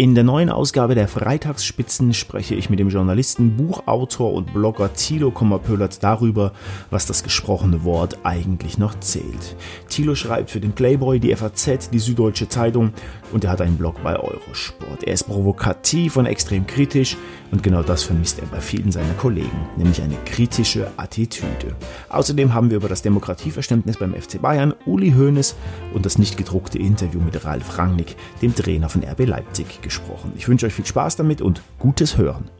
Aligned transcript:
In 0.00 0.14
der 0.14 0.24
neuen 0.24 0.48
Ausgabe 0.48 0.94
der 0.94 1.08
Freitagsspitzen 1.08 2.14
spreche 2.14 2.54
ich 2.54 2.70
mit 2.70 2.78
dem 2.78 2.88
Journalisten, 2.88 3.58
Buchautor 3.58 4.32
und 4.32 4.54
Blogger 4.54 4.94
Thilo 4.94 5.30
Kommerpöllert 5.30 6.02
darüber, 6.02 6.54
was 6.88 7.04
das 7.04 7.22
gesprochene 7.22 7.84
Wort 7.84 8.16
eigentlich 8.22 8.78
noch 8.78 8.98
zählt. 9.00 9.56
Thilo 9.90 10.14
schreibt 10.14 10.48
für 10.48 10.58
den 10.58 10.72
Playboy, 10.72 11.20
die 11.20 11.36
FAZ, 11.36 11.90
die 11.90 11.98
Süddeutsche 11.98 12.48
Zeitung 12.48 12.94
und 13.30 13.44
er 13.44 13.50
hat 13.50 13.60
einen 13.60 13.76
Blog 13.76 14.02
bei 14.02 14.18
Eurosport. 14.18 15.04
Er 15.04 15.12
ist 15.12 15.24
provokativ 15.24 16.16
und 16.16 16.24
extrem 16.24 16.66
kritisch 16.66 17.18
und 17.50 17.62
genau 17.62 17.82
das 17.82 18.02
vermisst 18.02 18.38
er 18.38 18.46
bei 18.46 18.62
vielen 18.62 18.92
seiner 18.92 19.12
Kollegen, 19.12 19.68
nämlich 19.76 20.00
eine 20.00 20.16
kritische 20.24 20.90
Attitüde. 20.96 21.76
Außerdem 22.08 22.54
haben 22.54 22.70
wir 22.70 22.78
über 22.78 22.88
das 22.88 23.02
Demokratieverständnis 23.02 23.98
beim 23.98 24.14
FC 24.14 24.40
Bayern, 24.40 24.72
Uli 24.86 25.12
Hoeneß 25.12 25.56
und 25.92 26.06
das 26.06 26.16
nicht 26.16 26.38
gedruckte 26.38 26.78
Interview 26.78 27.20
mit 27.20 27.44
Ralf 27.44 27.76
Rangnick, 27.76 28.16
dem 28.40 28.54
Trainer 28.54 28.88
von 28.88 29.04
RB 29.04 29.26
Leipzig, 29.26 29.82
gesprochen. 29.82 29.89
Ich 30.36 30.48
wünsche 30.48 30.66
euch 30.66 30.74
viel 30.74 30.86
Spaß 30.86 31.16
damit 31.16 31.40
und 31.40 31.62
gutes 31.78 32.16
Hören. 32.16 32.50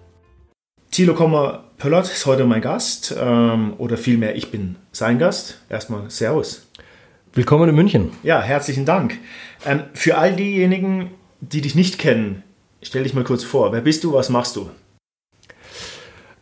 Thilo 0.91 1.15
Kommer 1.15 1.65
Pöllert 1.79 2.13
ist 2.13 2.27
heute 2.27 2.45
mein 2.45 2.61
Gast, 2.61 3.15
ähm, 3.19 3.75
oder 3.79 3.97
vielmehr 3.97 4.37
ich 4.37 4.51
bin 4.51 4.77
sein 4.93 5.19
Gast. 5.19 5.63
Erstmal 5.69 6.11
Servus. 6.11 6.67
Willkommen 7.33 7.69
in 7.69 7.77
München. 7.77 8.11
Ja, 8.23 8.43
herzlichen 8.43 8.85
Dank. 8.85 9.17
Ähm, 9.65 9.85
für 9.95 10.19
all 10.19 10.35
diejenigen, 10.35 11.11
die 11.41 11.61
dich 11.61 11.75
nicht 11.75 11.99
kennen, 11.99 12.43
stell 12.83 13.05
dich 13.05 13.15
mal 13.15 13.25
kurz 13.25 13.45
vor. 13.45 13.73
Wer 13.73 13.81
bist 13.81 14.03
du, 14.05 14.13
was 14.13 14.29
machst 14.31 14.57
du? 14.57 14.69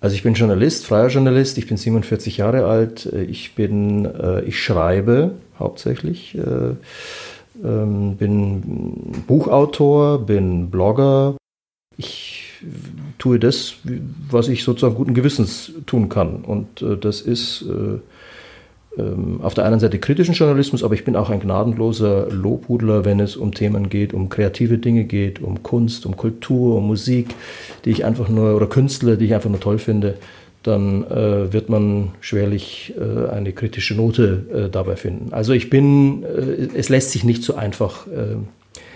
Also 0.01 0.15
ich 0.15 0.23
bin 0.23 0.35
Journalist, 0.35 0.87
freier 0.87 1.09
Journalist, 1.09 1.59
ich 1.59 1.67
bin 1.67 1.77
47 1.77 2.39
Jahre 2.39 2.65
alt, 2.67 3.07
ich 3.07 3.55
bin, 3.55 4.07
äh, 4.07 4.43
ich 4.43 4.63
schreibe 4.63 5.33
hauptsächlich, 5.59 6.37
äh, 6.37 6.75
ähm, 7.65 8.17
bin 8.17 9.23
Buchautor, 9.27 10.19
bin 10.25 10.71
Blogger. 10.71 11.37
Ich 11.97 12.45
tue 13.19 13.39
das, 13.39 13.75
was 14.31 14.49
ich 14.49 14.65
sozusagen 14.65 14.95
guten 14.95 15.15
Gewissens 15.15 15.73
tun 15.87 16.09
kann. 16.09 16.45
Und 16.45 16.83
äh, 16.83 16.97
das 16.97 17.21
ist 17.21 17.65
ähm, 18.99 19.41
auf 19.43 19.55
der 19.55 19.65
einen 19.65 19.79
Seite 19.79 19.99
kritischen 19.99 20.35
Journalismus, 20.35 20.83
aber 20.83 20.95
ich 20.95 21.05
bin 21.05 21.15
auch 21.15 21.31
ein 21.31 21.41
gnadenloser 21.41 22.29
Lobhudler, 22.31 23.05
wenn 23.05 23.21
es 23.21 23.37
um 23.37 23.55
Themen 23.55 23.89
geht, 23.89 24.13
um 24.13 24.29
kreative 24.29 24.79
Dinge 24.79 25.05
geht, 25.05 25.41
um 25.41 25.63
Kunst, 25.63 26.05
um 26.05 26.17
Kultur, 26.17 26.77
um 26.77 26.87
Musik, 26.89 27.35
die 27.85 27.91
ich 27.91 28.05
einfach 28.05 28.29
nur, 28.29 28.57
oder 28.57 28.67
Künstler, 28.67 29.17
die 29.17 29.27
ich 29.27 29.35
einfach 29.35 29.51
nur 29.51 29.61
toll 29.61 29.79
finde, 29.79 30.17
dann 30.63 31.05
äh, 31.05 31.53
wird 31.53 31.69
man 31.69 32.13
schwerlich 32.21 32.95
äh, 32.99 33.31
eine 33.31 33.53
kritische 33.53 33.95
Note 33.95 34.45
äh, 34.53 34.71
dabei 34.71 34.97
finden. 34.97 35.33
Also 35.33 35.53
ich 35.53 35.71
bin, 35.71 36.25
äh, 36.25 36.69
es 36.77 36.89
lässt 36.89 37.13
sich 37.13 37.25
nicht 37.25 37.43
so 37.43 37.55
einfach 37.55 38.07
äh, 38.07 38.37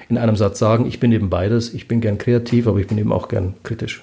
in 0.09 0.19
einem 0.19 0.37
Satz 0.37 0.59
sagen, 0.59 0.87
ich 0.87 1.01
bin 1.01 1.13
eben 1.13 1.31
beides, 1.31 1.73
ich 1.73 1.89
bin 1.89 2.01
gern 2.01 2.19
kreativ, 2.19 2.67
aber 2.67 2.79
ich 2.79 2.87
bin 2.87 2.99
eben 2.99 3.13
auch 3.13 3.29
gern 3.29 3.55
kritisch. 3.63 4.03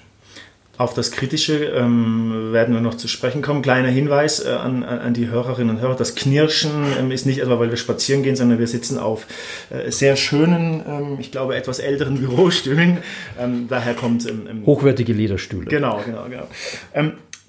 Auf 0.76 0.94
das 0.94 1.10
Kritische 1.10 1.66
ähm, 1.66 2.54
werden 2.54 2.74
wir 2.74 2.80
noch 2.80 2.94
zu 2.94 3.06
sprechen 3.06 3.42
kommen. 3.42 3.60
Kleiner 3.60 3.88
Hinweis 3.88 4.42
äh, 4.42 4.48
an, 4.48 4.82
an, 4.82 5.12
die 5.12 5.28
Hörerinnen 5.28 5.76
und 5.76 5.82
Hörer. 5.82 5.94
Das 5.94 6.14
Knirschen 6.14 6.70
ähm, 6.98 7.10
ist 7.10 7.26
nicht 7.26 7.40
etwa, 7.40 7.58
weil 7.60 7.68
wir 7.68 7.76
spazieren 7.76 8.22
gehen, 8.22 8.34
sondern 8.34 8.58
wir 8.58 8.66
sitzen 8.66 8.96
auf 8.96 9.26
äh, 9.68 9.90
sehr 9.90 10.16
schönen, 10.16 10.82
ähm, 10.88 11.18
ich 11.20 11.30
glaube, 11.30 11.54
etwas 11.54 11.80
älteren 11.80 12.18
Bürostühlen. 12.18 12.96
Ähm, 13.38 13.66
daher 13.68 13.92
kommt... 13.92 14.26
Ähm, 14.26 14.48
ähm, 14.50 14.64
Hochwertige 14.64 15.12
Lederstühle. 15.12 15.66
Genau, 15.66 16.00
genau, 16.02 16.24
genau. 16.30 16.48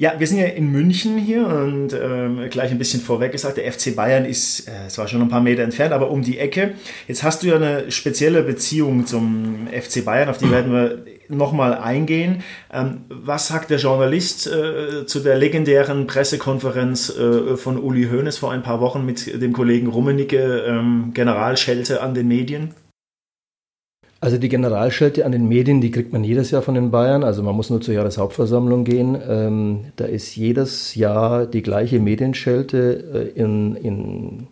Ja, 0.02 0.16
wir 0.18 0.26
sind 0.26 0.40
ja 0.40 0.48
in 0.48 0.72
München 0.72 1.20
hier 1.20 1.46
und 1.46 1.94
ähm, 1.94 2.50
gleich 2.50 2.72
ein 2.72 2.80
bisschen 2.80 3.02
vorweg 3.02 3.34
gesagt, 3.34 3.58
der 3.58 3.72
FC 3.72 3.96
Bayern 3.96 4.26
ist 4.26 4.68
äh, 4.68 4.88
zwar 4.88 5.08
schon 5.08 5.22
ein 5.22 5.30
paar 5.30 5.42
Meter 5.42 5.62
entfernt, 5.62 5.94
aber 5.94 6.10
um 6.10 6.24
die 6.24 6.40
Ecke. 6.40 6.72
Jetzt 7.08 7.22
hast 7.22 7.44
du 7.44 7.48
ja 7.50 7.58
eine 7.58 7.92
spezielle 7.92 8.42
Beziehung 8.42 9.06
zum 9.06 9.68
FC 9.68 10.04
Bayern, 10.04 10.30
auf 10.30 10.40
die 10.40 10.50
werden 10.50 10.74
wir 10.74 11.06
nochmal 11.30 11.76
eingehen. 11.76 12.42
Ähm, 12.74 13.02
was 13.10 13.50
sagt 13.50 13.70
der 13.70 13.78
Journalist 13.78 14.48
äh, 14.48 15.06
zu 15.06 15.20
der 15.20 15.38
legendären 15.38 16.08
Pressekonferenz 16.08 17.16
äh, 17.16 17.56
von 17.56 17.78
Uli 17.78 18.08
Hoeneß 18.10 18.40
vor 18.40 18.52
ein 18.52 18.64
paar 18.64 18.82
Wochen 18.82 19.06
mit 19.06 19.40
dem 19.40 19.54
Kollegen 19.54 19.86
Rummenigge, 19.86 20.66
ähm, 20.68 21.12
Generalschelte 21.14 22.02
an 22.02 22.16
den 22.16 22.28
Medien? 22.28 22.74
Also 24.22 24.38
die 24.38 24.50
Generalschelte 24.50 25.26
an 25.26 25.32
den 25.32 25.48
Medien, 25.48 25.82
die 25.82 25.90
kriegt 25.90 26.14
man 26.14 26.24
jedes 26.24 26.52
Jahr 26.52 26.62
von 26.62 26.76
den 26.76 26.92
Bayern. 26.92 27.24
Also 27.24 27.42
man 27.42 27.56
muss 27.56 27.72
nur 27.72 27.82
zur 27.82 27.96
Jahreshauptversammlung 27.96 28.84
gehen. 28.84 29.18
Ähm, 29.28 29.80
da 29.96 30.06
ist 30.06 30.36
jedes 30.36 30.94
Jahr 30.94 31.48
die 31.48 31.64
gleiche 31.64 32.00
Medienschelte 32.00 33.32
äh, 33.36 33.40
in, 33.40 33.76
in 33.76 34.48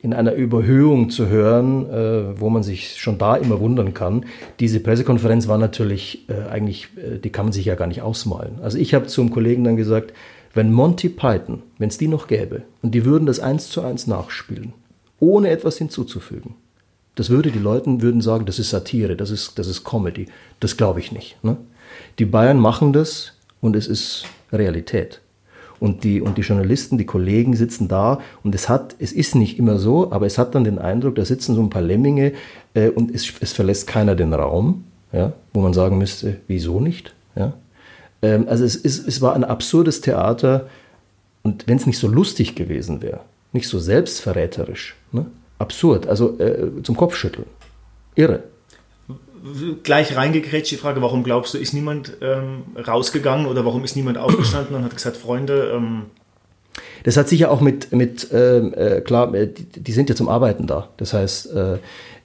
in 0.00 0.14
einer 0.14 0.32
Überhöhung 0.34 1.10
zu 1.10 1.28
hören, 1.28 1.90
äh, 1.90 2.40
wo 2.40 2.50
man 2.50 2.62
sich 2.62 3.00
schon 3.00 3.18
da 3.18 3.36
immer 3.36 3.60
wundern 3.60 3.94
kann. 3.94 4.26
Diese 4.60 4.80
Pressekonferenz 4.80 5.48
war 5.48 5.58
natürlich 5.58 6.28
äh, 6.28 6.48
eigentlich, 6.48 6.88
äh, 6.96 7.18
die 7.18 7.30
kann 7.30 7.46
man 7.46 7.52
sich 7.52 7.66
ja 7.66 7.74
gar 7.74 7.88
nicht 7.88 8.02
ausmalen. 8.02 8.60
Also 8.62 8.78
ich 8.78 8.94
habe 8.94 9.08
zum 9.08 9.30
Kollegen 9.30 9.64
dann 9.64 9.76
gesagt, 9.76 10.12
wenn 10.54 10.72
Monty 10.72 11.08
Python, 11.08 11.62
wenn 11.78 11.88
es 11.88 11.98
die 11.98 12.08
noch 12.08 12.28
gäbe, 12.28 12.62
und 12.80 12.94
die 12.94 13.04
würden 13.04 13.26
das 13.26 13.40
eins 13.40 13.70
zu 13.70 13.82
eins 13.82 14.06
nachspielen, 14.06 14.72
ohne 15.18 15.50
etwas 15.50 15.78
hinzuzufügen, 15.78 16.54
das 17.18 17.30
würde 17.30 17.50
die 17.50 17.58
Leute 17.58 18.00
würden 18.00 18.20
sagen, 18.20 18.46
das 18.46 18.60
ist 18.60 18.70
Satire, 18.70 19.16
das 19.16 19.30
ist, 19.30 19.58
das 19.58 19.66
ist 19.66 19.82
Comedy. 19.82 20.26
Das 20.60 20.76
glaube 20.76 21.00
ich 21.00 21.10
nicht. 21.10 21.36
Ne? 21.42 21.56
Die 22.20 22.24
Bayern 22.24 22.60
machen 22.60 22.92
das 22.92 23.32
und 23.60 23.74
es 23.74 23.88
ist 23.88 24.24
Realität 24.52 25.20
und 25.80 26.04
die, 26.04 26.20
und 26.20 26.38
die 26.38 26.42
Journalisten, 26.42 26.96
die 26.96 27.06
Kollegen 27.06 27.56
sitzen 27.56 27.88
da 27.88 28.20
und 28.44 28.54
es 28.54 28.68
hat, 28.68 28.94
es 29.00 29.12
ist 29.12 29.34
nicht 29.34 29.58
immer 29.58 29.78
so, 29.80 30.12
aber 30.12 30.26
es 30.26 30.38
hat 30.38 30.54
dann 30.54 30.62
den 30.62 30.78
Eindruck, 30.78 31.16
da 31.16 31.24
sitzen 31.24 31.56
so 31.56 31.60
ein 31.60 31.70
paar 31.70 31.82
Lemminge 31.82 32.34
äh, 32.74 32.88
und 32.88 33.12
es, 33.12 33.32
es 33.40 33.52
verlässt 33.52 33.88
keiner 33.88 34.14
den 34.14 34.32
Raum, 34.32 34.84
ja, 35.12 35.32
wo 35.52 35.60
man 35.60 35.72
sagen 35.72 35.98
müsste, 35.98 36.36
wieso 36.46 36.78
nicht? 36.78 37.14
Ja? 37.34 37.54
Ähm, 38.22 38.46
also 38.48 38.64
es, 38.64 38.76
ist, 38.76 39.08
es 39.08 39.20
war 39.20 39.34
ein 39.34 39.42
absurdes 39.42 40.02
Theater 40.02 40.68
und 41.42 41.66
wenn 41.66 41.78
es 41.78 41.86
nicht 41.86 41.98
so 41.98 42.06
lustig 42.06 42.54
gewesen 42.54 43.02
wäre, 43.02 43.22
nicht 43.52 43.66
so 43.66 43.80
selbstverräterisch, 43.80 44.94
ne? 45.10 45.26
Absurd, 45.58 46.06
also 46.06 46.38
äh, 46.38 46.82
zum 46.82 46.96
Kopfschütteln, 46.96 47.46
irre 48.14 48.42
gleich 49.82 50.16
reingekrätscht 50.16 50.72
die 50.72 50.76
Frage, 50.76 51.02
warum 51.02 51.22
glaubst 51.22 51.54
du, 51.54 51.58
ist 51.58 51.72
niemand 51.72 52.16
ähm, 52.20 52.62
rausgegangen 52.76 53.46
oder 53.46 53.64
warum 53.64 53.84
ist 53.84 53.96
niemand 53.96 54.18
aufgestanden 54.18 54.76
und 54.76 54.84
hat 54.84 54.94
gesagt, 54.94 55.16
Freunde. 55.16 55.72
Ähm 55.74 56.02
das 57.04 57.16
hat 57.16 57.28
sicher 57.28 57.50
auch 57.50 57.60
mit, 57.60 57.92
mit 57.92 58.28
ähm, 58.32 58.74
äh, 58.74 59.00
klar, 59.00 59.32
äh, 59.34 59.48
die, 59.48 59.64
die, 59.64 59.92
sind 59.92 60.08
ja 60.08 60.16
zum 60.16 60.28
Arbeiten 60.28 60.66
da. 60.66 60.88
Das 60.96 61.12
heißt, 61.12 61.52
äh, 61.52 61.78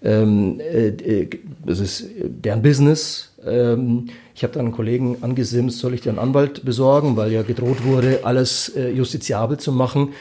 ähm, 0.03 0.59
äh, 0.59 1.27
das 1.65 1.79
ist 1.79 2.05
deren 2.23 2.61
Business. 2.61 3.31
Ähm, 3.45 4.07
ich 4.35 4.43
habe 4.43 4.53
dann 4.53 4.65
einen 4.65 4.73
Kollegen 4.73 5.17
angesimst, 5.21 5.79
soll 5.79 5.93
ich 5.93 6.01
dir 6.01 6.09
einen 6.09 6.19
Anwalt 6.19 6.65
besorgen, 6.65 7.15
weil 7.17 7.31
ja 7.31 7.43
gedroht 7.43 7.83
wurde, 7.83 8.21
alles 8.23 8.69
äh, 8.69 8.89
justiziabel 8.89 9.57
zu 9.57 9.71
machen. 9.71 10.13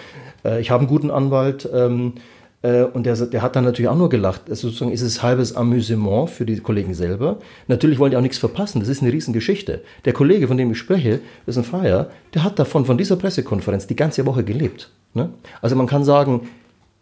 Äh, 0.45 0.61
ich 0.61 0.71
habe 0.71 0.81
einen 0.81 0.89
guten 0.89 1.11
Anwalt. 1.11 1.69
Ähm, 1.73 2.15
äh, 2.17 2.21
und 2.63 3.07
der, 3.07 3.17
der 3.17 3.43
hat 3.43 3.57
dann 3.57 3.65
natürlich 3.65 3.89
auch 3.89 3.97
nur 3.97 4.09
gelacht. 4.09 4.43
Also 4.49 4.69
sozusagen 4.69 4.93
ist 4.93 5.03
es 5.03 5.23
halbes 5.23 5.57
Amüsement 5.57 6.31
für 6.31 6.47
die 6.47 6.61
Kollegen 6.61 6.95
selber. 6.95 7.39
Natürlich 7.67 7.99
wollen 7.99 8.13
die 8.13 8.17
auch 8.17 8.23
nichts 8.23 8.39
verpassen. 8.39 8.79
Das 8.79 8.89
ist 8.89 9.03
eine 9.03 9.13
Riesengeschichte. 9.13 9.83
Der 10.05 10.13
Kollege, 10.13 10.47
von 10.47 10.57
dem 10.57 10.71
ich 10.71 10.79
spreche, 10.79 11.21
ist 11.47 11.59
ein 11.59 11.65
Freier, 11.65 12.11
der 12.35 12.45
hat 12.45 12.61
davon, 12.61 12.85
von 12.85 12.97
dieser 12.97 13.17
Pressekonferenz 13.17 13.89
die 13.89 13.97
ganze 13.97 14.25
Woche 14.27 14.45
gelebt. 14.45 14.91
Ne? 15.15 15.31
Also 15.61 15.75
man 15.75 15.89
kann 15.89 16.05
sagen, 16.05 16.43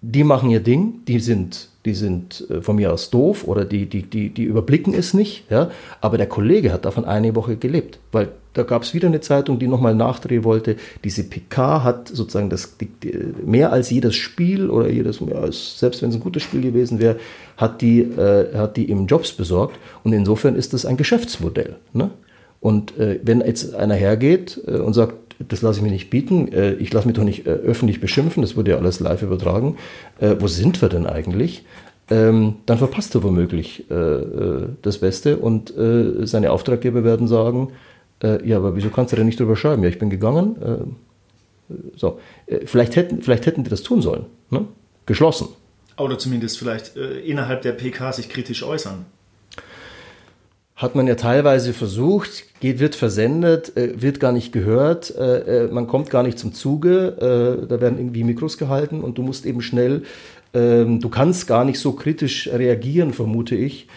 die 0.02 0.24
machen 0.24 0.50
ihr 0.50 0.60
Ding, 0.60 1.00
die 1.06 1.20
sind, 1.20 1.68
die 1.84 1.94
sind 1.94 2.46
äh, 2.48 2.62
von 2.62 2.76
mir 2.76 2.92
aus 2.92 3.10
doof 3.10 3.44
oder 3.46 3.64
die, 3.64 3.86
die, 3.86 4.02
die, 4.02 4.30
die 4.30 4.44
überblicken 4.44 4.94
es 4.94 5.12
nicht, 5.12 5.50
ja. 5.50 5.70
Aber 6.00 6.16
der 6.16 6.26
Kollege 6.26 6.72
hat 6.72 6.86
davon 6.86 7.04
eine 7.04 7.34
Woche 7.34 7.56
gelebt, 7.56 7.98
weil 8.12 8.28
da 8.52 8.62
gab 8.62 8.82
es 8.82 8.94
wieder 8.94 9.08
eine 9.08 9.20
Zeitung, 9.20 9.58
die 9.58 9.68
nochmal 9.68 9.94
nachdrehen 9.94 10.44
wollte. 10.44 10.76
Diese 11.04 11.24
PK 11.24 11.84
hat 11.84 12.08
sozusagen 12.08 12.50
das 12.50 12.76
die, 12.78 12.86
die, 12.86 13.16
mehr 13.44 13.72
als 13.72 13.90
jedes 13.90 14.16
Spiel 14.16 14.70
oder 14.70 14.88
jedes, 14.88 15.20
selbst 15.78 16.02
wenn 16.02 16.10
es 16.10 16.16
ein 16.16 16.20
gutes 16.20 16.42
Spiel 16.42 16.60
gewesen 16.60 16.98
wäre, 16.98 17.16
hat 17.56 17.80
die, 17.80 18.00
äh, 18.00 18.56
hat 18.56 18.76
die 18.76 18.90
ihm 18.90 19.06
Jobs 19.06 19.32
besorgt. 19.32 19.78
Und 20.02 20.12
insofern 20.12 20.56
ist 20.56 20.72
das 20.72 20.84
ein 20.84 20.96
Geschäftsmodell. 20.96 21.76
Ne? 21.92 22.10
Und 22.60 22.98
äh, 22.98 23.20
wenn 23.22 23.40
jetzt 23.40 23.74
einer 23.74 23.94
hergeht 23.94 24.60
äh, 24.66 24.78
und 24.78 24.94
sagt, 24.94 25.14
das 25.48 25.62
lasse 25.62 25.78
ich 25.78 25.84
mir 25.84 25.90
nicht 25.90 26.10
bieten, 26.10 26.52
äh, 26.52 26.74
ich 26.74 26.92
lasse 26.92 27.06
mich 27.06 27.16
doch 27.16 27.24
nicht 27.24 27.46
äh, 27.46 27.50
öffentlich 27.50 28.00
beschimpfen, 28.00 28.42
das 28.42 28.56
wurde 28.56 28.72
ja 28.72 28.76
alles 28.76 29.00
live 29.00 29.22
übertragen, 29.22 29.76
äh, 30.20 30.36
wo 30.38 30.46
sind 30.46 30.80
wir 30.82 30.88
denn 30.88 31.06
eigentlich? 31.06 31.64
Ähm, 32.10 32.56
dann 32.66 32.78
verpasst 32.78 33.14
er 33.14 33.22
womöglich 33.22 33.84
das 33.88 34.98
Beste 34.98 35.36
und 35.36 35.72
seine 36.22 36.50
Auftraggeber 36.50 37.04
werden 37.04 37.28
sagen, 37.28 37.68
ja, 38.22 38.58
aber 38.58 38.76
wieso 38.76 38.90
kannst 38.90 39.12
du 39.12 39.16
denn 39.16 39.26
nicht 39.26 39.40
drüber 39.40 39.56
schreiben? 39.56 39.82
Ja, 39.82 39.88
ich 39.88 39.98
bin 39.98 40.10
gegangen. 40.10 40.96
so, 41.96 42.20
vielleicht 42.66 42.96
hätten, 42.96 43.22
vielleicht 43.22 43.46
hätten 43.46 43.64
die 43.64 43.70
das 43.70 43.82
tun 43.82 44.02
sollen. 44.02 44.26
Ne? 44.50 44.66
Geschlossen. 45.06 45.48
Oder 45.96 46.18
zumindest 46.18 46.58
vielleicht 46.58 46.96
innerhalb 46.96 47.62
der 47.62 47.72
PK 47.72 48.12
sich 48.12 48.28
kritisch 48.28 48.62
äußern 48.62 49.06
hat 50.80 50.94
man 50.94 51.06
ja 51.06 51.14
teilweise 51.14 51.74
versucht, 51.74 52.58
geht, 52.60 52.78
wird 52.78 52.94
versendet, 52.94 53.76
äh, 53.76 54.00
wird 54.00 54.18
gar 54.18 54.32
nicht 54.32 54.50
gehört, 54.50 55.14
äh, 55.14 55.64
äh, 55.64 55.68
man 55.70 55.86
kommt 55.86 56.08
gar 56.08 56.22
nicht 56.22 56.38
zum 56.38 56.54
Zuge, 56.54 57.60
äh, 57.62 57.66
da 57.66 57.82
werden 57.82 57.98
irgendwie 57.98 58.24
Mikros 58.24 58.56
gehalten 58.56 59.02
und 59.02 59.18
du 59.18 59.22
musst 59.22 59.44
eben 59.44 59.60
schnell, 59.60 60.04
ähm, 60.54 61.00
du 61.00 61.10
kannst 61.10 61.46
gar 61.46 61.66
nicht 61.66 61.78
so 61.78 61.92
kritisch 61.92 62.48
reagieren, 62.48 63.12
vermute 63.12 63.56
ich, 63.56 63.84
äh, 63.84 63.88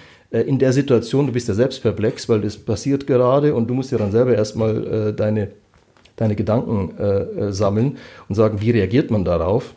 in 0.41 0.59
der 0.59 0.74
Situation, 0.74 1.27
du 1.27 1.33
bist 1.33 1.47
ja 1.47 1.53
selbst 1.53 1.81
perplex, 1.81 2.27
weil 2.27 2.41
das 2.41 2.57
passiert 2.57 3.06
gerade 3.06 3.53
und 3.53 3.68
du 3.68 3.74
musst 3.74 3.91
ja 3.91 3.97
dann 3.97 4.12
selber 4.12 4.35
erstmal 4.35 4.88
äh, 4.88 5.13
deine, 5.13 5.50
deine 6.15 6.35
Gedanken 6.35 6.97
äh, 6.97 7.03
äh, 7.03 7.53
sammeln 7.53 7.97
und 8.27 8.35
sagen, 8.35 8.59
wie 8.62 8.71
reagiert 8.71 9.12
man 9.12 9.25
darauf? 9.25 9.74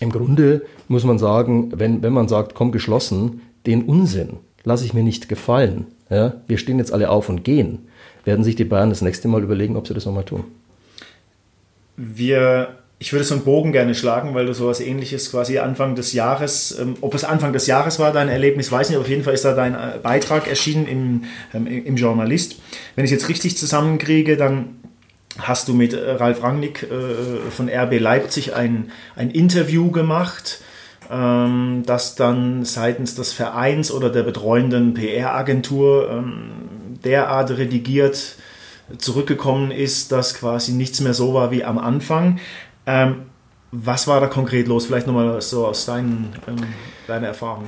Im 0.00 0.10
Grunde 0.10 0.62
muss 0.88 1.04
man 1.04 1.18
sagen, 1.18 1.72
wenn, 1.76 2.02
wenn 2.02 2.12
man 2.12 2.28
sagt, 2.28 2.54
komm 2.54 2.72
geschlossen, 2.72 3.42
den 3.66 3.84
Unsinn 3.84 4.38
lasse 4.64 4.84
ich 4.84 4.94
mir 4.94 5.04
nicht 5.04 5.28
gefallen. 5.28 5.86
Ja? 6.10 6.34
Wir 6.46 6.58
stehen 6.58 6.78
jetzt 6.78 6.92
alle 6.92 7.10
auf 7.10 7.28
und 7.28 7.44
gehen. 7.44 7.86
Werden 8.24 8.44
sich 8.44 8.56
die 8.56 8.64
Bayern 8.64 8.90
das 8.90 9.02
nächste 9.02 9.28
Mal 9.28 9.42
überlegen, 9.42 9.76
ob 9.76 9.86
sie 9.86 9.94
das 9.94 10.06
nochmal 10.06 10.24
tun. 10.24 10.44
Wir 11.96 12.78
ich 13.04 13.12
würde 13.12 13.26
so 13.26 13.34
einen 13.34 13.44
Bogen 13.44 13.70
gerne 13.72 13.94
schlagen, 13.94 14.34
weil 14.34 14.46
du 14.46 14.54
sowas 14.54 14.80
ähnliches 14.80 15.30
quasi 15.30 15.58
Anfang 15.58 15.94
des 15.94 16.14
Jahres, 16.14 16.74
ähm, 16.80 16.94
ob 17.02 17.14
es 17.14 17.22
Anfang 17.22 17.52
des 17.52 17.66
Jahres 17.66 17.98
war, 17.98 18.14
dein 18.14 18.30
Erlebnis, 18.30 18.72
weiß 18.72 18.88
nicht, 18.88 18.98
auf 18.98 19.10
jeden 19.10 19.22
Fall 19.22 19.34
ist 19.34 19.44
da 19.44 19.52
dein 19.52 19.74
äh, 19.74 19.98
Beitrag 20.02 20.48
erschienen 20.48 20.86
im, 20.88 21.24
ähm, 21.52 21.66
im 21.66 21.96
Journalist. 21.96 22.56
Wenn 22.96 23.04
ich 23.04 23.12
es 23.12 23.20
jetzt 23.20 23.28
richtig 23.28 23.58
zusammenkriege, 23.58 24.38
dann 24.38 24.76
hast 25.38 25.68
du 25.68 25.74
mit 25.74 25.92
äh, 25.92 26.12
Ralf 26.12 26.42
Rangnick 26.42 26.84
äh, 26.84 27.50
von 27.50 27.68
RB 27.68 28.00
Leipzig 28.00 28.54
ein, 28.54 28.90
ein 29.16 29.30
Interview 29.30 29.90
gemacht, 29.90 30.62
ähm, 31.10 31.82
das 31.84 32.14
dann 32.14 32.64
seitens 32.64 33.16
des 33.16 33.34
Vereins 33.34 33.92
oder 33.92 34.08
der 34.08 34.22
betreuenden 34.22 34.94
PR-Agentur 34.94 36.08
ähm, 36.10 36.52
derart 37.04 37.50
redigiert 37.50 38.36
zurückgekommen 38.98 39.70
ist, 39.70 40.12
dass 40.12 40.34
quasi 40.34 40.72
nichts 40.72 41.00
mehr 41.00 41.14
so 41.14 41.34
war 41.34 41.50
wie 41.50 41.64
am 41.64 41.78
Anfang. 41.78 42.38
Ähm, 42.86 43.22
was 43.72 44.06
war 44.06 44.20
da 44.20 44.26
konkret 44.28 44.68
los? 44.68 44.86
Vielleicht 44.86 45.06
nochmal 45.06 45.40
so 45.40 45.66
aus 45.66 45.86
deinen, 45.86 46.32
ähm, 46.46 46.56
deiner 47.06 47.28
Erfahrung. 47.28 47.64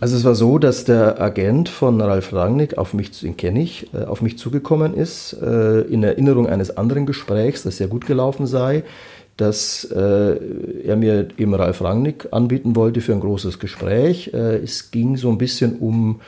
Also 0.00 0.16
es 0.16 0.24
war 0.24 0.34
so, 0.34 0.58
dass 0.58 0.84
der 0.84 1.20
Agent 1.20 1.68
von 1.68 2.00
Ralf 2.00 2.32
Rangnick, 2.32 2.78
auf 2.78 2.94
mich, 2.94 3.20
den 3.20 3.36
kenne 3.36 3.62
ich, 3.62 3.92
äh, 3.94 4.04
auf 4.04 4.22
mich 4.22 4.38
zugekommen 4.38 4.94
ist, 4.94 5.32
äh, 5.32 5.80
in 5.80 6.04
Erinnerung 6.04 6.46
eines 6.46 6.76
anderen 6.76 7.06
Gesprächs, 7.06 7.64
das 7.64 7.78
sehr 7.78 7.88
gut 7.88 8.06
gelaufen 8.06 8.46
sei, 8.46 8.84
dass 9.36 9.84
äh, 9.84 10.36
er 10.84 10.96
mir 10.96 11.28
eben 11.36 11.54
Ralf 11.54 11.82
Rangnick 11.82 12.28
anbieten 12.30 12.76
wollte 12.76 13.00
für 13.00 13.12
ein 13.12 13.20
großes 13.20 13.58
Gespräch. 13.58 14.28
es 14.32 14.90
ging 14.90 15.16
so 15.16 15.30
ein 15.30 15.38
bisschen 15.38 15.78
um 15.78 16.20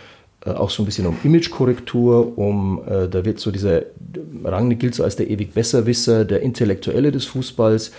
auch 0.44 0.70
so 0.70 0.82
ein 0.82 0.86
bisschen 0.86 1.06
um 1.06 1.16
Imagekorrektur, 1.24 2.38
um, 2.38 2.80
da 2.86 3.24
wird 3.24 3.40
so 3.40 3.50
dieser, 3.50 3.82
Rangnick 4.44 4.78
gilt 4.78 4.94
so 4.94 5.02
als 5.02 5.16
der 5.16 5.28
ewig 5.28 5.52
Besserwisser, 5.52 6.24
der 6.24 6.42
Intellektuelle 6.42 7.10
des 7.10 7.24
Fußballs 7.24 7.90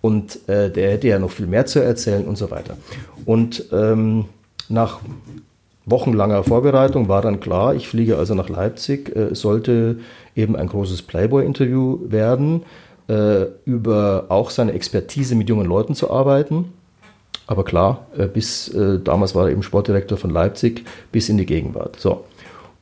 und 0.00 0.48
äh, 0.48 0.70
der 0.70 0.92
hätte 0.92 1.08
ja 1.08 1.18
noch 1.18 1.30
viel 1.30 1.46
mehr 1.46 1.66
zu 1.66 1.80
erzählen 1.80 2.26
und 2.26 2.36
so 2.36 2.50
weiter. 2.50 2.76
Und 3.24 3.64
ähm, 3.72 4.26
nach 4.68 5.00
wochenlanger 5.86 6.44
Vorbereitung 6.44 7.08
war 7.08 7.22
dann 7.22 7.40
klar, 7.40 7.74
ich 7.74 7.88
fliege 7.88 8.16
also 8.16 8.34
nach 8.34 8.48
Leipzig, 8.48 9.14
äh, 9.16 9.34
sollte 9.34 9.98
eben 10.36 10.56
ein 10.56 10.68
großes 10.68 11.02
Playboy-Interview 11.02 11.98
werden, 12.08 12.62
äh, 13.08 13.46
über 13.64 14.26
auch 14.28 14.50
seine 14.50 14.72
Expertise 14.72 15.34
mit 15.34 15.48
jungen 15.48 15.66
Leuten 15.66 15.94
zu 15.94 16.10
arbeiten. 16.10 16.72
Aber 17.46 17.64
klar, 17.64 18.06
äh, 18.16 18.26
bis 18.26 18.68
äh, 18.68 19.00
damals 19.02 19.34
war 19.34 19.46
er 19.46 19.52
eben 19.52 19.62
Sportdirektor 19.62 20.18
von 20.18 20.30
Leipzig, 20.30 20.84
bis 21.10 21.28
in 21.30 21.38
die 21.38 21.46
Gegenwart. 21.46 21.98
So. 21.98 22.24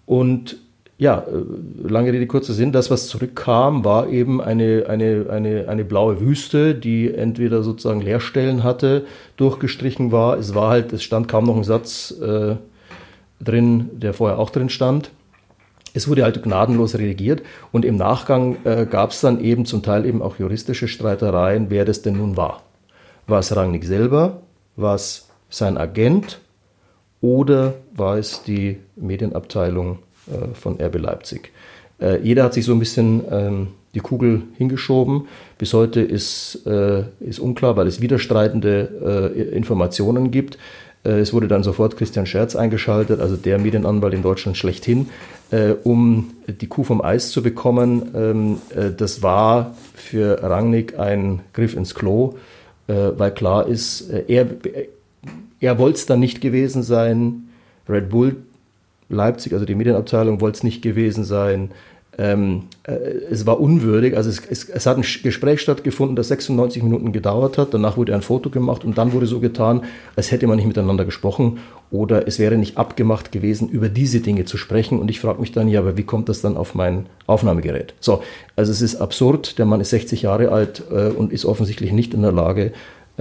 Und 0.05 0.57
ja, 0.99 1.19
äh, 1.19 1.89
lange 1.89 2.13
Rede, 2.13 2.27
kurzer 2.27 2.55
Sinn, 2.55 2.73
das, 2.73 2.91
was 2.91 3.09
zurückkam, 3.09 3.85
war 3.85 4.09
eben 4.09 4.41
eine, 4.41 4.87
eine, 4.89 5.27
eine, 5.31 5.69
eine 5.69 5.85
blaue 5.85 6.21
Wüste, 6.21 6.75
die 6.75 7.13
entweder 7.13 7.63
sozusagen 7.63 8.01
Leerstellen 8.01 8.65
hatte, 8.65 9.05
durchgestrichen 9.37 10.11
war. 10.11 10.39
Es 10.39 10.55
war 10.55 10.71
halt, 10.71 10.93
es 10.93 11.03
stand 11.03 11.29
kaum 11.29 11.45
noch 11.45 11.57
ein 11.57 11.65
Satz 11.65 12.15
äh, 12.21 12.57
drin, 13.41 13.91
der 13.93 14.15
vorher 14.15 14.39
auch 14.39 14.51
drin 14.51 14.71
stand. 14.71 15.11
Es 15.93 16.09
wurde 16.09 16.25
halt 16.25 16.43
gnadenlos 16.43 16.99
reagiert 16.99 17.43
und 17.73 17.85
im 17.85 17.97
Nachgang 17.97 18.57
äh, 18.65 18.87
gab 18.87 19.11
es 19.11 19.21
dann 19.21 19.41
eben 19.41 19.65
zum 19.65 19.83
Teil 19.83 20.05
eben 20.05 20.21
auch 20.23 20.39
juristische 20.39 20.89
Streitereien, 20.89 21.67
wer 21.71 21.85
das 21.85 22.03
denn 22.03 22.19
nun 22.19 22.37
war. 22.37 22.63
War 23.27 23.41
es 23.41 23.55
Rangnick 23.55 23.85
selber? 23.85 24.43
War 24.77 24.95
es 24.95 25.29
sein 25.49 25.79
Agent? 25.79 26.41
Oder 27.23 27.75
war 27.95 28.19
es 28.19 28.43
die 28.43 28.79
Medienabteilung 28.95 29.99
äh, 30.27 30.55
von 30.55 30.81
RB 30.81 30.99
Leipzig. 30.99 31.53
Äh, 32.01 32.21
jeder 32.21 32.45
hat 32.45 32.55
sich 32.55 32.65
so 32.65 32.73
ein 32.73 32.79
bisschen 32.79 33.23
ähm, 33.31 33.69
die 33.95 34.01
Kugel 34.01 34.43
hingeschoben. 34.57 35.29
Bis 35.59 35.73
heute 35.73 36.01
ist, 36.01 36.67
äh, 36.67 37.05
ist 37.21 37.39
unklar, 37.39 37.77
weil 37.77 37.87
es 37.87 38.01
widerstreitende 38.01 39.53
Informationen 39.55 40.31
gibt. 40.31 40.59
Es 41.03 41.33
wurde 41.33 41.47
dann 41.47 41.63
sofort 41.63 41.97
Christian 41.97 42.27
Scherz 42.27 42.57
eingeschaltet, 42.57 43.21
also 43.21 43.37
der 43.37 43.59
Medienanwalt 43.59 44.13
in 44.13 44.23
Deutschland 44.23 44.57
schlechthin, 44.59 45.09
um 45.85 46.33
die 46.49 46.67
Kuh 46.67 46.83
vom 46.83 47.01
Eis 47.01 47.31
zu 47.31 47.43
bekommen. 47.43 48.11
Ähm, 48.15 48.59
das 48.99 49.23
war 49.23 49.77
für 49.95 50.43
Rangnick 50.43 50.99
ein 50.99 51.41
Griff 51.53 51.77
ins 51.77 51.95
Klo, 51.95 52.35
weil 52.89 53.31
klar 53.31 53.67
ist, 53.67 54.11
er, 54.11 54.47
er 55.61 55.79
wollte 55.79 55.97
es 55.97 56.07
dann 56.07 56.21
nicht 56.21 56.41
gewesen 56.41 56.83
sein. 56.83 57.49
Red 57.89 58.11
Bull 58.11 58.37
Leipzig, 59.09 59.53
also 59.53 59.65
die 59.65 59.75
Medienabteilung, 59.75 60.41
wollte 60.41 60.57
es 60.57 60.63
nicht 60.65 60.83
gewesen 60.83 61.25
sein. 61.25 61.71
Ähm, 62.19 62.63
äh, 62.85 62.93
es 63.31 63.45
war 63.47 63.61
unwürdig. 63.61 64.17
Also 64.17 64.31
es, 64.31 64.41
es, 64.49 64.69
es, 64.69 64.87
hat 64.87 64.97
ein 64.97 65.05
Gespräch 65.23 65.61
stattgefunden, 65.61 66.17
das 66.17 66.29
96 66.29 66.83
Minuten 66.83 67.13
gedauert 67.13 67.59
hat. 67.59 67.75
Danach 67.75 67.99
wurde 67.99 68.15
ein 68.15 68.23
Foto 68.23 68.49
gemacht 68.49 68.85
und 68.85 68.97
dann 68.97 69.13
wurde 69.13 69.27
so 69.27 69.39
getan, 69.39 69.83
als 70.17 70.31
hätte 70.31 70.47
man 70.47 70.57
nicht 70.57 70.67
miteinander 70.67 71.05
gesprochen 71.05 71.59
oder 71.91 72.27
es 72.27 72.39
wäre 72.39 72.57
nicht 72.57 72.79
abgemacht 72.79 73.33
gewesen, 73.33 73.69
über 73.69 73.91
diese 73.91 74.21
Dinge 74.21 74.47
zu 74.47 74.57
sprechen. 74.57 74.99
Und 74.99 75.11
ich 75.11 75.21
frage 75.21 75.41
mich 75.41 75.53
dann, 75.53 75.69
ja, 75.69 75.81
aber 75.81 75.99
wie 75.99 76.05
kommt 76.05 76.31
das 76.31 76.41
dann 76.41 76.57
auf 76.57 76.75
mein 76.75 77.07
Aufnahmegerät? 77.27 77.95
So, 78.01 78.23
also 78.57 78.73
es 78.73 78.81
ist 78.81 78.97
absurd. 78.97 79.59
Der 79.59 79.67
Mann 79.67 79.83
ist 79.83 79.91
60 79.91 80.23
Jahre 80.23 80.51
alt 80.51 80.85
äh, 80.91 81.09
und 81.09 81.33
ist 81.33 81.45
offensichtlich 81.45 81.93
nicht 81.93 82.15
in 82.15 82.23
der 82.23 82.33
Lage, 82.33 82.73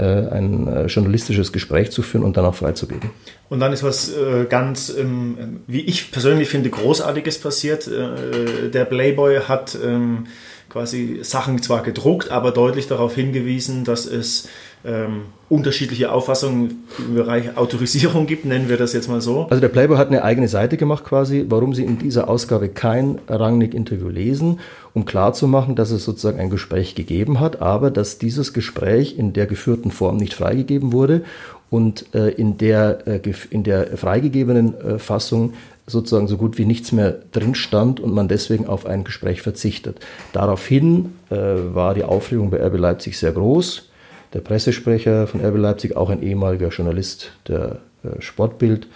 ein 0.01 0.67
äh, 0.67 0.85
journalistisches 0.87 1.53
Gespräch 1.53 1.91
zu 1.91 2.01
führen 2.01 2.23
und 2.23 2.37
dann 2.37 2.45
auch 2.45 2.55
freizugeben. 2.55 3.11
Und 3.49 3.59
dann 3.59 3.71
ist 3.71 3.83
was 3.83 4.11
äh, 4.11 4.45
ganz, 4.49 4.89
ähm, 4.89 5.61
wie 5.67 5.81
ich 5.81 6.11
persönlich 6.11 6.49
finde, 6.49 6.69
Großartiges 6.69 7.39
passiert. 7.39 7.87
der 7.87 8.85
Playboy 8.85 9.41
hat 9.47 9.77
ähm, 9.83 10.25
quasi 10.69 11.19
Sachen 11.21 11.61
zwar 11.61 11.83
gedruckt, 11.83 12.31
aber 12.31 12.51
deutlich 12.51 12.87
darauf 12.87 13.15
hingewiesen, 13.15 13.85
dass 13.85 14.05
es 14.05 14.49
ähm, 14.85 15.21
unterschiedliche 15.47 16.11
Auffassungen 16.11 16.83
im 16.97 17.15
Bereich 17.15 17.55
Autorisierung 17.55 18.25
gibt, 18.25 18.45
nennen 18.45 18.67
wir 18.67 18.77
das 18.77 18.93
jetzt 18.93 19.07
mal 19.07 19.21
so. 19.21 19.47
Also 19.49 19.61
der 19.61 19.69
Playboy 19.69 19.97
hat 19.97 20.07
eine 20.07 20.23
eigene 20.23 20.47
Seite 20.47 20.75
gemacht 20.77 21.03
quasi, 21.03 21.45
warum 21.49 21.73
Sie 21.73 21.83
in 21.83 21.99
dieser 21.99 22.29
Ausgabe 22.29 22.69
kein 22.69 23.19
Rangnick-Interview 23.27 24.09
lesen, 24.09 24.59
um 24.93 25.05
klarzumachen, 25.05 25.75
dass 25.75 25.91
es 25.91 26.03
sozusagen 26.03 26.39
ein 26.39 26.49
Gespräch 26.49 26.95
gegeben 26.95 27.39
hat, 27.39 27.61
aber 27.61 27.91
dass 27.91 28.17
dieses 28.17 28.53
Gespräch 28.53 29.17
in 29.17 29.33
der 29.33 29.45
geführten 29.45 29.91
Form 29.91 30.17
nicht 30.17 30.33
freigegeben 30.33 30.91
wurde 30.91 31.21
und 31.69 32.13
äh, 32.15 32.29
in, 32.29 32.57
der, 32.57 33.07
äh, 33.07 33.19
in 33.51 33.63
der 33.63 33.97
freigegebenen 33.97 34.79
äh, 34.79 34.99
Fassung 34.99 35.53
sozusagen 35.87 36.27
so 36.27 36.37
gut 36.37 36.57
wie 36.57 36.65
nichts 36.65 36.91
mehr 36.91 37.19
drin 37.31 37.53
stand 37.53 37.99
und 37.99 38.11
man 38.11 38.27
deswegen 38.27 38.65
auf 38.65 38.87
ein 38.87 39.03
Gespräch 39.03 39.43
verzichtet. 39.43 39.99
Daraufhin 40.33 41.13
äh, 41.29 41.35
war 41.35 41.93
die 41.93 42.03
Aufregung 42.03 42.49
bei 42.49 42.65
RB 42.65 42.79
Leipzig 42.79 43.19
sehr 43.19 43.33
groß 43.33 43.89
der 44.35 44.41
Pressesprecher 44.41 45.27
von 45.27 45.39
RB 45.39 45.55
Leipzig, 45.57 45.95
auch 45.95 46.09
ein 46.09 46.21
ehemaliger 46.21 46.67
Journalist 46.67 47.31
der 47.47 47.77
äh, 48.03 48.21
Sportbild, 48.21 48.87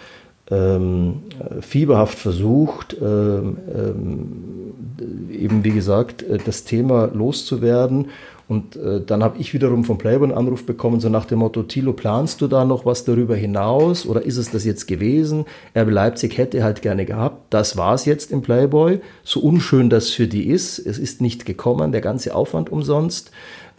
ähm, 0.51 1.21
fieberhaft 1.61 2.17
versucht, 2.17 2.97
ähm, 3.01 3.57
ähm, 3.73 5.31
eben 5.31 5.63
wie 5.63 5.71
gesagt, 5.71 6.23
äh, 6.23 6.39
das 6.43 6.65
Thema 6.65 7.09
loszuwerden. 7.13 8.07
Und 8.49 8.75
äh, 8.75 8.99
dann 9.05 9.23
habe 9.23 9.37
ich 9.39 9.53
wiederum 9.53 9.85
vom 9.85 9.97
Playboy 9.97 10.27
einen 10.27 10.37
Anruf 10.37 10.65
bekommen, 10.65 10.99
so 10.99 11.07
nach 11.07 11.25
dem 11.25 11.39
Motto, 11.39 11.63
Thilo, 11.63 11.93
planst 11.93 12.41
du 12.41 12.47
da 12.47 12.65
noch 12.65 12.85
was 12.85 13.05
darüber 13.05 13.35
hinaus 13.35 14.07
oder 14.07 14.23
ist 14.23 14.37
es 14.37 14.49
das 14.51 14.65
jetzt 14.65 14.87
gewesen? 14.87 15.45
RB 15.77 15.91
Leipzig 15.91 16.37
hätte 16.37 16.63
halt 16.63 16.81
gerne 16.81 17.05
gehabt, 17.05 17.53
das 17.53 17.77
war 17.77 17.93
es 17.93 18.05
jetzt 18.05 18.31
im 18.31 18.41
Playboy, 18.41 18.99
so 19.23 19.39
unschön 19.39 19.89
das 19.89 20.09
für 20.09 20.27
die 20.27 20.47
ist, 20.47 20.79
es 20.79 20.97
ist 20.97 21.21
nicht 21.21 21.45
gekommen, 21.45 21.93
der 21.93 22.01
ganze 22.01 22.35
Aufwand 22.35 22.71
umsonst. 22.71 23.31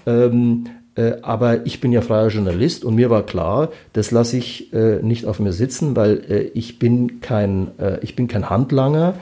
Ähm, 0.06 0.64
äh, 0.66 0.79
aber 1.22 1.66
ich 1.66 1.80
bin 1.80 1.92
ja 1.92 2.00
freier 2.00 2.28
Journalist 2.28 2.84
und 2.84 2.94
mir 2.94 3.10
war 3.10 3.24
klar, 3.24 3.70
das 3.92 4.10
lasse 4.10 4.36
ich 4.36 4.72
äh, 4.72 5.00
nicht 5.02 5.24
auf 5.24 5.38
mir 5.38 5.52
sitzen, 5.52 5.96
weil 5.96 6.22
äh, 6.28 6.40
ich 6.54 6.78
bin 6.78 7.20
kein, 7.20 7.68
ich 8.02 8.16
bin 8.16 8.28
kein 8.28 8.50
Handlanger. 8.50 9.14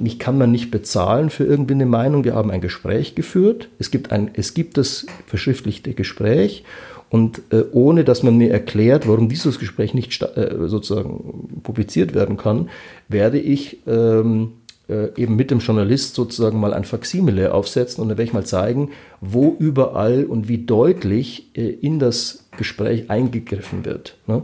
mich 0.00 0.18
kann 0.18 0.36
man 0.36 0.50
nicht 0.52 0.70
bezahlen 0.70 1.30
für 1.30 1.44
irgendwie 1.44 1.74
eine 1.74 1.86
Meinung. 1.86 2.24
Wir 2.24 2.34
haben 2.34 2.50
ein 2.50 2.60
Gespräch 2.60 3.14
geführt. 3.14 3.68
Es 3.78 3.90
gibt, 3.90 4.12
ein, 4.12 4.30
es 4.34 4.52
gibt 4.52 4.76
das 4.76 5.06
verschriftlichte 5.26 5.94
Gespräch. 5.94 6.62
Und 7.08 7.42
ohne 7.72 8.04
dass 8.04 8.22
man 8.22 8.36
mir 8.36 8.50
erklärt, 8.50 9.08
warum 9.08 9.28
dieses 9.28 9.58
Gespräch 9.58 9.94
nicht 9.94 10.12
sozusagen 10.66 11.60
publiziert 11.62 12.14
werden 12.14 12.36
kann, 12.36 12.68
werde 13.08 13.38
ich 13.38 13.78
ähm, 13.86 14.52
äh, 14.88 15.08
eben 15.20 15.34
mit 15.34 15.50
dem 15.50 15.58
Journalist 15.58 16.14
sozusagen 16.14 16.60
mal 16.60 16.72
ein 16.72 16.84
Faksimile 16.84 17.52
aufsetzen 17.52 18.02
und 18.02 18.08
dann 18.08 18.18
werde 18.18 18.28
ich 18.28 18.34
mal 18.34 18.46
zeigen, 18.46 18.90
wo 19.20 19.56
überall 19.58 20.24
und 20.24 20.48
wie 20.48 20.58
deutlich 20.58 21.50
äh, 21.56 21.68
in 21.68 21.98
das 21.98 22.44
Gespräch 22.56 23.10
eingegriffen 23.10 23.84
wird. 23.84 24.16
Ne? 24.28 24.42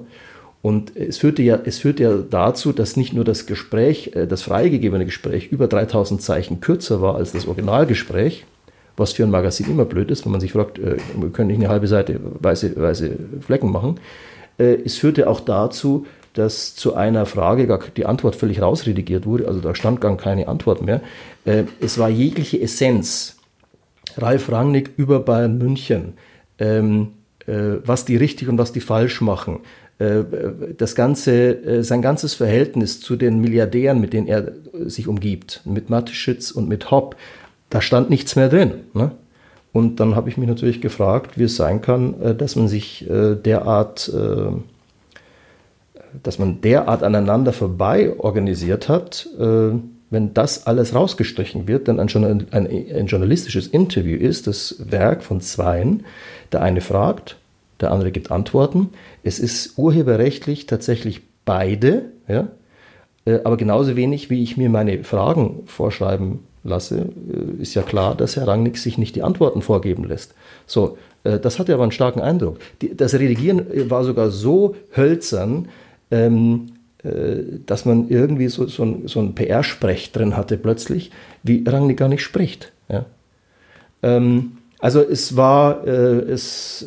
Und 0.61 0.97
es 0.97 1.19
führte 1.19 1.43
ja, 1.43 1.61
es 1.65 1.79
führte 1.79 2.03
ja 2.03 2.17
dazu, 2.29 2.73
dass 2.73 2.97
nicht 2.97 3.13
nur 3.13 3.25
das 3.25 3.47
Gespräch, 3.47 4.17
äh, 4.17 4.27
das 4.27 4.43
freigegebene 4.43 5.05
Gespräch 5.05 5.53
über 5.53 5.69
3000 5.69 6.21
Zeichen 6.21 6.61
kürzer 6.61 7.01
war 7.01 7.15
als 7.15 7.31
das 7.31 7.47
Originalgespräch, 7.47 8.45
was 8.97 9.13
für 9.13 9.23
ein 9.23 9.31
Magazin 9.31 9.67
immer 9.71 9.85
blöd 9.85 10.11
ist, 10.11 10.25
wenn 10.25 10.33
man 10.33 10.41
sich 10.41 10.53
fragt, 10.53 10.81
äh, 10.81 10.97
können 11.33 11.49
nicht 11.49 11.61
eine 11.61 11.69
halbe 11.69 11.87
Seite 11.87 12.19
weiße, 12.21 12.75
weiße 12.77 13.11
Flecken 13.41 13.71
machen. 13.71 14.01
Es 14.59 14.99
führte 14.99 15.31
auch 15.31 15.41
dazu, 15.41 16.05
dass 16.35 16.75
zu 16.75 16.95
einer 16.95 17.27
Frage 17.27 17.67
gar 17.67 17.81
die 17.97 18.07
Antwort 18.07 18.37
völlig 18.37 18.63
rausredigiert 18.63 19.27
wurde, 19.27 19.49
also 19.49 19.61
da 19.61 19.75
stand 19.75 20.01
gar 20.01 20.17
keine 20.17 20.49
Antwort 20.49 20.83
mehr. 20.83 21.01
Es 21.81 21.99
war 21.99 22.09
jegliche 22.09 22.61
Essenz. 22.61 23.37
Ralf 24.17 24.51
Rangnick 24.51 24.91
über 24.97 25.21
Bayern 25.21 25.59
München, 25.59 26.15
ähm, 26.59 27.09
was 27.47 28.05
die 28.05 28.17
richtig 28.17 28.49
und 28.49 28.59
was 28.59 28.73
die 28.73 28.81
falsch 28.81 29.21
machen, 29.21 29.61
äh, 30.03 30.25
das 30.77 30.95
ganze, 30.95 31.33
äh, 31.65 31.85
sein 31.85 32.03
ganzes 32.03 32.35
Verhältnis 32.35 33.01
zu 33.01 33.15
den 33.15 33.41
Milliardären, 33.41 34.01
mit 34.01 34.13
denen 34.13 34.27
er 34.27 34.53
sich 34.87 35.07
umgibt, 35.07 35.61
mit 35.65 35.91
Mateschitz 35.91 36.51
und 36.51 36.69
mit 36.69 36.91
Hopp, 36.91 37.17
da 37.71 37.81
stand 37.81 38.11
nichts 38.11 38.35
mehr 38.35 38.49
drin. 38.49 38.73
Ne? 38.95 39.13
Und 39.73 40.01
dann 40.01 40.17
habe 40.17 40.29
ich 40.29 40.37
mich 40.37 40.49
natürlich 40.49 40.81
gefragt, 40.81 41.39
wie 41.39 41.45
es 41.45 41.57
sein 41.57 41.83
kann, 41.83 42.21
äh, 42.21 42.35
dass 42.35 42.57
man 42.57 42.69
sich 42.69 43.07
derart, 43.09 44.13
dass 46.23 46.39
man 46.39 46.61
derart 46.61 47.03
aneinander 47.03 47.53
vorbei 47.53 48.19
organisiert 48.19 48.89
hat, 48.89 49.29
wenn 49.39 50.35
das 50.35 50.67
alles 50.67 50.95
rausgestrichen 50.95 51.67
wird, 51.67 51.89
denn 51.89 51.99
ein, 51.99 52.09
ein, 52.51 52.51
ein 52.51 53.07
journalistisches 53.07 53.67
Interview 53.67 54.19
ist 54.19 54.47
das 54.47 54.77
Werk 54.79 55.23
von 55.23 55.41
Zweien. 55.41 56.05
Der 56.53 56.61
eine 56.61 56.83
fragt, 56.83 57.37
der 57.81 57.93
andere 57.93 58.13
gibt 58.13 58.31
Antworten. 58.31 58.91
Es 59.23 59.39
ist 59.39 59.79
urheberrechtlich 59.79 60.67
tatsächlich 60.67 61.23
beide, 61.45 62.07
ja? 62.29 62.49
Äh, 63.25 63.41
aber 63.45 63.57
genauso 63.57 63.97
wenig, 63.97 64.31
wie 64.31 64.43
ich 64.43 64.57
mir 64.57 64.69
meine 64.69 65.05
Fragen 65.05 65.63
vorschreiben 65.67 66.41
lasse, 66.65 67.07
äh, 67.59 67.63
ist 67.63 67.75
ja 67.75 67.83
klar, 67.83 68.15
dass 68.15 68.37
Herr 68.37 68.49
Rangnick 68.49 68.79
sich 68.79 68.99
nicht 68.99 69.17
die 69.17 69.23
Antworten 69.23 69.63
vorgeben 69.63 70.05
lässt. 70.05 70.35
So, 70.67 70.99
äh, 71.25 71.39
das 71.39 71.59
hatte 71.59 71.75
aber 71.75 71.85
einen 71.85 71.93
starken 71.93 72.21
Eindruck. 72.21 72.59
Das 72.97 73.15
Redigieren 73.15 73.91
war 73.91 74.05
sogar 74.05 74.31
so 74.31 74.77
hölzern, 74.97 75.69
ähm, 76.13 76.73
dass 77.67 77.85
man 77.85 78.09
irgendwie 78.11 78.47
so, 78.47 78.69
so 78.69 78.85
ein, 78.85 79.09
so 79.09 79.19
ein 79.19 79.35
PR-Sprech 79.35 80.13
drin 80.13 80.37
hatte 80.37 80.57
plötzlich, 80.57 81.11
wie 81.43 81.65
Rangnick 81.67 81.97
gar 81.97 82.09
nicht 82.09 82.23
spricht. 82.23 82.71
Ja? 82.89 83.07
Ähm, 84.05 84.59
also 84.79 85.01
es 85.01 85.37
war, 85.37 85.85
es 85.85 86.87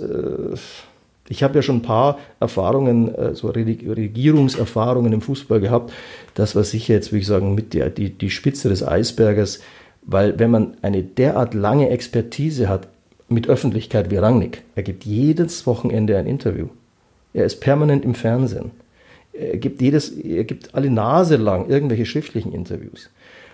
ich 1.27 1.43
habe 1.43 1.55
ja 1.55 1.61
schon 1.61 1.77
ein 1.77 1.81
paar 1.81 2.19
Erfahrungen, 2.39 3.13
äh, 3.15 3.35
so 3.35 3.47
Regierungserfahrungen 3.49 5.11
im 5.13 5.21
Fußball 5.21 5.59
gehabt. 5.59 5.91
Das 6.35 6.55
war 6.55 6.63
sicher 6.63 6.93
jetzt, 6.93 7.11
würde 7.11 7.21
ich 7.21 7.27
sagen, 7.27 7.55
mit 7.55 7.73
der, 7.73 7.89
die, 7.89 8.11
die 8.11 8.29
Spitze 8.29 8.69
des 8.69 8.87
Eisberges, 8.87 9.61
weil 10.03 10.37
wenn 10.37 10.51
man 10.51 10.77
eine 10.81 11.03
derart 11.03 11.53
lange 11.53 11.89
Expertise 11.89 12.69
hat 12.69 12.87
mit 13.27 13.47
Öffentlichkeit 13.47 14.11
wie 14.11 14.17
Rangnick, 14.17 14.61
er 14.75 14.83
gibt 14.83 15.03
jedes 15.05 15.65
Wochenende 15.65 16.17
ein 16.17 16.27
Interview. 16.27 16.67
Er 17.33 17.45
ist 17.45 17.59
permanent 17.59 18.05
im 18.05 18.13
Fernsehen. 18.13 18.71
Er 19.37 19.57
gibt, 19.57 19.81
jedes, 19.81 20.09
er 20.11 20.43
gibt 20.45 20.73
alle 20.75 20.89
Nase 20.89 21.35
lang 21.35 21.69
irgendwelche 21.69 22.05
schriftlichen 22.05 22.53
Interviews. 22.53 23.09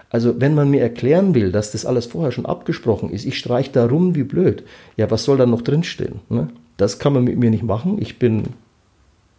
Also 0.09 0.39
wenn 0.41 0.53
man 0.55 0.69
mir 0.69 0.81
erklären 0.81 1.33
will, 1.33 1.51
dass 1.51 1.71
das 1.71 1.85
alles 1.85 2.05
vorher 2.05 2.31
schon 2.31 2.45
abgesprochen 2.45 3.11
ist, 3.11 3.25
ich 3.25 3.38
streiche 3.38 3.71
da 3.71 3.85
rum 3.85 4.13
wie 4.13 4.23
blöd, 4.23 4.63
ja, 4.97 5.09
was 5.09 5.23
soll 5.23 5.38
da 5.38 5.45
noch 5.45 5.61
drinstehen? 5.61 6.19
Ne? 6.29 6.50
Das 6.77 7.00
kann 7.00 7.13
man 7.13 7.23
mit 7.23 7.38
mir 7.38 7.50
nicht 7.50 7.63
machen. 7.63 7.97
Ich 8.01 8.19
bin 8.19 8.43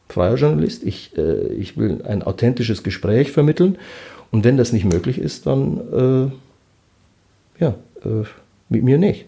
freier 0.09 0.37
Journalist. 0.37 0.83
Ich, 0.85 1.17
äh, 1.17 1.49
ich 1.55 1.77
will 1.77 2.03
ein 2.05 2.23
authentisches 2.23 2.83
Gespräch 2.83 3.33
vermitteln. 3.33 3.79
Und 4.31 4.45
wenn 4.45 4.57
das 4.57 4.73
nicht 4.73 4.85
möglich 4.85 5.19
ist, 5.19 5.47
dann 5.47 6.31
äh, 7.59 7.63
ja, 7.63 7.75
äh, 8.05 8.25
mit 8.69 8.83
mir 8.83 8.99
nicht. 8.99 9.27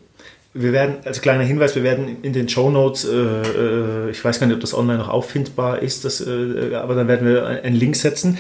Wir 0.57 0.73
werden, 0.73 0.99
als 1.05 1.21
kleiner 1.21 1.43
Hinweis, 1.43 1.75
wir 1.75 1.83
werden 1.83 2.19
in 2.23 2.33
den 2.33 2.49
Show 2.49 2.71
Notes, 2.71 3.05
äh, 3.05 3.17
äh, 3.17 4.11
ich 4.11 4.25
weiß 4.25 4.39
gar 4.39 4.47
nicht, 4.47 4.55
ob 4.55 4.61
das 4.61 4.73
online 4.73 4.99
noch 4.99 5.09
auffindbar 5.09 5.83
ist, 5.83 6.05
das, 6.05 6.21
äh, 6.21 6.75
aber 6.75 6.95
dann 6.95 7.09
werden 7.09 7.27
wir 7.27 7.45
einen 7.45 7.75
Link 7.75 7.97
setzen. 7.97 8.39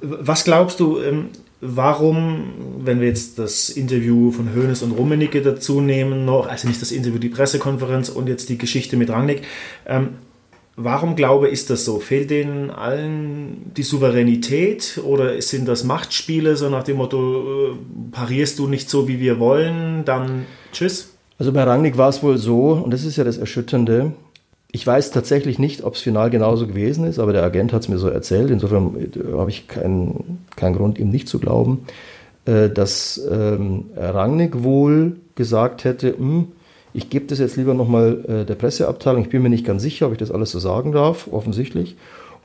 Was 0.00 0.44
glaubst 0.44 0.78
du, 0.78 1.00
ähm, 1.00 1.30
warum, 1.60 2.52
wenn 2.84 3.00
wir 3.00 3.08
jetzt 3.08 3.40
das 3.40 3.68
Interview 3.68 4.30
von 4.30 4.54
Hoeneß 4.54 4.82
und 4.82 4.92
Rummenigge 4.92 5.42
dazu 5.42 5.80
nehmen, 5.80 6.24
noch, 6.24 6.48
also 6.48 6.68
nicht 6.68 6.80
das 6.80 6.92
Interview, 6.92 7.18
die 7.18 7.28
Pressekonferenz 7.28 8.10
und 8.10 8.28
jetzt 8.28 8.48
die 8.48 8.56
Geschichte 8.56 8.96
mit 8.96 9.10
Rangnick, 9.10 9.42
ähm, 9.86 10.10
warum 10.76 11.16
glaube 11.16 11.48
ist 11.48 11.68
das 11.68 11.84
so? 11.84 11.98
Fehlt 11.98 12.30
denen 12.30 12.70
allen 12.70 13.72
die 13.76 13.82
Souveränität 13.82 15.00
oder 15.04 15.42
sind 15.42 15.66
das 15.66 15.82
Machtspiele, 15.82 16.56
so 16.56 16.70
nach 16.70 16.84
dem 16.84 16.98
Motto, 16.98 17.72
äh, 17.72 17.76
parierst 18.12 18.58
du 18.60 18.68
nicht 18.68 18.88
so, 18.88 19.08
wie 19.08 19.18
wir 19.18 19.40
wollen, 19.40 20.04
dann 20.04 20.46
tschüss? 20.72 21.14
Also 21.40 21.52
bei 21.52 21.62
Rangnick 21.62 21.96
war 21.96 22.10
es 22.10 22.22
wohl 22.22 22.36
so, 22.36 22.72
und 22.72 22.92
das 22.92 23.06
ist 23.06 23.16
ja 23.16 23.24
das 23.24 23.38
Erschütternde, 23.38 24.12
ich 24.72 24.86
weiß 24.86 25.10
tatsächlich 25.10 25.58
nicht, 25.58 25.82
ob 25.82 25.94
es 25.94 26.02
final 26.02 26.28
genauso 26.28 26.66
gewesen 26.66 27.04
ist, 27.04 27.18
aber 27.18 27.32
der 27.32 27.42
Agent 27.42 27.72
hat 27.72 27.80
es 27.80 27.88
mir 27.88 27.96
so 27.96 28.08
erzählt. 28.08 28.50
Insofern 28.50 28.94
äh, 28.94 29.38
habe 29.38 29.48
ich 29.48 29.66
keinen 29.66 30.44
kein 30.54 30.74
Grund, 30.74 30.98
ihm 30.98 31.08
nicht 31.08 31.28
zu 31.28 31.38
glauben, 31.38 31.86
äh, 32.44 32.68
dass 32.68 33.18
ähm, 33.32 33.86
Rangnick 33.96 34.62
wohl 34.62 35.16
gesagt 35.34 35.84
hätte, 35.84 36.14
hm, 36.14 36.48
ich 36.92 37.08
gebe 37.08 37.24
das 37.24 37.38
jetzt 37.38 37.56
lieber 37.56 37.72
nochmal 37.72 38.22
äh, 38.28 38.44
der 38.44 38.54
Presseabteilung. 38.54 39.22
Ich 39.22 39.30
bin 39.30 39.40
mir 39.40 39.48
nicht 39.48 39.64
ganz 39.64 39.80
sicher, 39.80 40.08
ob 40.08 40.12
ich 40.12 40.18
das 40.18 40.30
alles 40.30 40.50
so 40.50 40.58
sagen 40.58 40.92
darf, 40.92 41.26
offensichtlich. 41.32 41.96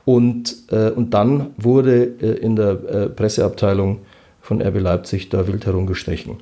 Und, 0.06 0.70
und 0.70 1.14
dann 1.14 1.48
wurde 1.56 2.04
in 2.04 2.54
der 2.54 2.74
Presseabteilung 3.16 3.98
von 4.40 4.62
RB 4.62 4.78
Leipzig 4.78 5.30
da 5.30 5.48
wild 5.48 5.66
herumgestrichen. 5.66 6.36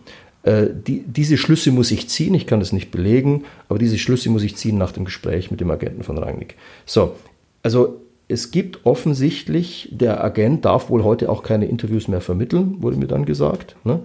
Äh, 0.45 0.67
die, 0.87 1.03
diese 1.07 1.37
Schlüsse 1.37 1.73
muss 1.73 1.91
ich 1.91 2.09
ziehen, 2.09 2.35
ich 2.35 2.47
kann 2.47 2.61
das 2.61 2.73
nicht 2.73 2.91
belegen, 2.91 3.45
aber 3.69 3.79
diese 3.79 3.99
Schlüsse 3.99 4.31
muss 4.31 4.43
ich 4.43 4.57
ziehen 4.57 4.79
nach 4.79 4.93
dem 4.93 5.07
Gespräch 5.07 5.51
mit 5.51 5.61
dem 5.61 5.71
Agenten 5.71 6.03
von 6.03 6.19
Rangnick. 6.19 6.57
So, 6.87 7.17
also 7.63 8.01
es 8.29 8.51
gibt 8.51 8.85
offensichtlich, 8.85 9.89
der 9.91 10.23
Agent 10.23 10.65
darf 10.65 10.91
wohl 10.91 11.03
heute 11.03 11.31
auch 11.31 11.43
keine 11.43 11.67
Interviews 11.67 12.09
mehr 12.09 12.21
vermitteln, 12.21 12.77
wurde 12.81 12.97
mir 12.97 13.07
dann 13.07 13.25
gesagt. 13.25 13.77
Ne? 13.85 14.01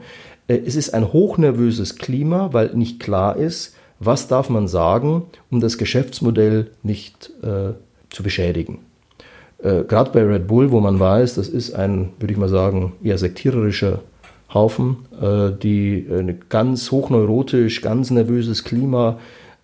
Äh, 0.47 0.59
es 0.65 0.75
ist 0.75 0.93
ein 0.93 1.11
hochnervöses 1.11 1.97
Klima, 1.97 2.53
weil 2.53 2.73
nicht 2.73 2.99
klar 2.99 3.35
ist, 3.35 3.75
was 3.99 4.29
darf 4.29 4.49
man 4.49 4.67
sagen, 4.69 5.23
um 5.51 5.59
das 5.59 5.77
Geschäftsmodell 5.77 6.71
nicht 6.83 7.31
äh, 7.43 7.73
zu 8.09 8.23
beschädigen. 8.23 8.79
Äh, 9.61 9.83
Gerade 9.83 10.11
bei 10.11 10.23
Red 10.23 10.47
Bull, 10.47 10.71
wo 10.71 10.79
man 10.79 10.99
weiß, 10.99 11.35
das 11.35 11.49
ist 11.49 11.73
ein, 11.73 12.13
würde 12.17 12.33
ich 12.33 12.39
mal 12.39 12.47
sagen, 12.47 12.93
eher 13.03 13.17
sektiererischer 13.17 14.03
Haufen, 14.53 14.97
äh, 15.21 15.51
die 15.51 15.99
äh, 15.99 16.35
ganz 16.49 16.91
hochneurotisch, 16.91 17.81
ganz 17.81 18.09
nervöses 18.09 18.63
Klima, 18.63 19.19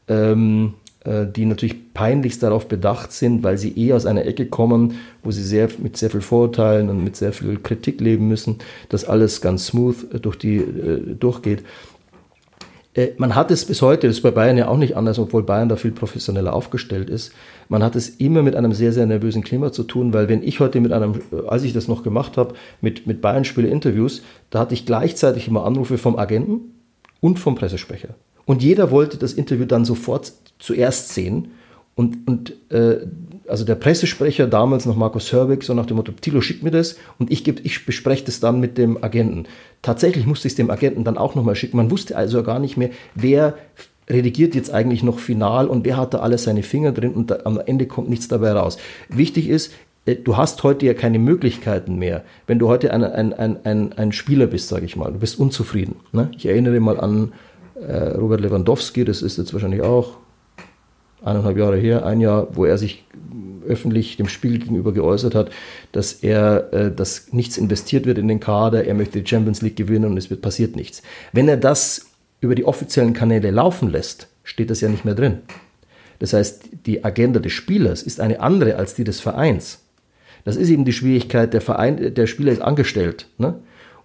ähm, 0.07 0.73
äh, 1.03 1.25
die 1.25 1.45
natürlich 1.45 1.93
peinlichst 1.93 2.43
darauf 2.43 2.67
bedacht 2.67 3.11
sind, 3.11 3.43
weil 3.43 3.57
sie 3.57 3.71
eh 3.77 3.93
aus 3.93 4.05
einer 4.05 4.25
Ecke 4.25 4.45
kommen, 4.47 4.99
wo 5.23 5.31
sie 5.31 5.43
sehr, 5.43 5.69
mit 5.79 5.97
sehr 5.97 6.09
viel 6.09 6.21
Vorurteilen 6.21 6.89
und 6.89 7.03
mit 7.03 7.15
sehr 7.15 7.33
viel 7.33 7.57
Kritik 7.59 8.01
leben 8.01 8.27
müssen, 8.27 8.59
dass 8.89 9.05
alles 9.05 9.41
ganz 9.41 9.67
smooth 9.67 10.13
äh, 10.13 10.19
durch 10.19 10.37
die 10.37 10.57
äh, 10.57 11.15
durchgeht. 11.15 11.63
Äh, 12.95 13.09
man 13.17 13.35
hat 13.35 13.51
es 13.51 13.65
bis 13.65 13.81
heute, 13.81 14.07
das 14.07 14.17
ist 14.17 14.23
bei 14.23 14.31
Bayern 14.31 14.57
ja 14.57 14.67
auch 14.67 14.77
nicht 14.77 14.97
anders, 14.97 15.19
obwohl 15.19 15.43
Bayern 15.43 15.69
da 15.69 15.75
viel 15.75 15.91
professioneller 15.91 16.53
aufgestellt 16.53 17.09
ist. 17.09 17.33
Man 17.69 17.83
hat 17.83 17.95
es 17.95 18.09
immer 18.09 18.41
mit 18.41 18.55
einem 18.55 18.73
sehr, 18.73 18.91
sehr 18.91 19.05
nervösen 19.05 19.43
Klima 19.43 19.71
zu 19.71 19.83
tun, 19.83 20.13
weil 20.13 20.29
wenn 20.29 20.41
ich 20.41 20.59
heute 20.59 20.79
mit 20.79 20.91
einem, 20.91 21.21
äh, 21.31 21.47
als 21.47 21.63
ich 21.63 21.73
das 21.73 21.87
noch 21.87 22.01
gemacht 22.01 22.37
habe, 22.37 22.55
mit, 22.81 23.05
mit 23.05 23.21
Bayern-Spiele 23.21 23.67
Interviews, 23.67 24.23
da 24.49 24.59
hatte 24.59 24.73
ich 24.73 24.85
gleichzeitig 24.85 25.47
immer 25.47 25.65
Anrufe 25.65 25.97
vom 25.97 26.17
Agenten 26.17 26.73
und 27.19 27.37
vom 27.37 27.55
Pressesprecher. 27.55 28.15
Und 28.45 28.63
jeder 28.63 28.91
wollte 28.91 29.17
das 29.17 29.33
Interview 29.33 29.65
dann 29.65 29.85
sofort 29.85 30.31
zuerst 30.59 31.13
sehen. 31.13 31.49
Und, 31.95 32.27
und 32.27 32.53
äh, 32.71 33.07
also 33.47 33.63
der 33.63 33.75
Pressesprecher 33.75 34.47
damals 34.47 34.85
noch 34.85 34.95
Markus 34.95 35.31
Herbig, 35.31 35.63
so 35.63 35.73
nach 35.73 35.85
dem 35.85 35.97
Motto, 35.97 36.11
Tilo, 36.11 36.41
schick 36.41 36.61
mir 36.61 36.71
das 36.71 36.97
und 37.19 37.31
ich, 37.31 37.47
ich 37.47 37.85
bespreche 37.85 38.25
das 38.25 38.39
dann 38.39 38.59
mit 38.59 38.77
dem 38.77 39.01
Agenten. 39.01 39.45
Tatsächlich 39.81 40.25
musste 40.25 40.47
ich 40.47 40.53
es 40.53 40.57
dem 40.57 40.69
Agenten 40.69 41.03
dann 41.03 41.17
auch 41.17 41.35
nochmal 41.35 41.55
schicken. 41.55 41.77
Man 41.77 41.91
wusste 41.91 42.17
also 42.17 42.43
gar 42.43 42.59
nicht 42.59 42.75
mehr, 42.75 42.89
wer 43.13 43.55
redigiert 44.09 44.55
jetzt 44.55 44.71
eigentlich 44.71 45.03
noch 45.03 45.19
final 45.19 45.67
und 45.67 45.85
wer 45.85 45.97
hat 45.97 46.13
da 46.13 46.19
alles 46.19 46.43
seine 46.43 46.63
Finger 46.63 46.91
drin 46.91 47.13
und 47.13 47.31
da, 47.31 47.39
am 47.45 47.59
Ende 47.59 47.85
kommt 47.87 48.09
nichts 48.09 48.27
dabei 48.27 48.51
raus. 48.51 48.77
Wichtig 49.09 49.47
ist, 49.47 49.71
äh, 50.05 50.15
du 50.15 50.37
hast 50.37 50.63
heute 50.63 50.85
ja 50.85 50.93
keine 50.93 51.19
Möglichkeiten 51.19 51.95
mehr. 51.97 52.23
Wenn 52.45 52.59
du 52.59 52.67
heute 52.67 52.93
ein, 52.93 53.03
ein, 53.03 53.33
ein, 53.33 53.65
ein, 53.65 53.93
ein 53.93 54.11
Spieler 54.11 54.47
bist, 54.47 54.67
sage 54.67 54.85
ich 54.85 54.95
mal, 54.95 55.11
du 55.13 55.19
bist 55.19 55.39
unzufrieden. 55.39 55.95
Ne? 56.11 56.29
Ich 56.35 56.45
erinnere 56.45 56.79
mal 56.79 56.99
an 56.99 57.33
äh, 57.75 58.09
Robert 58.09 58.41
Lewandowski, 58.41 59.05
das 59.05 59.21
ist 59.21 59.37
jetzt 59.37 59.53
wahrscheinlich 59.53 59.81
auch 59.81 60.17
eineinhalb 61.25 61.57
Jahre 61.57 61.77
her, 61.77 62.05
ein 62.05 62.21
Jahr, 62.21 62.47
wo 62.55 62.65
er 62.65 62.77
sich 62.77 63.03
öffentlich 63.67 64.15
dem 64.17 64.27
Spiel 64.27 64.59
gegenüber 64.59 64.93
geäußert 64.93 65.33
hat, 65.35 65.49
dass 65.91 66.13
er, 66.13 66.71
äh, 66.71 66.91
dass 66.91 67.33
nichts 67.33 67.57
investiert 67.57 68.05
wird 68.05 68.17
in 68.17 68.27
den 68.27 68.39
Kader, 68.39 68.85
er 68.85 68.93
möchte 68.93 69.21
die 69.21 69.27
Champions 69.27 69.61
League 69.61 69.75
gewinnen 69.75 70.11
und 70.11 70.17
es 70.17 70.29
wird 70.29 70.41
passiert 70.41 70.75
nichts. 70.75 71.01
Wenn 71.33 71.47
er 71.47 71.57
das 71.57 72.05
über 72.41 72.55
die 72.55 72.65
offiziellen 72.65 73.13
Kanäle 73.13 73.49
laufen 73.51 73.89
lässt, 73.89 74.27
steht 74.43 74.69
das 74.69 74.81
ja 74.81 74.89
nicht 74.89 75.03
mehr 75.03 75.15
drin. 75.15 75.39
Das 76.19 76.33
heißt, 76.33 76.69
die 76.85 77.03
Agenda 77.03 77.39
des 77.39 77.51
Spielers 77.51 78.03
ist 78.03 78.19
eine 78.19 78.39
andere 78.39 78.75
als 78.75 78.93
die 78.93 79.03
des 79.03 79.19
Vereins. 79.19 79.79
Das 80.43 80.55
ist 80.55 80.69
eben 80.69 80.85
die 80.85 80.93
Schwierigkeit, 80.93 81.53
der 81.53 81.61
Verein, 81.61 82.13
der 82.13 82.27
Spieler 82.27 82.51
ist 82.51 82.61
angestellt. 82.61 83.27
Ne? 83.39 83.55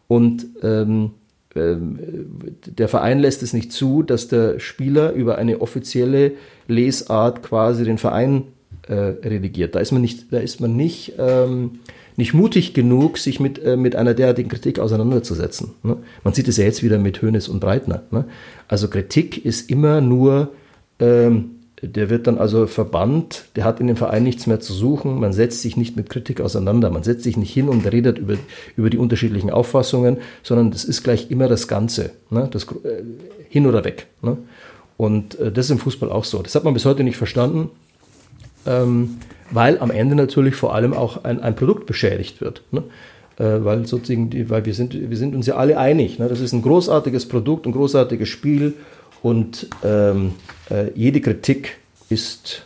Und 0.08 0.46
ähm, 0.62 1.12
der 1.54 2.88
Verein 2.88 3.18
lässt 3.18 3.42
es 3.42 3.52
nicht 3.52 3.72
zu, 3.72 4.02
dass 4.02 4.28
der 4.28 4.60
Spieler 4.60 5.12
über 5.12 5.36
eine 5.36 5.60
offizielle 5.60 6.32
Lesart 6.68 7.42
quasi 7.42 7.84
den 7.84 7.98
Verein 7.98 8.44
äh, 8.86 8.94
redigiert. 8.94 9.74
Da 9.74 9.80
ist 9.80 9.90
man 9.90 10.00
nicht, 10.00 10.32
da 10.32 10.38
ist 10.38 10.60
man 10.60 10.76
nicht, 10.76 11.14
ähm, 11.18 11.80
nicht 12.16 12.34
mutig 12.34 12.72
genug, 12.72 13.18
sich 13.18 13.40
mit, 13.40 13.58
äh, 13.64 13.76
mit 13.76 13.96
einer 13.96 14.14
derartigen 14.14 14.48
Kritik 14.48 14.78
auseinanderzusetzen. 14.78 15.72
Ne? 15.82 15.96
Man 16.22 16.34
sieht 16.34 16.46
es 16.46 16.56
ja 16.56 16.64
jetzt 16.64 16.84
wieder 16.84 16.98
mit 16.98 17.20
Hönes 17.20 17.48
und 17.48 17.58
Breitner. 17.60 18.02
Ne? 18.12 18.26
Also 18.68 18.88
Kritik 18.88 19.44
ist 19.44 19.70
immer 19.70 20.00
nur 20.00 20.50
ähm, 21.00 21.59
der 21.82 22.10
wird 22.10 22.26
dann 22.26 22.38
also 22.38 22.66
verbannt, 22.66 23.46
der 23.56 23.64
hat 23.64 23.80
in 23.80 23.86
dem 23.86 23.96
Verein 23.96 24.22
nichts 24.22 24.46
mehr 24.46 24.60
zu 24.60 24.72
suchen, 24.72 25.18
man 25.18 25.32
setzt 25.32 25.62
sich 25.62 25.76
nicht 25.76 25.96
mit 25.96 26.10
Kritik 26.10 26.40
auseinander, 26.40 26.90
man 26.90 27.02
setzt 27.02 27.24
sich 27.24 27.36
nicht 27.36 27.52
hin 27.52 27.68
und 27.68 27.90
redet 27.90 28.18
über, 28.18 28.34
über 28.76 28.90
die 28.90 28.98
unterschiedlichen 28.98 29.50
Auffassungen, 29.50 30.18
sondern 30.42 30.70
das 30.70 30.84
ist 30.84 31.02
gleich 31.02 31.30
immer 31.30 31.48
das 31.48 31.68
Ganze, 31.68 32.10
ne? 32.28 32.48
das, 32.50 32.64
äh, 32.64 33.02
hin 33.48 33.66
oder 33.66 33.84
weg. 33.84 34.08
Ne? 34.20 34.36
Und 34.96 35.38
äh, 35.38 35.50
das 35.50 35.66
ist 35.66 35.70
im 35.70 35.78
Fußball 35.78 36.10
auch 36.10 36.24
so. 36.24 36.42
Das 36.42 36.54
hat 36.54 36.64
man 36.64 36.74
bis 36.74 36.84
heute 36.84 37.02
nicht 37.02 37.16
verstanden, 37.16 37.70
ähm, 38.66 39.16
weil 39.50 39.78
am 39.78 39.90
Ende 39.90 40.14
natürlich 40.14 40.54
vor 40.54 40.74
allem 40.74 40.92
auch 40.92 41.24
ein, 41.24 41.40
ein 41.40 41.56
Produkt 41.56 41.86
beschädigt 41.86 42.42
wird. 42.42 42.62
Ne? 42.72 42.82
Äh, 43.38 43.64
weil 43.64 43.86
sozusagen, 43.86 44.28
die, 44.28 44.50
weil 44.50 44.66
wir 44.66 44.74
sind, 44.74 44.92
wir 44.92 45.16
sind 45.16 45.34
uns 45.34 45.46
ja 45.46 45.56
alle 45.56 45.78
einig, 45.78 46.18
ne? 46.18 46.28
das 46.28 46.40
ist 46.40 46.52
ein 46.52 46.60
großartiges 46.60 47.26
Produkt, 47.26 47.64
ein 47.64 47.72
großartiges 47.72 48.28
Spiel 48.28 48.74
und 49.22 49.68
ähm, 49.84 50.32
äh, 50.70 50.90
jede 50.94 51.20
Kritik 51.20 51.78
ist, 52.08 52.64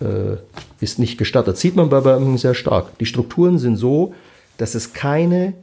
äh, 0.00 0.36
ist 0.80 0.98
nicht 0.98 1.18
gestattet. 1.18 1.54
Das 1.54 1.60
sieht 1.60 1.76
man 1.76 1.88
bei 1.88 2.00
Bayern 2.00 2.38
sehr 2.38 2.54
stark. 2.54 2.98
Die 2.98 3.06
Strukturen 3.06 3.58
sind 3.58 3.76
so, 3.76 4.14
dass 4.58 4.74
es 4.74 4.92
keine, 4.92 5.54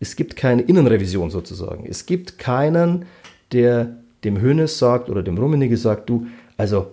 es 0.00 0.16
gibt 0.16 0.36
keine 0.36 0.62
Innenrevision 0.62 1.30
sozusagen. 1.30 1.86
Es 1.88 2.06
gibt 2.06 2.38
keinen, 2.38 3.06
der 3.52 3.96
dem 4.24 4.40
Hönes 4.40 4.78
sagt 4.78 5.10
oder 5.10 5.22
dem 5.22 5.36
Rummenigge 5.36 5.76
sagt, 5.76 6.08
du, 6.08 6.26
also 6.56 6.86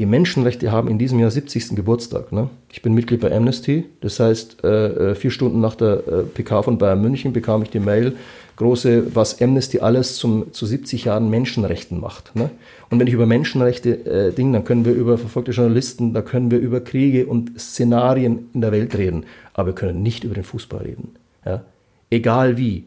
die 0.00 0.06
Menschenrechte 0.06 0.72
haben 0.72 0.88
in 0.88 0.98
diesem 0.98 1.20
Jahr 1.20 1.30
70. 1.30 1.76
Geburtstag. 1.76 2.32
Ne? 2.32 2.50
Ich 2.72 2.82
bin 2.82 2.94
Mitglied 2.94 3.20
bei 3.20 3.34
Amnesty. 3.34 3.84
Das 4.00 4.18
heißt, 4.18 4.64
äh, 4.64 5.10
äh 5.10 5.14
vier 5.14 5.30
Stunden 5.30 5.60
nach 5.60 5.76
der 5.76 6.06
äh, 6.08 6.22
PK 6.24 6.62
von 6.62 6.78
Bayern 6.78 7.00
München 7.00 7.32
bekam 7.32 7.62
ich 7.62 7.70
die 7.70 7.78
Mail, 7.78 8.16
große, 8.56 9.14
was 9.14 9.40
Amnesty 9.40 9.80
alles 9.80 10.16
zum, 10.16 10.52
zu 10.52 10.66
70 10.66 11.04
Jahren 11.04 11.30
Menschenrechten 11.30 12.00
macht. 12.00 12.34
Ne? 12.36 12.50
Und 12.90 13.00
wenn 13.00 13.06
ich 13.06 13.14
über 13.14 13.26
Menschenrechte 13.26 14.06
äh, 14.06 14.32
Dinge, 14.32 14.52
dann 14.52 14.64
können 14.64 14.84
wir 14.84 14.92
über 14.92 15.18
verfolgte 15.18 15.52
Journalisten, 15.52 16.14
da 16.14 16.22
können 16.22 16.50
wir 16.50 16.58
über 16.58 16.80
Kriege 16.80 17.26
und 17.26 17.58
Szenarien 17.60 18.50
in 18.54 18.60
der 18.60 18.72
Welt 18.72 18.96
reden, 18.96 19.24
aber 19.54 19.68
wir 19.68 19.74
können 19.74 20.02
nicht 20.02 20.24
über 20.24 20.34
den 20.34 20.44
Fußball 20.44 20.82
reden. 20.82 21.16
Ja? 21.44 21.64
Egal 22.10 22.56
wie. 22.56 22.84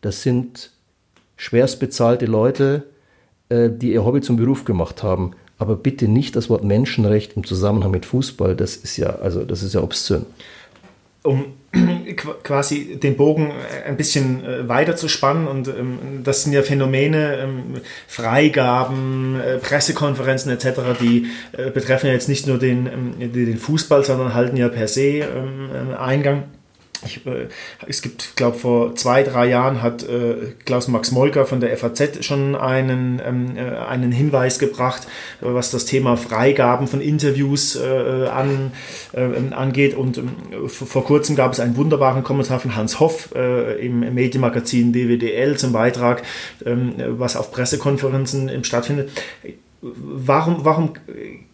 Das 0.00 0.22
sind 0.22 0.70
schwerst 1.36 1.80
bezahlte 1.80 2.26
Leute, 2.26 2.84
äh, 3.48 3.68
die 3.70 3.92
ihr 3.92 4.04
Hobby 4.04 4.20
zum 4.20 4.36
Beruf 4.36 4.64
gemacht 4.64 5.02
haben. 5.02 5.32
Aber 5.58 5.76
bitte 5.76 6.08
nicht 6.08 6.36
das 6.36 6.48
Wort 6.48 6.64
Menschenrecht 6.64 7.34
im 7.36 7.44
Zusammenhang 7.44 7.90
mit 7.90 8.06
Fußball. 8.06 8.56
Das 8.56 8.76
ist 8.76 8.96
ja, 8.96 9.16
also 9.16 9.44
das 9.44 9.62
ist 9.62 9.74
ja 9.74 9.82
obszön 9.82 10.24
um 11.22 11.56
quasi 12.42 12.96
den 12.96 13.16
Bogen 13.16 13.52
ein 13.86 13.96
bisschen 13.96 14.44
äh, 14.44 14.68
weiter 14.68 14.96
zu 14.96 15.08
spannen 15.08 15.46
und 15.46 15.68
ähm, 15.68 15.98
das 16.24 16.42
sind 16.42 16.52
ja 16.52 16.62
Phänomene, 16.62 17.38
ähm, 17.38 17.80
Freigaben, 18.08 19.40
äh, 19.40 19.58
Pressekonferenzen 19.58 20.50
etc., 20.50 20.98
die 21.00 21.26
äh, 21.52 21.70
betreffen 21.70 22.06
ja 22.06 22.12
jetzt 22.12 22.28
nicht 22.28 22.46
nur 22.46 22.58
den, 22.58 22.86
ähm, 22.86 23.32
den 23.32 23.58
Fußball, 23.58 24.04
sondern 24.04 24.34
halten 24.34 24.56
ja 24.56 24.68
per 24.68 24.88
se 24.88 25.24
Eingang. 25.98 26.44
Ich, 27.04 27.26
äh, 27.26 27.48
es 27.86 28.02
gibt, 28.02 28.36
glaube 28.36 28.58
vor 28.58 28.94
zwei, 28.94 29.22
drei 29.22 29.46
Jahren 29.46 29.82
hat 29.82 30.02
äh, 30.02 30.54
Klaus-Max 30.64 31.12
Molker 31.12 31.46
von 31.46 31.60
der 31.60 31.76
FAZ 31.76 32.24
schon 32.24 32.54
einen, 32.54 33.20
ähm, 33.24 33.56
äh, 33.56 33.76
einen 33.76 34.12
Hinweis 34.12 34.58
gebracht, 34.58 35.06
was 35.40 35.70
das 35.70 35.86
Thema 35.86 36.16
Freigaben 36.16 36.86
von 36.86 37.00
Interviews 37.00 37.76
äh, 37.76 38.26
an, 38.26 38.72
äh, 39.12 39.54
angeht. 39.54 39.94
Und 39.94 40.18
ähm, 40.18 40.30
vor 40.68 41.04
kurzem 41.04 41.36
gab 41.36 41.52
es 41.52 41.60
einen 41.60 41.76
wunderbaren 41.76 42.22
Kommentar 42.22 42.60
von 42.60 42.76
Hans 42.76 43.00
Hoff 43.00 43.30
äh, 43.34 43.84
im 43.84 44.00
Medienmagazin 44.14 44.92
DWDL 44.92 45.56
zum 45.56 45.72
Beitrag, 45.72 46.22
ähm, 46.64 46.94
was 46.98 47.36
auf 47.36 47.50
Pressekonferenzen 47.52 48.64
stattfindet. 48.64 49.10
Warum, 49.82 50.64
warum 50.64 50.92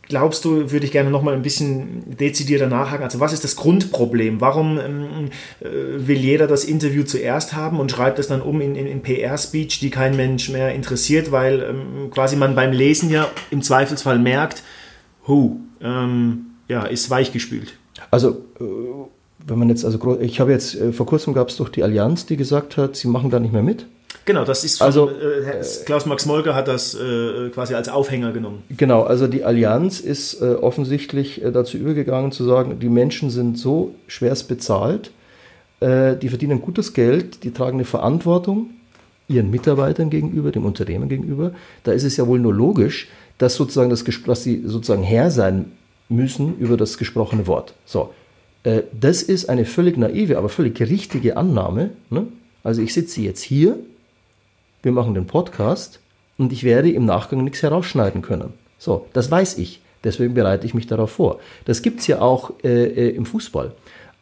glaubst 0.09 0.45
du, 0.45 0.71
würde 0.71 0.87
ich 0.87 0.93
gerne 0.93 1.11
noch 1.11 1.23
mal 1.23 1.35
ein 1.35 1.43
bisschen 1.43 2.17
dezidierter 2.17 2.67
nachhaken. 2.67 3.05
Also 3.05 3.21
was 3.21 3.33
ist 3.33 3.45
das 3.45 3.57
Grundproblem? 3.57 4.41
Warum 4.41 4.79
ähm, 4.79 5.31
äh, 5.61 5.67
will 6.07 6.19
jeder 6.19 6.47
das 6.47 6.65
Interview 6.65 7.05
zuerst 7.05 7.55
haben 7.55 7.81
und 7.81 7.91
schreibt 7.91 8.19
es 8.19 8.29
dann 8.29 8.43
um 8.43 8.61
in, 8.61 8.75
in, 8.77 8.87
in 8.87 9.03
PR-Speech, 9.03 9.81
die 9.81 9.91
kein 9.91 10.17
Mensch 10.17 10.49
mehr 10.49 10.75
interessiert, 10.75 11.33
weil 11.33 11.63
ähm, 11.63 12.11
quasi 12.11 12.37
man 12.37 12.55
beim 12.55 12.73
Lesen 12.73 13.11
ja 13.11 13.29
im 13.51 13.63
Zweifelsfall 13.63 14.19
merkt, 14.19 14.63
hu, 15.27 15.61
ähm, 15.81 16.47
ja, 16.69 16.85
ist 16.85 17.11
weichgespült. 17.11 17.75
Also 18.11 18.45
äh, 18.61 18.65
wenn 19.47 19.59
man 19.59 19.69
jetzt, 19.69 19.85
also 19.85 20.19
ich 20.21 20.41
habe 20.41 20.53
jetzt, 20.53 20.75
äh, 20.75 20.93
vor 20.93 21.07
kurzem 21.07 21.35
gab 21.35 21.49
es 21.49 21.57
doch 21.57 21.69
die 21.69 21.83
Allianz, 21.83 22.27
die 22.27 22.37
gesagt 22.37 22.77
hat, 22.77 22.97
sie 22.97 23.09
machen 23.09 23.31
da 23.31 23.39
nicht 23.39 23.53
mehr 23.53 23.63
mit. 23.63 23.87
Genau, 24.25 24.45
das 24.45 24.65
ist 24.65 24.79
von, 24.79 24.87
also 24.87 25.11
äh, 25.11 25.63
Klaus-Max 25.85 26.27
Molker 26.27 26.55
hat 26.55 26.67
das 26.69 26.95
äh, 26.95 27.49
quasi 27.51 27.75
als 27.75 27.89
Aufhänger 27.89 28.33
genommen. 28.33 28.63
Genau, 28.71 29.03
also 29.03 29.29
die 29.29 29.45
Allianz 29.45 30.01
ist 30.01 30.41
äh, 30.43 30.55
offensichtlich 30.55 31.45
äh, 31.45 31.53
dazu 31.53 31.77
übergegangen 31.77 32.33
zu 32.33 32.45
sagen, 32.45 32.81
die 32.81 32.89
Menschen 32.89 33.31
sind 33.31 33.57
so 33.59 33.95
schwerst 34.09 34.49
bezahlt, 34.49 35.13
äh, 35.81 36.17
die 36.17 36.29
verdienen 36.29 36.61
gutes 36.61 36.93
Geld, 36.93 37.45
die 37.45 37.53
tragen 37.53 37.77
eine 37.77 37.85
Verantwortung 37.85 38.71
ihren 39.29 39.51
Mitarbeitern 39.51 40.11
gegenüber, 40.11 40.51
dem 40.53 40.65
Unternehmen 40.65 41.09
gegenüber. 41.09 41.53
Da 41.85 41.93
ist 41.93 42.05
es 42.05 42.17
ja 42.17 42.27
wohl 42.27 42.39
nur 42.39 42.55
logisch, 42.55 43.09
dass 43.39 43.55
sozusagen 43.55 43.91
das 43.91 44.05
dass 44.27 44.43
sie 44.43 44.63
sozusagen 44.65 45.03
Herr 45.03 45.31
sein 45.31 45.73
müssen 46.09 46.57
über 46.59 46.77
das 46.77 46.99
gesprochene 46.99 47.47
Wort. 47.47 47.75
So, 47.85 48.13
äh, 48.63 48.83
das 48.99 49.23
ist 49.23 49.49
eine 49.49 49.65
völlig 49.65 49.97
naive, 49.97 50.39
aber 50.39 50.49
völlig 50.49 50.81
richtige 50.81 51.37
Annahme. 51.37 51.91
Ne? 52.11 52.27
Also 52.63 52.83
ich 52.83 52.95
sitze 52.95 53.21
jetzt 53.21 53.43
hier 53.43 53.79
wir 54.87 54.93
machen 54.93 55.15
den 55.15 55.27
Podcast 55.27 55.99
und 56.39 56.53
ich 56.53 56.63
werde 56.63 56.93
im 56.93 57.05
Nachgang 57.05 57.43
nichts 57.43 57.61
herausschneiden 57.61 58.23
können. 58.23 58.53
So, 58.79 59.07
das 59.13 59.29
weiß 59.29 59.59
ich. 59.59 59.81
Deswegen 60.05 60.35
bereite 60.35 60.65
ich 60.65 60.75
mich 60.75 60.87
darauf 60.87 61.11
vor. 61.11 61.41
Das 61.65 61.83
gibt 61.83 61.99
es 61.99 62.07
ja 62.07 62.21
auch 62.21 62.53
äh, 62.63 62.85
äh, 62.85 63.09
im 63.11 63.27
Fußball. 63.27 63.73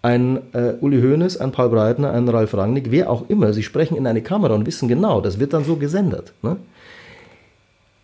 Ein 0.01 0.39
äh, 0.55 0.73
Uli 0.81 1.03
Hoeneß, 1.03 1.37
ein 1.37 1.53
Paul 1.53 1.69
Breitner, 1.69 2.13
ein 2.13 2.27
Ralf 2.31 2.55
Rangnick, 2.55 2.91
wer 2.91 3.11
auch 3.11 3.29
immer, 3.29 3.53
sie 3.53 3.63
sprechen 3.63 3.95
in 3.95 4.07
eine 4.07 4.23
Kamera 4.23 4.55
und 4.55 4.67
wissen 4.67 4.89
genau, 4.89 5.21
das 5.21 5.39
wird 5.39 5.53
dann 5.53 5.65
so 5.65 5.77
gesendet. 5.77 6.33
Ne? 6.41 6.57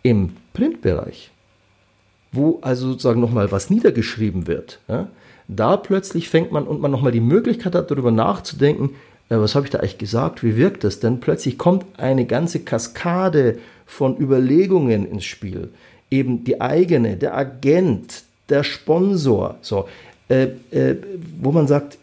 Im 0.03 0.37
Printbereich, 0.53 1.31
wo 2.31 2.59
also 2.61 2.91
sozusagen 2.91 3.23
nochmal 3.23 3.51
was 3.51 3.71
niedergeschrieben 3.71 4.47
wird, 4.47 4.81
ja, 4.87 5.09
da 5.49 5.79
plötzlich 5.79 6.29
fängt 6.29 6.53
man 6.53 6.65
und 6.65 6.81
man 6.81 6.91
nochmal 6.91 7.13
die 7.13 7.21
Möglichkeit 7.21 7.75
hat, 7.75 7.91
darüber 7.91 8.11
nachzudenken, 8.11 8.91
was 9.39 9.55
habe 9.55 9.67
ich 9.67 9.71
da 9.71 9.79
eigentlich 9.79 9.99
gesagt, 9.99 10.43
wie 10.43 10.57
wirkt 10.57 10.83
das 10.85 10.99
denn? 10.99 11.21
Plötzlich 11.21 11.57
kommt 11.57 11.87
eine 11.99 12.27
ganze 12.27 12.61
Kaskade 12.61 13.59
von 13.87 14.19
Überlegungen 14.19 15.09
ins 15.09 15.25
Spiel. 15.25 15.69
Eben 16.11 16.43
die 16.43 16.61
eigene, 16.61 17.17
der 17.17 17.37
Agent, 17.37 18.25
der 18.49 18.65
Sponsor, 18.65 19.57
so, 19.63 19.89
äh, 20.29 20.49
äh, 20.73 20.97
wo 21.41 21.53
man 21.53 21.69
sagt, 21.69 21.99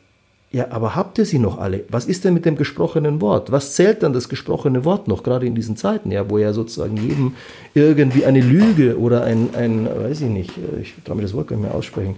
ja, 0.52 0.72
aber 0.72 0.96
habt 0.96 1.18
ihr 1.18 1.26
sie 1.26 1.40
noch 1.40 1.58
alle? 1.58 1.84
Was 1.90 2.06
ist 2.06 2.24
denn 2.24 2.34
mit 2.34 2.46
dem 2.46 2.56
gesprochenen 2.56 3.20
Wort? 3.20 3.52
Was 3.52 3.76
zählt 3.76 4.02
dann 4.02 4.14
das 4.14 4.30
gesprochene 4.30 4.86
Wort 4.86 5.10
noch, 5.10 5.24
gerade 5.24 5.46
in 5.46 5.56
diesen 5.56 5.76
Zeiten, 5.76 6.10
ja, 6.10 6.30
wo 6.30 6.38
ja 6.38 6.54
sozusagen 6.54 6.96
jedem 6.96 7.36
irgendwie 7.74 8.26
eine 8.26 8.40
Lüge 8.40 8.98
oder 8.98 9.24
ein, 9.26 9.50
ein 9.54 9.86
weiß 9.86 10.22
ich 10.22 10.30
nicht, 10.30 10.52
äh, 10.58 10.82
ich 10.82 10.96
traue 11.04 11.18
mir 11.18 11.24
das 11.24 11.34
Wort 11.34 11.50
gar 11.50 11.58
nicht 11.58 11.66
mehr 11.66 11.76
aussprechen, 11.76 12.16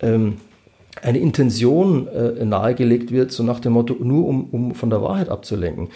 ähm, 0.00 0.36
eine 1.02 1.18
Intention 1.18 2.08
äh, 2.08 2.44
nahegelegt 2.44 3.10
wird, 3.10 3.32
so 3.32 3.42
nach 3.42 3.60
dem 3.60 3.72
Motto, 3.72 3.96
nur 3.98 4.26
um, 4.26 4.44
um 4.50 4.74
von 4.74 4.90
der 4.90 5.02
Wahrheit 5.02 5.28
abzulenken. 5.28 5.88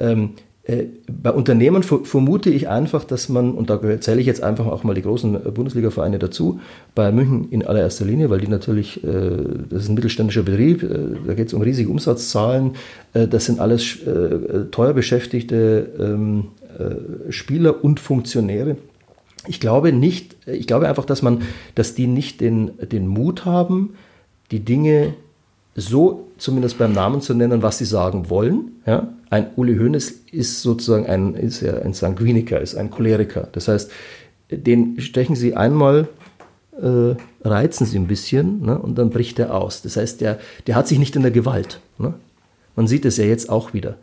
Ähm, 0.00 0.30
äh, 0.66 0.86
bei 1.08 1.30
Unternehmen 1.30 1.84
vermute 1.84 2.50
ich 2.50 2.68
einfach, 2.68 3.04
dass 3.04 3.28
man, 3.28 3.52
und 3.52 3.70
da 3.70 3.80
zähle 4.00 4.20
ich 4.20 4.26
jetzt 4.26 4.42
einfach 4.42 4.66
auch 4.66 4.82
mal 4.82 4.94
die 4.94 5.02
großen 5.02 5.34
äh, 5.36 5.50
Bundesliga-Vereine 5.50 6.18
dazu, 6.18 6.60
bei 6.94 7.12
München 7.12 7.48
in 7.50 7.64
allererster 7.64 8.04
Linie, 8.04 8.30
weil 8.30 8.40
die 8.40 8.48
natürlich, 8.48 9.02
äh, 9.04 9.08
das 9.70 9.84
ist 9.84 9.88
ein 9.88 9.94
mittelständischer 9.94 10.42
Betrieb, 10.42 10.82
äh, 10.82 10.98
da 11.24 11.34
geht 11.34 11.48
es 11.48 11.54
um 11.54 11.62
riesige 11.62 11.88
Umsatzzahlen, 11.88 12.72
äh, 13.14 13.28
das 13.28 13.44
sind 13.44 13.60
alles 13.60 13.98
teuer 14.70 14.92
beschäftigte 14.92 15.88
ähm, 15.98 16.48
Spieler 17.30 17.82
und 17.84 18.00
Funktionäre. 18.00 18.76
Ich 19.46 19.60
glaube 19.60 19.92
nicht, 19.92 20.36
ich 20.46 20.66
glaube 20.66 20.88
einfach, 20.88 21.04
dass 21.04 21.22
man, 21.22 21.42
dass 21.74 21.94
die 21.94 22.06
nicht 22.06 22.40
den, 22.40 22.72
den 22.90 23.06
Mut 23.06 23.44
haben, 23.44 23.94
die 24.50 24.60
Dinge 24.60 25.14
so 25.74 26.28
zumindest 26.38 26.78
beim 26.78 26.92
Namen 26.92 27.20
zu 27.20 27.34
nennen, 27.34 27.62
was 27.62 27.78
sie 27.78 27.84
sagen 27.84 28.30
wollen. 28.30 28.72
Ja? 28.86 29.08
Ein 29.28 29.48
Uli 29.56 29.76
Hoeneß 29.76 30.22
ist 30.32 30.62
sozusagen 30.62 31.06
ein, 31.06 31.34
ist 31.34 31.60
ja 31.60 31.78
ein 31.78 31.92
Sanguiniker, 31.92 32.60
ist 32.60 32.76
ein 32.76 32.90
Choleriker. 32.90 33.48
Das 33.52 33.68
heißt, 33.68 33.90
den 34.50 35.00
stechen 35.00 35.36
sie 35.36 35.54
einmal 35.56 36.08
äh, 36.80 37.16
reizen 37.42 37.86
sie 37.86 37.98
ein 37.98 38.06
bisschen 38.06 38.62
ne, 38.62 38.78
und 38.78 38.98
dann 38.98 39.10
bricht 39.10 39.38
er 39.38 39.54
aus. 39.54 39.82
Das 39.82 39.96
heißt, 39.96 40.20
der, 40.20 40.38
der 40.66 40.74
hat 40.74 40.88
sich 40.88 40.98
nicht 40.98 41.16
in 41.16 41.22
der 41.22 41.30
Gewalt. 41.30 41.80
Ne? 41.98 42.14
Man 42.74 42.86
sieht 42.86 43.04
es 43.04 43.16
ja 43.16 43.24
jetzt 43.24 43.48
auch 43.48 43.72
wieder. 43.72 43.96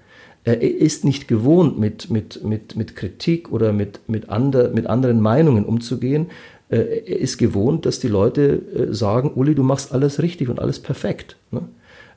Er 0.45 0.61
ist 0.61 1.05
nicht 1.05 1.29
gewohnt, 1.29 1.79
mit, 1.79 2.09
mit, 2.09 2.43
mit, 2.43 2.75
mit 2.75 2.95
Kritik 2.97 3.51
oder 3.51 3.71
mit, 3.71 4.01
mit, 4.07 4.29
ander, 4.29 4.69
mit 4.69 4.87
anderen 4.87 5.21
Meinungen 5.21 5.63
umzugehen. 5.63 6.27
Äh, 6.73 7.03
er 7.05 7.19
ist 7.19 7.37
gewohnt, 7.37 7.85
dass 7.85 7.99
die 7.99 8.07
Leute 8.07 8.61
äh, 8.75 8.93
sagen, 8.93 9.31
Uli, 9.35 9.53
du 9.53 9.61
machst 9.61 9.93
alles 9.93 10.21
richtig 10.21 10.49
und 10.49 10.59
alles 10.59 10.79
perfekt. 10.79 11.35
Ne? 11.51 11.61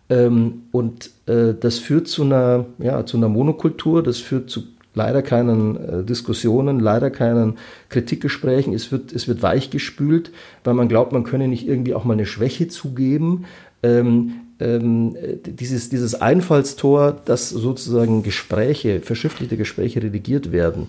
Ähm, 0.09 0.62
und 0.73 1.11
äh, 1.27 1.53
das 1.59 1.79
führt 1.79 2.09
zu 2.09 2.23
einer, 2.23 2.64
ja, 2.79 3.05
zu 3.05 3.19
einer 3.19 3.29
Monokultur, 3.29 4.03
das 4.03 4.19
führt 4.19 4.49
zu 4.49 4.62
leider 4.95 5.21
keinen 5.21 5.77
äh, 5.77 6.05
Diskussionen, 6.05 6.81
leider 6.81 7.11
keinen 7.11 7.59
Kritikgesprächen. 7.90 8.73
Es 8.73 8.90
wird, 8.90 9.12
es 9.12 9.29
wird 9.29 9.42
weichgespült, 9.42 10.33
weil 10.64 10.73
man 10.73 10.88
glaubt, 10.88 11.12
man 11.12 11.25
könne 11.25 11.49
nicht 11.49 11.69
irgendwie 11.69 11.92
auch 11.92 12.05
mal 12.05 12.14
eine 12.14 12.25
Schwäche 12.25 12.69
zugeben. 12.69 13.45
Ähm, 13.83 14.33
ähm, 14.59 15.16
dieses, 15.45 15.90
dieses 15.90 16.14
Einfallstor, 16.14 17.14
dass 17.27 17.51
sozusagen 17.51 18.23
Gespräche, 18.23 19.01
verschriftlichte 19.03 19.59
Gespräche 19.59 20.03
redigiert 20.03 20.51
werden, 20.51 20.88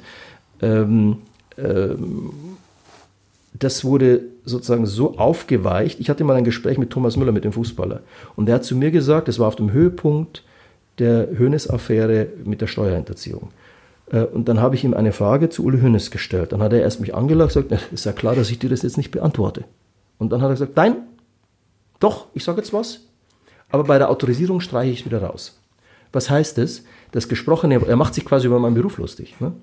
ähm, 0.62 1.18
ähm, 1.58 2.30
das 3.60 3.84
wurde 3.84 4.22
sozusagen 4.44 4.86
so 4.86 5.18
aufgeweicht. 5.18 6.00
Ich 6.00 6.10
hatte 6.10 6.24
mal 6.24 6.36
ein 6.36 6.44
Gespräch 6.44 6.78
mit 6.78 6.90
Thomas 6.90 7.18
Müller, 7.18 7.32
mit 7.32 7.44
dem 7.44 7.54
Fußballer, 7.54 8.02
und 8.36 8.48
der 8.48 8.56
hat 8.56 8.66
zu 8.66 8.76
mir 8.76 8.92
gesagt, 8.92 9.28
das 9.28 9.40
war 9.40 9.48
auf 9.48 9.56
dem 9.56 9.72
Höhepunkt 9.72 10.44
der 11.00 11.30
Hönes-Affäre 11.38 12.28
mit 12.44 12.62
der 12.62 12.68
Steuerhinterziehung. 12.68 13.50
Äh, 14.12 14.24
und 14.24 14.48
dann 14.48 14.60
habe 14.60 14.76
ich 14.76 14.84
ihm 14.84 14.94
eine 14.94 15.12
Frage 15.12 15.50
zu 15.50 15.64
Uli 15.64 15.80
Hönes 15.80 16.12
gestellt. 16.12 16.52
Dann 16.52 16.62
hat 16.62 16.74
er 16.74 16.82
erst 16.82 17.00
mich 17.00 17.14
angelacht 17.14 17.56
und 17.56 17.70
gesagt, 17.70 17.94
ist 17.94 18.06
ja 18.06 18.14
klar, 18.14 18.36
dass 18.36 18.50
ich 18.50 18.60
dir 18.60 18.70
das 18.70 18.82
jetzt 18.82 18.98
nicht 18.98 19.12
beantworte. 19.12 19.66
Und 20.18 20.32
dann 20.32 20.42
hat 20.42 20.50
er 20.50 20.54
gesagt, 20.54 20.76
nein, 20.76 20.96
doch, 22.00 22.28
ich 22.34 22.44
sage 22.44 22.60
jetzt 22.60 22.74
was, 22.74 23.02
aber 23.70 23.84
bei 23.84 23.98
der 23.98 24.10
Autorisierung 24.10 24.60
streiche 24.60 24.92
ich 24.92 25.00
es 25.02 25.06
wieder 25.06 25.22
raus. 25.22 25.60
Was 26.12 26.30
heißt 26.30 26.58
das? 26.58 26.84
Das 27.12 27.28
gesprochene, 27.28 27.82
er 27.86 27.96
macht 27.96 28.14
sich 28.14 28.26
quasi 28.26 28.48
über 28.48 28.60
meinen 28.60 28.76
Beruf 28.76 28.98
lustig. 28.98 29.36
Ne? 29.40 29.54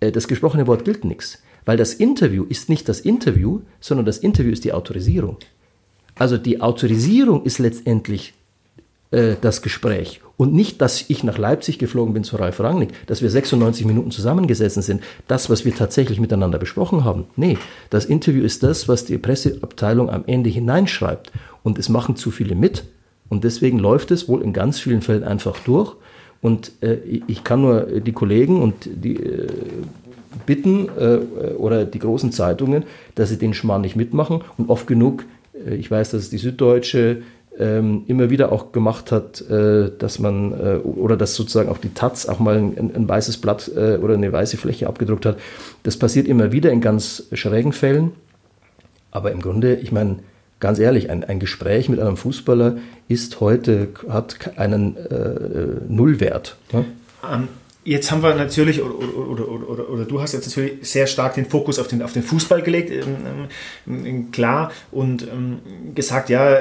Äh, 0.00 0.12
das 0.12 0.28
gesprochene 0.28 0.66
Wort 0.66 0.84
gilt 0.84 1.04
nichts, 1.04 1.42
weil 1.64 1.76
das 1.76 1.94
Interview 1.94 2.44
ist 2.44 2.68
nicht 2.68 2.88
das 2.88 3.00
Interview, 3.00 3.60
sondern 3.80 4.06
das 4.06 4.18
Interview 4.18 4.52
ist 4.52 4.64
die 4.64 4.72
Autorisierung. 4.72 5.38
Also 6.16 6.38
die 6.38 6.60
Autorisierung 6.60 7.44
ist 7.44 7.58
letztendlich 7.58 8.34
äh, 9.10 9.36
das 9.40 9.62
Gespräch. 9.62 10.20
Und 10.36 10.52
nicht, 10.52 10.80
dass 10.80 11.08
ich 11.08 11.22
nach 11.22 11.38
Leipzig 11.38 11.78
geflogen 11.78 12.14
bin 12.14 12.24
zu 12.24 12.36
Ralf 12.36 12.58
Rangnick, 12.58 13.06
dass 13.06 13.22
wir 13.22 13.30
96 13.30 13.86
Minuten 13.86 14.10
zusammengesessen 14.10 14.82
sind, 14.82 15.02
das, 15.28 15.48
was 15.48 15.64
wir 15.64 15.74
tatsächlich 15.74 16.18
miteinander 16.18 16.58
besprochen 16.58 17.04
haben. 17.04 17.26
Nee, 17.36 17.56
das 17.90 18.04
Interview 18.04 18.42
ist 18.42 18.64
das, 18.64 18.88
was 18.88 19.04
die 19.04 19.18
Presseabteilung 19.18 20.10
am 20.10 20.24
Ende 20.26 20.50
hineinschreibt. 20.50 21.30
Und 21.62 21.78
es 21.78 21.88
machen 21.88 22.16
zu 22.16 22.32
viele 22.32 22.56
mit. 22.56 22.84
Und 23.28 23.44
deswegen 23.44 23.78
läuft 23.78 24.10
es 24.10 24.28
wohl 24.28 24.42
in 24.42 24.52
ganz 24.52 24.80
vielen 24.80 25.02
Fällen 25.02 25.22
einfach 25.22 25.58
durch. 25.60 25.94
Und 26.44 26.72
äh, 26.82 26.98
ich 27.26 27.42
kann 27.42 27.62
nur 27.62 28.00
die 28.00 28.12
Kollegen 28.12 28.60
und 28.60 28.74
die 28.84 29.16
äh, 29.16 29.48
bitten 30.44 30.90
äh, 30.98 31.54
oder 31.54 31.86
die 31.86 31.98
großen 31.98 32.32
Zeitungen, 32.32 32.84
dass 33.14 33.30
sie 33.30 33.38
den 33.38 33.54
Schmarrn 33.54 33.80
nicht 33.80 33.96
mitmachen. 33.96 34.42
Und 34.58 34.68
oft 34.68 34.86
genug, 34.86 35.24
äh, 35.54 35.74
ich 35.74 35.90
weiß, 35.90 36.10
dass 36.10 36.24
es 36.24 36.28
die 36.28 36.36
Süddeutsche 36.36 37.22
ähm, 37.58 38.02
immer 38.08 38.28
wieder 38.28 38.52
auch 38.52 38.72
gemacht 38.72 39.10
hat, 39.10 39.40
äh, 39.48 39.90
dass 39.98 40.18
man 40.18 40.52
äh, 40.52 40.76
oder 40.84 41.16
dass 41.16 41.34
sozusagen 41.34 41.70
auch 41.70 41.78
die 41.78 41.94
Taz 41.94 42.26
auch 42.26 42.40
mal 42.40 42.58
ein, 42.58 42.92
ein 42.94 43.08
weißes 43.08 43.38
Blatt 43.38 43.70
oder 43.74 44.12
eine 44.12 44.30
weiße 44.30 44.58
Fläche 44.58 44.86
abgedruckt 44.86 45.24
hat. 45.24 45.38
Das 45.82 45.96
passiert 45.96 46.28
immer 46.28 46.52
wieder 46.52 46.70
in 46.70 46.82
ganz 46.82 47.26
schrägen 47.32 47.72
Fällen. 47.72 48.10
Aber 49.10 49.32
im 49.32 49.40
Grunde, 49.40 49.76
ich 49.76 49.92
meine, 49.92 50.18
ganz 50.64 50.78
ehrlich, 50.78 51.10
ein, 51.10 51.24
ein 51.24 51.40
Gespräch 51.40 51.90
mit 51.90 52.00
einem 52.00 52.16
Fußballer 52.16 52.78
ist 53.06 53.40
heute, 53.40 53.88
hat 54.08 54.56
einen 54.56 54.96
äh, 54.96 55.92
Nullwert. 55.92 56.56
Ne? 56.72 56.86
Um 57.22 57.48
Jetzt 57.86 58.10
haben 58.10 58.22
wir 58.22 58.34
natürlich, 58.34 58.80
oder, 58.80 58.96
oder, 59.46 59.46
oder, 59.46 59.90
oder, 59.90 60.04
du 60.06 60.22
hast 60.22 60.32
jetzt 60.32 60.46
natürlich 60.46 60.88
sehr 60.88 61.06
stark 61.06 61.34
den 61.34 61.44
Fokus 61.44 61.78
auf 61.78 61.86
den, 61.86 62.00
auf 62.00 62.14
den 62.14 62.22
Fußball 62.22 62.62
gelegt, 62.62 62.90
ähm, 62.90 63.48
ähm, 63.86 64.30
klar, 64.30 64.72
und 64.90 65.24
ähm, 65.24 65.58
gesagt, 65.94 66.30
ja, 66.30 66.60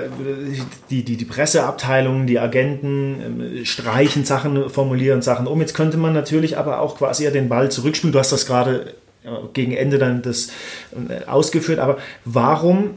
die, 0.90 1.04
die, 1.06 1.16
die 1.16 1.24
Presseabteilung, 1.24 2.28
die 2.28 2.40
Agenten 2.40 3.22
ähm, 3.26 3.66
streichen 3.66 4.26
Sachen, 4.26 4.70
formulieren 4.70 5.22
Sachen 5.22 5.48
um. 5.48 5.62
Jetzt 5.62 5.76
könnte 5.76 5.96
man 5.96 6.12
natürlich 6.12 6.58
aber 6.58 6.82
auch 6.82 6.98
quasi 6.98 7.24
ja 7.24 7.32
den 7.32 7.48
Ball 7.48 7.72
zurückspielen. 7.72 8.12
Du 8.12 8.20
hast 8.20 8.34
das 8.34 8.46
gerade 8.46 8.94
gegen 9.54 9.72
Ende 9.72 10.00
dann 10.00 10.22
das 10.24 10.50
äh, 10.92 11.24
ausgeführt, 11.26 11.80
aber 11.80 12.00
warum 12.26 12.96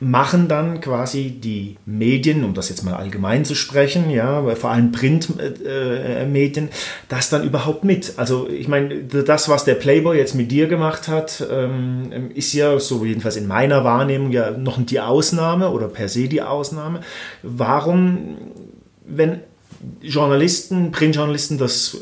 machen 0.00 0.48
dann 0.48 0.80
quasi 0.80 1.30
die 1.30 1.76
Medien, 1.84 2.42
um 2.42 2.54
das 2.54 2.70
jetzt 2.70 2.82
mal 2.84 2.94
allgemein 2.94 3.44
zu 3.44 3.54
sprechen, 3.54 4.08
ja, 4.08 4.42
vor 4.54 4.70
allem 4.70 4.92
Printmedien, 4.92 6.68
äh, 6.68 6.70
das 7.10 7.28
dann 7.28 7.44
überhaupt 7.44 7.84
mit. 7.84 8.14
Also 8.16 8.48
ich 8.48 8.66
meine, 8.66 9.04
das, 9.04 9.50
was 9.50 9.64
der 9.64 9.74
Playboy 9.74 10.16
jetzt 10.16 10.34
mit 10.34 10.50
dir 10.50 10.68
gemacht 10.68 11.06
hat, 11.06 11.46
ähm, 11.50 12.30
ist 12.34 12.54
ja, 12.54 12.78
so 12.80 13.04
jedenfalls 13.04 13.36
in 13.36 13.46
meiner 13.46 13.84
Wahrnehmung, 13.84 14.32
ja 14.32 14.52
noch 14.52 14.82
die 14.82 15.00
Ausnahme 15.00 15.70
oder 15.70 15.88
per 15.88 16.08
se 16.08 16.28
die 16.28 16.40
Ausnahme. 16.40 17.00
Warum, 17.42 18.38
wenn 19.04 19.40
Journalisten, 20.00 20.92
Printjournalisten 20.92 21.58
das 21.58 21.98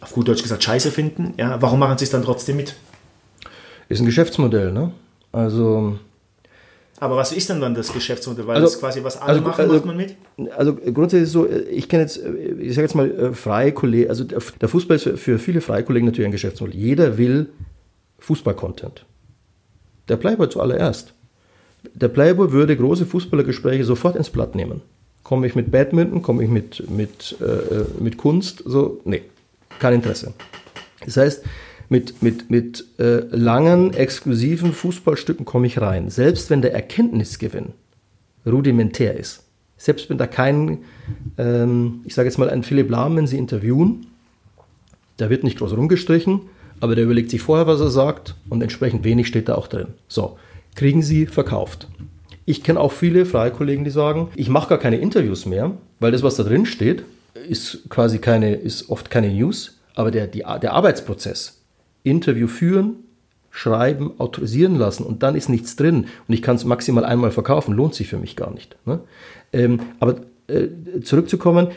auf 0.00 0.12
gut 0.12 0.26
Deutsch 0.26 0.42
gesagt 0.42 0.64
scheiße 0.64 0.90
finden, 0.90 1.34
ja, 1.36 1.62
warum 1.62 1.78
machen 1.78 1.98
sie 1.98 2.04
es 2.04 2.10
dann 2.10 2.24
trotzdem 2.24 2.56
mit? 2.56 2.74
Ist 3.88 4.00
ein 4.00 4.06
Geschäftsmodell, 4.06 4.72
ne? 4.72 4.90
Also 5.30 5.98
aber 7.00 7.16
was 7.16 7.32
ist 7.32 7.50
denn 7.50 7.60
dann 7.60 7.74
das 7.74 7.92
Geschäftsmodell? 7.92 8.46
Weil 8.46 8.56
also, 8.56 8.68
das 8.68 8.78
quasi 8.78 9.02
was 9.02 9.16
alle 9.16 9.30
also, 9.30 9.42
machen, 9.42 9.60
also, 9.62 9.74
macht 9.74 9.84
man 9.84 9.96
mit? 9.96 10.16
Also 10.56 10.74
grundsätzlich 10.74 11.30
so, 11.30 11.48
ich 11.48 11.88
kenne 11.88 12.02
jetzt, 12.02 12.18
ich 12.18 12.74
sage 12.74 12.82
jetzt 12.82 12.94
mal 12.94 13.10
äh, 13.10 13.32
freie 13.32 13.72
Kollegen, 13.72 14.08
also 14.08 14.24
der 14.24 14.68
Fußball 14.68 14.96
ist 14.96 15.08
für 15.18 15.38
viele 15.38 15.60
freie 15.60 15.82
Kollegen 15.82 16.06
natürlich 16.06 16.28
ein 16.28 16.32
Geschäftsmodell. 16.32 16.76
Jeder 16.76 17.18
will 17.18 17.48
Fußball-Content. 18.20 19.04
Der 20.08 20.16
Playboy 20.16 20.48
zuallererst. 20.48 21.12
Der 21.94 22.08
Playboy 22.08 22.52
würde 22.52 22.76
große 22.76 23.06
Fußballergespräche 23.06 23.84
sofort 23.84 24.16
ins 24.16 24.30
Blatt 24.30 24.54
nehmen. 24.54 24.80
Komme 25.22 25.46
ich 25.46 25.54
mit 25.54 25.70
Badminton, 25.70 26.22
komme 26.22 26.44
ich 26.44 26.50
mit, 26.50 26.88
mit, 26.90 27.36
äh, 27.40 27.84
mit 28.02 28.18
Kunst, 28.18 28.62
so, 28.64 29.00
nee, 29.04 29.22
kein 29.78 29.94
Interesse. 29.94 30.32
Das 31.04 31.16
heißt, 31.16 31.44
mit, 31.88 32.22
mit, 32.22 32.50
mit 32.50 32.84
äh, 32.98 33.20
langen, 33.30 33.92
exklusiven 33.94 34.72
Fußballstücken 34.72 35.44
komme 35.44 35.66
ich 35.66 35.80
rein. 35.80 36.10
Selbst 36.10 36.50
wenn 36.50 36.62
der 36.62 36.74
Erkenntnisgewinn 36.74 37.72
rudimentär 38.46 39.16
ist. 39.16 39.44
Selbst 39.76 40.08
wenn 40.08 40.18
da 40.18 40.26
kein, 40.26 40.78
ähm, 41.38 42.00
ich 42.04 42.14
sage 42.14 42.28
jetzt 42.28 42.38
mal, 42.38 42.50
ein 42.50 42.62
Philipp 42.62 42.90
Lahm, 42.90 43.16
wenn 43.16 43.26
Sie 43.26 43.38
interviewen, 43.38 44.06
da 45.16 45.30
wird 45.30 45.44
nicht 45.44 45.58
groß 45.58 45.76
rumgestrichen, 45.76 46.40
aber 46.80 46.94
der 46.94 47.04
überlegt 47.04 47.30
sich 47.30 47.42
vorher, 47.42 47.66
was 47.66 47.80
er 47.80 47.90
sagt 47.90 48.34
und 48.48 48.62
entsprechend 48.62 49.04
wenig 49.04 49.26
steht 49.26 49.48
da 49.48 49.54
auch 49.54 49.68
drin. 49.68 49.88
So, 50.08 50.38
kriegen 50.74 51.02
Sie 51.02 51.26
verkauft. 51.26 51.88
Ich 52.46 52.62
kenne 52.62 52.80
auch 52.80 52.92
viele 52.92 53.24
freie 53.24 53.50
Kollegen, 53.50 53.84
die 53.84 53.90
sagen, 53.90 54.28
ich 54.34 54.48
mache 54.48 54.68
gar 54.68 54.78
keine 54.78 54.96
Interviews 54.96 55.46
mehr, 55.46 55.72
weil 56.00 56.12
das, 56.12 56.22
was 56.22 56.36
da 56.36 56.42
drin 56.42 56.66
steht, 56.66 57.04
ist 57.48 57.88
quasi 57.88 58.18
keine, 58.18 58.54
ist 58.54 58.90
oft 58.90 59.10
keine 59.10 59.30
News, 59.30 59.78
aber 59.94 60.10
der, 60.10 60.26
die, 60.26 60.44
der 60.62 60.72
Arbeitsprozess, 60.72 61.62
Interview 62.04 62.46
führen, 62.46 62.96
schreiben, 63.50 64.12
autorisieren 64.18 64.76
lassen 64.76 65.02
und 65.04 65.22
dann 65.22 65.34
ist 65.34 65.48
nichts 65.48 65.74
drin 65.74 66.06
und 66.28 66.34
ich 66.34 66.42
kann 66.42 66.56
es 66.56 66.64
maximal 66.64 67.04
einmal 67.04 67.32
verkaufen, 67.32 67.74
lohnt 67.74 67.94
sich 67.94 68.08
für 68.08 68.18
mich 68.18 68.36
gar 68.36 68.52
nicht. 68.52 68.76
Ne? 68.86 69.00
Ähm, 69.52 69.80
aber 69.98 70.16
äh, 70.46 70.68
zurückzukommen, 71.02 71.68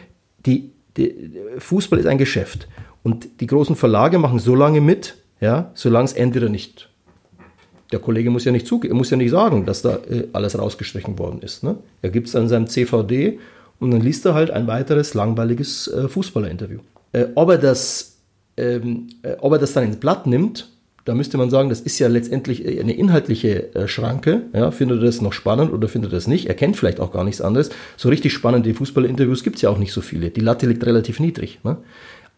die, 0.45 0.71
die, 0.95 1.31
Fußball 1.57 1.99
ist 1.99 2.05
ein 2.05 2.17
Geschäft 2.19 2.67
und 3.03 3.41
die 3.41 3.47
großen 3.47 3.75
Verlage 3.75 4.19
machen 4.19 4.39
so 4.39 4.53
lange 4.53 4.81
mit, 4.81 5.15
ja, 5.41 5.71
solange 5.73 6.05
es 6.05 6.13
entweder 6.13 6.49
nicht 6.49 6.89
der 7.91 7.99
Kollege 7.99 8.29
muss 8.29 8.45
ja 8.45 8.51
nicht 8.51 8.69
muss 8.71 9.09
ja 9.09 9.17
nicht 9.17 9.31
sagen, 9.31 9.65
dass 9.65 9.81
da 9.81 9.99
äh, 10.09 10.27
alles 10.33 10.57
rausgestrichen 10.57 11.17
worden 11.17 11.41
ist. 11.41 11.63
Ne? 11.63 11.77
Er 12.01 12.09
gibt 12.09 12.27
es 12.27 12.35
an 12.35 12.49
seinem 12.49 12.67
CVD 12.67 13.39
und 13.79 13.91
dann 13.91 14.01
liest 14.01 14.25
er 14.25 14.33
halt 14.33 14.51
ein 14.51 14.67
weiteres 14.67 15.13
langweiliges 15.13 15.87
äh, 15.87 16.07
Fußballerinterview. 16.07 16.79
Äh, 17.13 17.27
ob 17.35 17.49
er 17.49 17.57
das 17.57 18.16
ähm, 18.57 19.07
äh, 19.21 19.35
ob 19.39 19.53
er 19.53 19.59
das 19.59 19.73
dann 19.73 19.83
ins 19.83 19.97
Blatt 19.97 20.27
nimmt, 20.27 20.69
da 21.07 21.15
müsste 21.15 21.37
man 21.37 21.49
sagen, 21.49 21.69
das 21.69 21.79
ist 21.79 21.99
ja 21.99 22.09
letztendlich 22.09 22.65
äh, 22.65 22.81
eine 22.81 22.93
inhaltliche 22.93 23.73
äh, 23.73 23.87
Schranke. 23.87 24.41
Ja, 24.53 24.71
findet 24.71 24.99
er 24.99 25.05
das 25.05 25.21
noch 25.21 25.31
spannend 25.31 25.71
oder 25.71 25.87
findet 25.87 26.11
er 26.11 26.17
das 26.17 26.27
nicht? 26.27 26.47
Er 26.47 26.53
kennt 26.53 26.75
vielleicht 26.75 26.99
auch 26.99 27.13
gar 27.13 27.23
nichts 27.23 27.39
anderes. 27.39 27.69
So 27.95 28.09
richtig 28.09 28.33
spannende 28.33 28.73
Fußballinterviews 28.73 29.43
gibt 29.43 29.55
es 29.55 29.61
ja 29.61 29.69
auch 29.69 29.77
nicht 29.77 29.93
so 29.93 30.01
viele. 30.01 30.31
Die 30.31 30.41
Latte 30.41 30.67
liegt 30.67 30.85
relativ 30.85 31.21
niedrig. 31.21 31.59
Ne? 31.63 31.77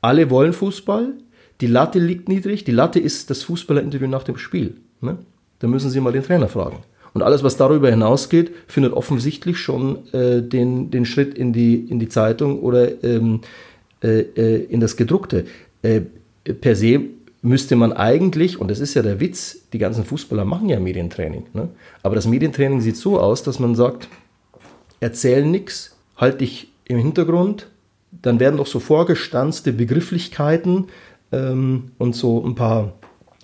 Alle 0.01 0.29
wollen 0.29 0.53
Fußball, 0.53 1.13
die 1.61 1.67
Latte 1.67 1.97
liegt 1.97 2.29
niedrig. 2.29 2.63
Die 2.63 2.71
Latte 2.71 2.99
ist 2.99 3.31
das 3.31 3.41
Fußballerinterview 3.41 4.07
nach 4.07 4.23
dem 4.23 4.37
Spiel. 4.37 4.75
Ne? 5.01 5.17
Da 5.57 5.67
müssen 5.67 5.89
Sie 5.89 5.99
mal 5.99 6.13
den 6.13 6.23
Trainer 6.23 6.47
fragen. 6.47 6.77
Und 7.15 7.23
alles, 7.23 7.43
was 7.43 7.57
darüber 7.57 7.89
hinausgeht, 7.89 8.51
findet 8.67 8.93
offensichtlich 8.93 9.57
schon 9.57 10.13
äh, 10.13 10.43
den, 10.43 10.91
den 10.91 11.05
Schritt 11.05 11.33
in 11.33 11.53
die, 11.53 11.75
in 11.75 11.99
die 11.99 12.07
Zeitung 12.07 12.59
oder 12.59 13.03
ähm, 13.03 13.41
äh, 14.03 14.19
in 14.65 14.79
das 14.79 14.95
Gedruckte. 14.95 15.45
Äh, 15.81 16.01
per 16.61 16.75
se 16.75 17.01
müsste 17.41 17.75
man 17.75 17.93
eigentlich, 17.93 18.59
und 18.59 18.69
das 18.69 18.79
ist 18.79 18.93
ja 18.95 19.01
der 19.01 19.19
Witz, 19.19 19.59
die 19.71 19.77
ganzen 19.77 20.03
Fußballer 20.03 20.45
machen 20.45 20.69
ja 20.69 20.79
Medientraining. 20.79 21.45
Ne? 21.53 21.69
Aber 22.03 22.15
das 22.15 22.27
Medientraining 22.27 22.81
sieht 22.81 22.97
so 22.97 23.19
aus, 23.19 23.43
dass 23.43 23.59
man 23.59 23.75
sagt, 23.75 24.09
erzähl 24.99 25.45
nichts, 25.45 25.95
halt 26.17 26.41
dich 26.41 26.71
im 26.85 26.97
Hintergrund, 26.97 27.67
dann 28.11 28.39
werden 28.39 28.57
doch 28.57 28.67
so 28.67 28.79
vorgestanzte 28.79 29.71
Begrifflichkeiten 29.71 30.87
ähm, 31.31 31.91
und 31.97 32.15
so 32.15 32.43
ein 32.45 32.55
paar 32.55 32.93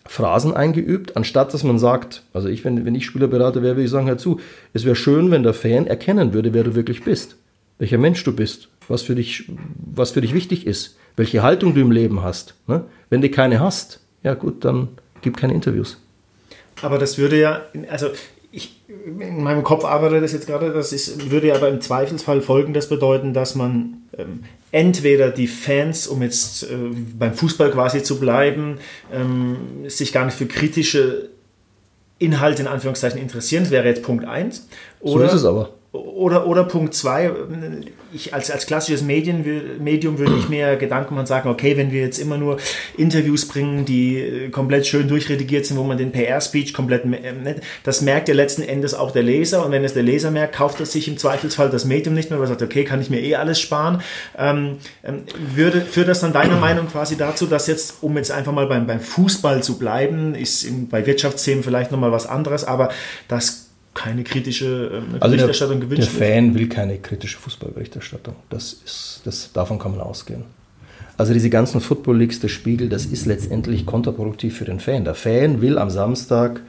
Phrasen 0.08 0.54
eingeübt, 0.54 1.16
anstatt 1.16 1.54
dass 1.54 1.64
man 1.64 1.80
sagt, 1.80 2.24
also 2.34 2.48
ich, 2.48 2.64
wenn, 2.64 2.86
wenn 2.86 2.96
ich 2.96 3.06
Spielerberater 3.06 3.62
wäre, 3.64 3.76
würde 3.76 3.86
ich 3.86 3.92
sagen, 3.92 4.08
hör 4.08 4.18
zu, 4.18 4.40
es 4.74 4.86
wäre 4.86 4.96
schön, 4.96 5.32
wenn 5.32 5.44
der 5.44 5.54
Fan 5.54 5.88
erkennen 5.88 6.34
würde, 6.34 6.54
wer 6.54 6.64
du 6.64 6.76
wirklich 6.76 7.04
bist, 7.04 7.38
welcher 7.80 7.98
Mensch 7.98 8.24
du 8.24 8.36
bist, 8.36 8.70
was 8.88 9.02
für 9.02 9.16
dich, 9.16 9.50
was 9.78 10.12
für 10.12 10.22
dich 10.22 10.34
wichtig 10.34 10.68
ist, 10.68 10.98
welche 11.16 11.44
Haltung 11.44 11.74
du 11.74 11.82
im 11.82 11.92
Leben 11.92 12.24
hast. 12.24 12.56
Ne? 12.68 12.84
Wenn 13.10 13.22
du 13.22 13.30
keine 13.30 13.60
hast, 13.60 14.00
ja 14.24 14.34
gut, 14.34 14.66
dann 14.66 14.90
gib 15.22 15.38
keine 15.38 15.54
Interviews. 15.54 16.02
Aber 16.82 16.98
das 16.98 17.18
würde 17.18 17.40
ja, 17.40 17.62
also 17.90 18.10
ich, 18.52 18.82
in 18.88 19.44
meinem 19.44 19.64
Kopf 19.64 19.84
arbeitet 19.84 20.24
das 20.24 20.34
jetzt 20.34 20.48
gerade, 20.48 20.72
das 20.72 20.94
ist, 20.94 21.30
würde 21.30 21.48
ja 21.48 21.56
aber 21.56 21.70
im 21.70 21.82
Zweifelsfall 21.82 22.42
folgendes 22.42 22.88
bedeuten, 22.88 23.34
dass 23.34 23.56
man 23.56 23.98
ähm, 24.18 24.44
entweder 24.72 25.30
die 25.30 25.48
Fans, 25.48 26.08
um 26.08 26.22
jetzt 26.22 26.64
äh, 26.64 26.76
beim 27.18 27.34
Fußball 27.34 27.72
quasi 27.72 28.04
zu 28.04 28.20
bleiben, 28.20 28.78
ähm, 29.12 29.58
sich 29.88 30.14
gar 30.14 30.26
nicht 30.26 30.38
für 30.38 30.46
kritische 30.46 31.30
Inhalte 32.18 32.62
in 32.62 32.68
Anführungszeichen 32.68 33.20
interessieren, 33.20 33.64
das 33.64 33.72
wäre 33.72 33.88
jetzt 33.88 34.04
Punkt 34.04 34.26
1. 34.26 34.68
so 35.04 35.20
ist 35.20 35.34
es 35.34 35.46
aber. 35.46 35.72
Oder, 35.96 36.46
oder 36.48 36.64
Punkt 36.64 36.94
zwei, 36.94 37.32
ich 38.14 38.34
als, 38.34 38.52
als 38.52 38.66
klassisches 38.66 39.02
Medien, 39.02 39.44
Medium 39.84 40.20
würde 40.20 40.36
ich 40.38 40.50
mir 40.50 40.76
Gedanken 40.76 41.16
machen 41.16 41.22
und 41.22 41.28
sagen, 41.28 41.50
okay, 41.50 41.78
wenn 41.78 41.92
wir 41.92 42.02
jetzt 42.02 42.20
immer 42.20 42.38
nur 42.38 42.58
Interviews 42.98 43.48
bringen, 43.48 43.86
die 43.86 44.20
äh, 44.20 44.50
komplett 44.50 44.86
schön 44.86 45.08
durchredigiert 45.08 45.66
sind, 45.66 45.78
wo 45.78 45.84
man 45.84 45.98
den 45.98 46.12
PR-Speech 46.12 46.74
komplett, 46.74 47.06
äh, 47.06 47.56
das 47.84 48.02
merkt 48.02 48.28
ja 48.28 48.36
letzten 48.36 48.62
Endes 48.62 48.94
auch 48.94 49.12
der 49.12 49.24
Leser 49.24 49.66
und 49.66 49.72
wenn 49.72 49.84
es 49.84 49.94
der 49.94 50.04
Leser 50.04 50.32
merkt, 50.32 50.56
kauft 50.56 50.80
er 50.80 50.86
sich 50.86 51.08
im 51.08 51.18
Zweifelsfall 51.18 51.70
das 51.70 51.86
Medium 51.86 52.14
nicht 52.14 52.30
mehr, 52.30 52.40
weil 52.40 52.46
er 52.46 52.50
sagt, 52.50 52.62
okay, 52.62 52.84
kann 52.84 53.02
ich 53.02 53.10
mir 53.10 53.22
eh 53.22 53.36
alles 53.36 53.60
sparen. 53.60 54.02
Ähm, 54.38 54.78
ähm, 55.04 55.24
würde, 55.54 55.82
führt 55.82 56.08
das 56.08 56.20
dann 56.20 56.34
deiner 56.34 56.58
Meinung 56.58 56.88
quasi 56.88 57.18
dazu, 57.18 57.46
dass 57.46 57.68
jetzt, 57.68 57.96
um 58.02 58.18
jetzt 58.18 58.32
einfach 58.32 58.52
mal 58.52 58.68
beim, 58.68 58.86
beim 58.86 59.00
Fußball 59.00 59.64
zu 59.64 59.80
bleiben, 59.80 60.36
ist 60.36 60.64
in, 60.64 60.88
bei 60.88 61.06
Wirtschaftsthemen 61.06 61.64
vielleicht 61.64 61.92
nochmal 61.92 62.12
was 62.12 62.26
anderes, 62.26 62.64
aber 62.64 62.90
das 63.28 63.65
keine 63.96 64.24
kritische 64.24 64.92
äh, 64.92 65.14
also 65.20 65.36
Berichterstattung 65.36 65.80
der, 65.80 65.90
gewünscht 65.90 66.12
Der 66.20 66.28
Fan 66.28 66.54
will 66.54 66.70
keine 66.70 67.00
kritische 67.00 67.40
Fußballberichterstattung. 67.40 68.36
Das 68.52 68.74
ist, 68.74 69.22
das, 69.24 69.52
davon 69.52 69.80
kann 69.80 69.92
man 69.92 70.02
ausgehen. 70.02 70.44
Also 71.18 71.34
diese 71.34 71.50
ganzen 71.50 71.82
Football 71.82 72.18
Leagues, 72.18 72.40
der 72.42 72.50
Spiegel, 72.50 72.90
das 72.90 73.06
ist 73.06 73.26
letztendlich 73.26 73.86
kontraproduktiv 73.86 74.58
für 74.58 74.66
den 74.66 74.80
Fan. 74.80 75.06
Der 75.06 75.16
Fan 75.16 75.62
will 75.62 75.78
am 75.78 75.90
Samstag, 75.90 76.62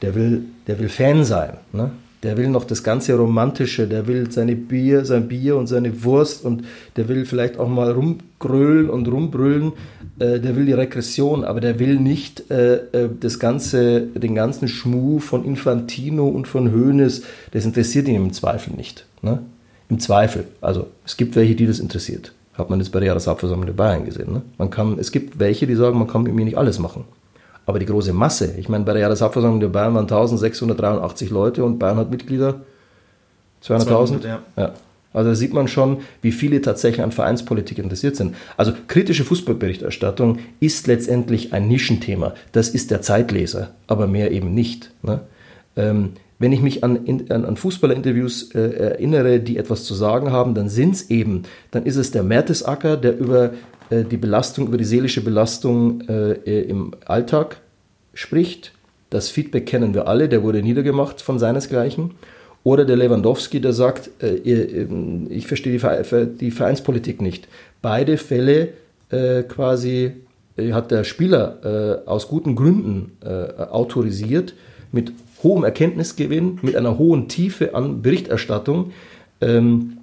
der 0.00 0.14
will, 0.14 0.46
der 0.66 0.78
will 0.80 0.88
Fan 0.88 1.24
sein. 1.24 1.58
Ne? 1.72 1.92
Der 2.22 2.36
will 2.36 2.48
noch 2.48 2.64
das 2.64 2.84
ganze 2.84 3.14
Romantische, 3.14 3.88
der 3.88 4.06
will 4.06 4.30
seine 4.30 4.54
Bier, 4.54 5.04
sein 5.04 5.26
Bier 5.26 5.56
und 5.56 5.66
seine 5.66 6.04
Wurst 6.04 6.44
und 6.44 6.62
der 6.96 7.08
will 7.08 7.24
vielleicht 7.24 7.58
auch 7.58 7.68
mal 7.68 7.90
rumgrölen 7.90 8.88
und 8.90 9.08
rumbrüllen. 9.08 9.72
Äh, 10.20 10.38
der 10.38 10.54
will 10.54 10.66
die 10.66 10.72
Regression, 10.72 11.42
aber 11.44 11.60
der 11.60 11.80
will 11.80 11.98
nicht 11.98 12.48
äh, 12.50 12.74
äh, 12.74 13.08
das 13.18 13.40
ganze, 13.40 14.02
den 14.02 14.36
ganzen 14.36 14.68
Schmuh 14.68 15.18
von 15.18 15.44
Infantino 15.44 16.28
und 16.28 16.46
von 16.46 16.72
Hoeneß. 16.72 17.22
Das 17.50 17.64
interessiert 17.64 18.06
ihn 18.06 18.14
im 18.14 18.32
Zweifel 18.32 18.74
nicht. 18.74 19.04
Ne? 19.20 19.40
Im 19.88 19.98
Zweifel. 19.98 20.44
Also 20.60 20.86
es 21.04 21.16
gibt 21.16 21.34
welche, 21.34 21.56
die 21.56 21.66
das 21.66 21.80
interessiert. 21.80 22.32
Hat 22.54 22.70
man 22.70 22.78
jetzt 22.78 22.92
bei 22.92 23.00
der 23.00 23.08
Jahreshauptversammlung 23.08 23.66
der 23.66 23.72
Bayern 23.72 24.04
gesehen. 24.04 24.32
Ne? 24.32 24.42
Man 24.58 24.70
kann, 24.70 24.98
es 24.98 25.10
gibt 25.10 25.40
welche, 25.40 25.66
die 25.66 25.74
sagen, 25.74 25.98
man 25.98 26.06
kann 26.06 26.22
mit 26.22 26.34
mir 26.34 26.44
nicht 26.44 26.58
alles 26.58 26.78
machen. 26.78 27.04
Aber 27.66 27.78
die 27.78 27.86
große 27.86 28.12
Masse, 28.12 28.54
ich 28.58 28.68
meine, 28.68 28.84
bei 28.84 28.92
der 28.92 29.02
Jahreshauptversammlung 29.02 29.60
der 29.60 29.68
Bayern 29.68 29.94
waren 29.94 30.04
1683 30.04 31.30
Leute 31.30 31.64
und 31.64 31.78
Bayern 31.78 31.96
hat 31.96 32.10
Mitglieder 32.10 32.60
200.000. 33.62 34.26
Ja. 34.26 34.42
ja. 34.56 34.72
Also 35.12 35.30
da 35.30 35.34
sieht 35.34 35.52
man 35.52 35.68
schon, 35.68 35.98
wie 36.22 36.32
viele 36.32 36.60
tatsächlich 36.62 37.02
an 37.02 37.12
Vereinspolitik 37.12 37.78
interessiert 37.78 38.16
sind. 38.16 38.34
Also 38.56 38.72
kritische 38.88 39.24
Fußballberichterstattung 39.24 40.38
ist 40.58 40.86
letztendlich 40.86 41.52
ein 41.52 41.68
Nischenthema. 41.68 42.34
Das 42.52 42.70
ist 42.70 42.90
der 42.90 43.02
Zeitleser, 43.02 43.70
aber 43.86 44.06
mehr 44.06 44.30
eben 44.30 44.54
nicht. 44.54 44.90
Ne? 45.02 45.20
Ähm, 45.76 46.12
wenn 46.42 46.52
ich 46.52 46.60
mich 46.60 46.82
an, 46.82 46.98
an, 47.30 47.44
an 47.44 47.56
Fußballerinterviews 47.56 48.54
äh, 48.54 48.58
erinnere, 48.58 49.38
die 49.38 49.56
etwas 49.56 49.84
zu 49.84 49.94
sagen 49.94 50.32
haben, 50.32 50.54
dann 50.54 50.68
sind 50.68 50.94
es 50.96 51.08
eben, 51.08 51.44
dann 51.70 51.86
ist 51.86 51.96
es 51.96 52.10
der 52.10 52.24
Mertesacker, 52.24 52.96
der 52.96 53.16
über 53.16 53.52
äh, 53.90 54.04
die 54.04 54.16
Belastung, 54.16 54.66
über 54.66 54.76
die 54.76 54.84
seelische 54.84 55.22
Belastung 55.22 56.00
äh, 56.08 56.32
äh, 56.32 56.62
im 56.62 56.94
Alltag 57.06 57.60
spricht. 58.12 58.72
Das 59.08 59.28
Feedback 59.28 59.66
kennen 59.66 59.94
wir 59.94 60.08
alle, 60.08 60.28
der 60.28 60.42
wurde 60.42 60.62
niedergemacht 60.62 61.20
von 61.20 61.38
seinesgleichen. 61.38 62.10
Oder 62.64 62.84
der 62.84 62.96
Lewandowski, 62.96 63.60
der 63.60 63.72
sagt, 63.72 64.10
äh, 64.20 64.36
ähm, 64.36 65.28
ich 65.30 65.46
verstehe 65.46 65.78
die, 66.40 66.50
Vereinspolitik 66.50 67.22
nicht. 67.22 67.46
Beide 67.82 68.16
Fälle 68.16 68.70
äh, 69.10 69.44
quasi 69.44 70.12
hat 70.72 70.90
der 70.90 71.04
Spieler 71.04 72.02
aus 72.04 72.28
guten 72.28 72.56
Gründen 72.56 73.12
autorisiert, 73.22 74.52
mit 74.92 75.10
hohem 75.42 75.64
Erkenntnisgewinn, 75.64 76.58
mit 76.62 76.76
einer 76.76 76.98
hohen 76.98 77.28
Tiefe 77.28 77.74
an 77.74 78.02
Berichterstattung. 78.02 78.92
Ähm, 79.40 79.98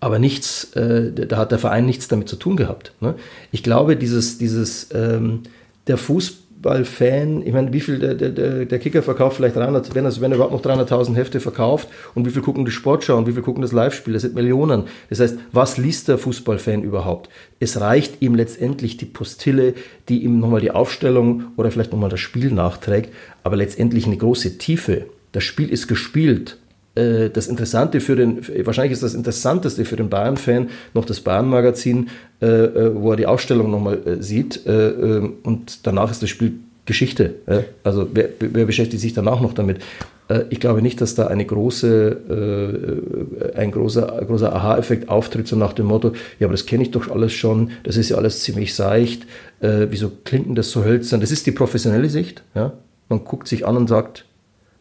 aber 0.00 0.18
nichts, 0.18 0.72
äh, 0.74 1.12
da 1.12 1.36
hat 1.36 1.52
der 1.52 1.58
Verein 1.58 1.84
nichts 1.84 2.08
damit 2.08 2.28
zu 2.28 2.36
tun 2.36 2.56
gehabt. 2.56 2.92
Ne? 3.00 3.14
Ich 3.52 3.62
glaube, 3.62 3.96
dieses, 3.96 4.38
dieses 4.38 4.88
ähm, 4.94 5.42
der 5.86 5.98
Fußballfan, 6.60 7.46
ich 7.46 7.54
meine, 7.54 7.72
wie 7.72 7.80
viel 7.80 7.98
der, 7.98 8.14
der, 8.14 8.66
der 8.66 8.78
Kicker 8.78 9.02
verkauft 9.02 9.36
vielleicht 9.36 9.56
300, 9.56 9.94
wenn 9.94 10.04
er, 10.04 10.20
wenn 10.20 10.30
er 10.30 10.36
überhaupt 10.36 10.52
noch 10.52 10.62
300.000 10.62 11.14
Hefte 11.14 11.40
verkauft 11.40 11.88
und 12.14 12.26
wie 12.26 12.30
viel 12.30 12.42
gucken 12.42 12.66
die 12.66 12.70
Sportschau 12.70 13.16
und 13.16 13.26
wie 13.26 13.32
viel 13.32 13.42
gucken 13.42 13.62
das 13.62 13.72
Live-Spiel, 13.72 14.12
das 14.12 14.22
sind 14.22 14.34
Millionen. 14.34 14.84
Das 15.08 15.20
heißt, 15.20 15.38
was 15.52 15.78
liest 15.78 16.08
der 16.08 16.18
Fußballfan 16.18 16.82
überhaupt? 16.82 17.30
Es 17.60 17.80
reicht 17.80 18.20
ihm 18.20 18.34
letztendlich 18.34 18.98
die 18.98 19.06
Postille, 19.06 19.72
die 20.10 20.22
ihm 20.22 20.38
nochmal 20.38 20.60
die 20.60 20.70
Aufstellung 20.70 21.44
oder 21.56 21.70
vielleicht 21.70 21.92
nochmal 21.92 22.10
das 22.10 22.20
Spiel 22.20 22.52
nachträgt, 22.52 23.10
aber 23.42 23.56
letztendlich 23.56 24.06
eine 24.06 24.18
große 24.18 24.58
Tiefe. 24.58 25.06
Das 25.32 25.44
Spiel 25.44 25.70
ist 25.70 25.88
gespielt 25.88 26.58
äh, 26.94 27.30
das 27.30 27.46
Interessante 27.46 28.00
für 28.00 28.16
den, 28.16 28.40
wahrscheinlich 28.64 28.92
ist 28.92 29.02
das 29.02 29.14
Interessanteste 29.14 29.84
für 29.84 29.96
den 29.96 30.08
Bayern-Fan 30.08 30.68
noch 30.94 31.04
das 31.04 31.20
Bayern-Magazin, 31.20 32.08
äh, 32.42 32.46
äh, 32.46 32.94
wo 32.94 33.12
er 33.12 33.16
die 33.16 33.26
Ausstellung 33.26 33.70
nochmal 33.70 34.18
sieht 34.20 34.60
ähm, 34.66 35.34
und 35.44 35.86
danach 35.86 36.10
ist 36.10 36.22
das 36.22 36.30
Spiel 36.30 36.54
Geschichte. 36.86 37.34
Also 37.84 38.08
wer, 38.12 38.30
wer, 38.40 38.64
beschäftigt 38.64 39.00
sich 39.00 39.12
danach 39.12 39.40
noch 39.40 39.52
damit? 39.52 39.76
Ich 40.48 40.58
glaube 40.58 40.82
nicht, 40.82 41.00
dass 41.00 41.14
da 41.14 41.28
eine 41.28 41.44
große, 41.44 43.52
ein 43.54 43.70
großer, 43.70 44.24
großer 44.26 44.52
Aha-Effekt 44.52 45.08
auftritt, 45.08 45.46
so 45.46 45.54
nach 45.54 45.72
dem 45.72 45.86
Motto, 45.86 46.14
ja, 46.40 46.48
aber 46.48 46.54
das 46.54 46.66
kenne 46.66 46.82
ich 46.82 46.90
doch 46.90 47.08
alles 47.08 47.32
schon, 47.32 47.70
das 47.84 47.96
ist 47.96 48.08
ja 48.08 48.16
alles 48.16 48.40
ziemlich 48.40 48.74
seicht, 48.74 49.24
wieso 49.60 50.10
klingt 50.24 50.58
das 50.58 50.72
so 50.72 50.84
hölzern? 50.84 51.20
Das 51.20 51.30
ist 51.30 51.46
die 51.46 51.52
professionelle 51.52 52.08
Sicht. 52.08 52.42
Ja? 52.56 52.72
Man 53.08 53.24
guckt 53.24 53.46
sich 53.46 53.64
an 53.64 53.76
und 53.76 53.88
sagt, 53.88 54.24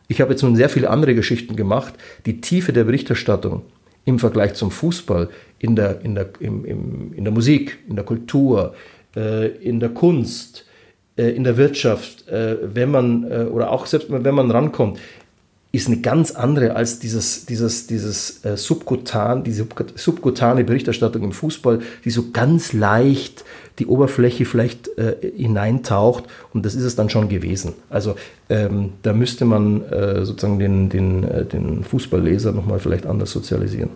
ich 0.10 0.20
habe 0.20 0.32
jetzt 0.32 0.42
nun 0.42 0.56
sehr 0.56 0.70
viele 0.70 0.90
andere 0.90 1.16
Geschichten 1.16 1.56
gemacht. 1.56 1.94
Die 2.26 2.42
Tiefe 2.42 2.74
der 2.74 2.84
Berichterstattung 2.84 3.62
im 4.06 4.18
Vergleich 4.18 4.56
zum 4.56 4.72
Fußball, 4.72 5.30
in 5.60 5.76
der, 5.76 6.02
in 6.02 6.16
der, 6.16 6.30
im, 6.40 6.66
im, 6.66 7.14
in 7.16 7.24
der 7.24 7.32
Musik, 7.32 7.78
in 7.88 7.96
der 7.96 8.04
Kultur, 8.04 8.74
äh, 9.16 9.48
in 9.48 9.80
der 9.80 9.90
Kunst, 9.90 10.66
äh, 11.16 11.30
in 11.30 11.44
der 11.44 11.58
Wirtschaft, 11.58 12.28
äh, 12.28 12.58
wenn 12.74 12.90
man, 12.90 13.32
äh, 13.32 13.44
oder 13.44 13.70
auch 13.70 13.86
selbst 13.86 14.08
wenn 14.10 14.34
man 14.34 14.50
rankommt, 14.50 15.00
ist 15.72 15.88
eine 15.88 15.98
ganz 15.98 16.32
andere 16.32 16.76
als 16.76 16.98
dieses, 16.98 17.46
dieses, 17.46 17.86
dieses 17.86 18.44
äh, 18.44 18.58
subkutan, 18.58 19.44
diese 19.44 19.68
subkutane 19.94 20.64
Berichterstattung 20.64 21.24
im 21.24 21.32
Fußball, 21.32 21.80
die 22.04 22.10
so 22.10 22.32
ganz 22.32 22.74
leicht 22.74 23.46
die 23.80 23.88
Oberfläche 23.88 24.46
vielleicht 24.46 24.90
äh, 24.98 25.16
hineintaucht 25.36 26.26
und 26.54 26.66
das 26.66 26.76
ist 26.76 26.84
es 26.84 26.96
dann 26.96 27.10
schon 27.10 27.30
gewesen. 27.30 27.74
Also 27.90 28.16
ähm, 28.50 28.94
da 29.02 29.14
müsste 29.14 29.46
man 29.46 29.84
äh, 29.90 30.26
sozusagen 30.26 30.60
den, 30.60 30.90
den, 30.90 31.24
äh, 31.24 31.46
den 31.46 31.84
Fußballleser 31.84 32.52
nochmal 32.52 32.80
vielleicht 32.80 33.06
anders 33.06 33.32
sozialisieren. 33.32 33.90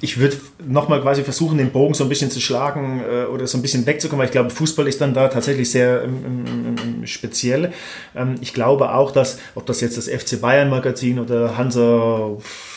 Ich 0.00 0.18
würde 0.18 0.36
nochmal 0.66 1.00
quasi 1.02 1.22
versuchen, 1.22 1.58
den 1.58 1.70
Bogen 1.70 1.94
so 1.94 2.04
ein 2.04 2.08
bisschen 2.08 2.30
zu 2.30 2.40
schlagen 2.40 3.00
äh, 3.00 3.24
oder 3.24 3.46
so 3.46 3.58
ein 3.58 3.62
bisschen 3.62 3.86
wegzukommen, 3.86 4.20
weil 4.20 4.26
ich 4.26 4.32
glaube, 4.32 4.50
Fußball 4.50 4.86
ist 4.86 5.00
dann 5.00 5.14
da 5.14 5.28
tatsächlich 5.28 5.70
sehr 5.70 6.04
ähm, 6.04 6.22
ähm, 6.24 6.76
ähm 6.82 7.06
speziell. 7.06 7.72
Ähm, 8.14 8.36
ich 8.40 8.54
glaube 8.54 8.94
auch, 8.94 9.10
dass, 9.10 9.38
ob 9.54 9.66
das 9.66 9.80
jetzt 9.80 9.96
das 9.96 10.08
FC 10.08 10.40
Bayern 10.40 10.70
Magazin 10.70 11.18
oder 11.18 11.56
Hansa 11.56 12.36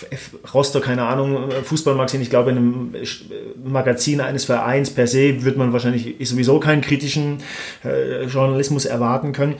F 0.10 0.32
Rostock, 0.54 0.84
keine 0.84 1.04
Ahnung, 1.04 1.50
äh, 1.50 1.64
Fußballmagazin, 1.64 2.22
ich 2.22 2.30
glaube, 2.30 2.52
in 2.52 2.58
einem 2.58 2.96
äh, 2.96 3.06
Magazin 3.64 4.22
eines 4.22 4.46
Vereins 4.46 4.90
per 4.90 5.08
se 5.08 5.44
wird 5.44 5.58
man 5.58 5.74
wahrscheinlich 5.74 6.16
sowieso 6.28 6.60
keinen 6.60 6.82
kritischen 6.82 7.38
äh, 7.84 8.26
Journalismus 8.26 8.86
erwarten 8.86 9.34
können. 9.34 9.56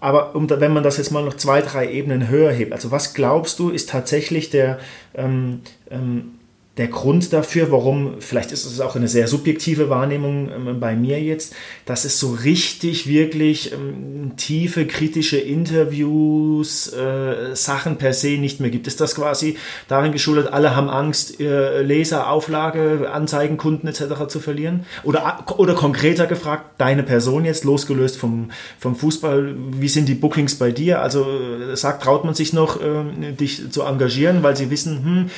Aber 0.00 0.36
um, 0.36 0.48
wenn 0.48 0.72
man 0.72 0.82
das 0.82 0.96
jetzt 0.96 1.10
mal 1.10 1.24
noch 1.24 1.34
zwei, 1.34 1.60
drei 1.60 1.90
Ebenen 1.90 2.28
höher 2.28 2.52
hebt, 2.52 2.72
also 2.72 2.90
was 2.90 3.14
glaubst 3.14 3.58
du, 3.58 3.70
ist 3.70 3.90
tatsächlich 3.90 4.50
der, 4.50 4.78
ähm, 5.14 5.62
ähm, 5.90 6.37
der 6.78 6.86
Grund 6.86 7.32
dafür, 7.32 7.72
warum, 7.72 8.20
vielleicht 8.20 8.52
ist 8.52 8.64
es 8.64 8.80
auch 8.80 8.94
eine 8.94 9.08
sehr 9.08 9.26
subjektive 9.26 9.90
Wahrnehmung 9.90 10.48
ähm, 10.48 10.80
bei 10.80 10.94
mir 10.94 11.20
jetzt, 11.20 11.52
dass 11.86 12.04
es 12.04 12.20
so 12.20 12.30
richtig, 12.30 13.08
wirklich 13.08 13.72
ähm, 13.72 14.36
tiefe, 14.36 14.86
kritische 14.86 15.38
Interviews, 15.38 16.92
äh, 16.92 17.56
Sachen 17.56 17.96
per 17.96 18.12
se 18.12 18.38
nicht 18.38 18.60
mehr 18.60 18.70
gibt. 18.70 18.86
Ist 18.86 19.00
das 19.00 19.16
quasi 19.16 19.56
darin 19.88 20.12
geschuldet, 20.12 20.52
alle 20.52 20.76
haben 20.76 20.88
Angst, 20.88 21.40
äh, 21.40 21.82
Leser, 21.82 22.30
Auflage, 22.30 23.10
Anzeigen, 23.12 23.56
Kunden 23.56 23.88
etc. 23.88 24.28
zu 24.28 24.38
verlieren? 24.38 24.86
Oder, 25.02 25.44
oder 25.56 25.74
konkreter 25.74 26.28
gefragt, 26.28 26.76
deine 26.78 27.02
Person 27.02 27.44
jetzt, 27.44 27.64
losgelöst 27.64 28.16
vom, 28.16 28.52
vom 28.78 28.94
Fußball, 28.94 29.52
wie 29.72 29.88
sind 29.88 30.08
die 30.08 30.14
Bookings 30.14 30.54
bei 30.54 30.70
dir? 30.70 31.02
Also 31.02 31.26
äh, 31.26 31.76
sagt, 31.76 32.04
traut 32.04 32.24
man 32.24 32.34
sich 32.34 32.52
noch, 32.52 32.80
äh, 32.80 33.32
dich 33.32 33.72
zu 33.72 33.82
engagieren, 33.82 34.44
weil 34.44 34.56
sie 34.56 34.70
wissen, 34.70 35.04
hm, 35.04 35.30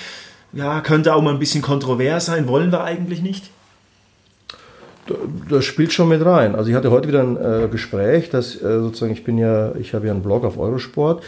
ja, 0.53 0.81
könnte 0.81 1.15
auch 1.15 1.23
mal 1.23 1.33
ein 1.33 1.39
bisschen 1.39 1.63
kontrovers 1.63 2.27
sein, 2.27 2.49
wollen 2.49 2.73
wir 2.73 2.85
eigentlich 2.85 3.23
nicht? 3.23 3.51
Das 5.49 5.65
spielt 5.65 5.93
schon 5.93 6.09
mit 6.09 6.25
rein. 6.25 6.55
Also 6.55 6.71
ich 6.71 6.77
hatte 6.77 6.91
heute 6.91 7.09
wieder 7.09 7.23
ein 7.23 7.37
äh, 7.37 7.69
Gespräch, 7.69 8.31
dass 8.31 8.55
äh, 8.57 8.81
sozusagen 8.81 9.13
ich 9.13 9.25
bin 9.25 9.39
ja, 9.39 9.75
ich 9.75 9.95
habe 9.95 10.07
ja 10.07 10.13
einen 10.13 10.23
Blog 10.23 10.45
auf 10.45 10.59
Eurosport. 10.59 11.23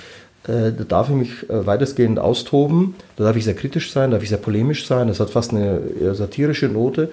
Äh, 0.44 0.72
da 0.76 0.84
darf 0.84 1.08
ich 1.08 1.14
mich 1.14 1.50
äh, 1.50 1.66
weitestgehend 1.66 2.18
austoben. 2.18 2.94
Da 3.16 3.24
darf 3.24 3.36
ich 3.36 3.44
sehr 3.44 3.54
kritisch 3.54 3.92
sein, 3.92 4.10
darf 4.10 4.22
ich 4.22 4.28
sehr 4.28 4.38
polemisch 4.38 4.86
sein. 4.86 5.08
Das 5.08 5.20
hat 5.20 5.30
fast 5.30 5.52
eine 5.52 5.80
satirische 6.14 6.66
Note. 6.66 7.10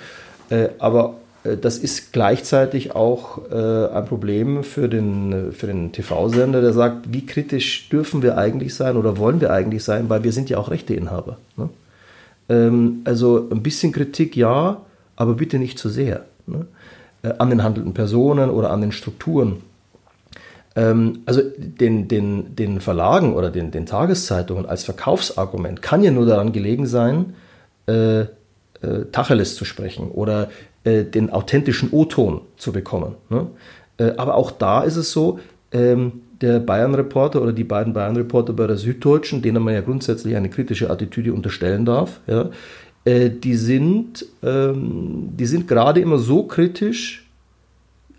Äh, 0.49 0.69
aber 0.79 1.15
äh, 1.43 1.57
das 1.57 1.77
ist 1.77 2.13
gleichzeitig 2.13 2.95
auch 2.95 3.49
ein 3.51 4.05
Problem 4.05 4.63
für 4.63 4.89
den, 4.89 5.53
für 5.53 5.67
den 5.67 5.91
TV-Sender, 5.91 6.61
der 6.61 6.73
sagt, 6.73 7.13
wie 7.13 7.25
kritisch 7.25 7.89
dürfen 7.89 8.21
wir 8.21 8.37
eigentlich 8.37 8.75
sein 8.75 8.97
oder 8.97 9.17
wollen 9.17 9.41
wir 9.41 9.51
eigentlich 9.51 9.83
sein, 9.83 10.09
weil 10.09 10.23
wir 10.23 10.31
sind 10.31 10.49
ja 10.49 10.57
auch 10.57 10.69
Rechteinhaber. 10.69 11.37
Ne? 11.55 11.69
Ähm, 12.49 13.01
also 13.05 13.47
ein 13.51 13.63
bisschen 13.63 13.91
Kritik 13.91 14.35
ja, 14.35 14.81
aber 15.15 15.35
bitte 15.35 15.59
nicht 15.59 15.79
zu 15.79 15.89
sehr. 15.89 16.25
Ne? 16.47 16.65
Äh, 17.21 17.33
an 17.37 17.49
den 17.49 17.63
handelnden 17.63 17.93
Personen 17.93 18.49
oder 18.49 18.71
an 18.71 18.81
den 18.81 18.91
Strukturen. 18.91 19.61
Ähm, 20.75 21.19
also 21.25 21.41
den, 21.57 22.07
den, 22.07 22.55
den 22.55 22.81
Verlagen 22.81 23.33
oder 23.33 23.49
den, 23.49 23.71
den 23.71 23.85
Tageszeitungen 23.85 24.65
als 24.65 24.83
Verkaufsargument 24.83 25.81
kann 25.81 26.03
ja 26.03 26.11
nur 26.11 26.25
daran 26.25 26.51
gelegen 26.51 26.85
sein, 26.85 27.33
äh, 27.87 28.21
äh, 28.21 28.27
Tacheles 29.11 29.55
zu 29.55 29.65
sprechen 29.65 30.09
oder 30.09 30.49
äh, 30.85 31.03
den 31.03 31.31
authentischen 31.31 31.89
O-Ton 31.91 32.41
zu 32.57 32.71
bekommen. 32.71 33.15
Ne? 33.29 33.47
Äh, 33.97 34.13
aber 34.17 34.35
auch 34.35 34.51
da 34.51 34.83
ist 34.83 34.95
es 34.95 35.11
so, 35.11 35.39
ähm, 35.71 36.21
der 36.41 36.59
Bayern-Reporter 36.59 37.41
oder 37.41 37.51
die 37.51 37.63
beiden 37.63 37.93
Bayern-Reporter 37.93 38.53
bei 38.53 38.67
der 38.67 38.77
Süddeutschen, 38.77 39.41
denen 39.41 39.63
man 39.63 39.73
ja 39.73 39.81
grundsätzlich 39.81 40.35
eine 40.35 40.49
kritische 40.49 40.89
Attitüde 40.89 41.33
unterstellen 41.33 41.85
darf, 41.85 42.19
ja, 42.27 42.49
äh, 43.05 43.29
die 43.29 43.55
sind, 43.55 44.25
ähm, 44.43 45.29
sind 45.39 45.67
gerade 45.67 45.99
immer 45.99 46.17
so 46.17 46.43
kritisch, 46.43 47.25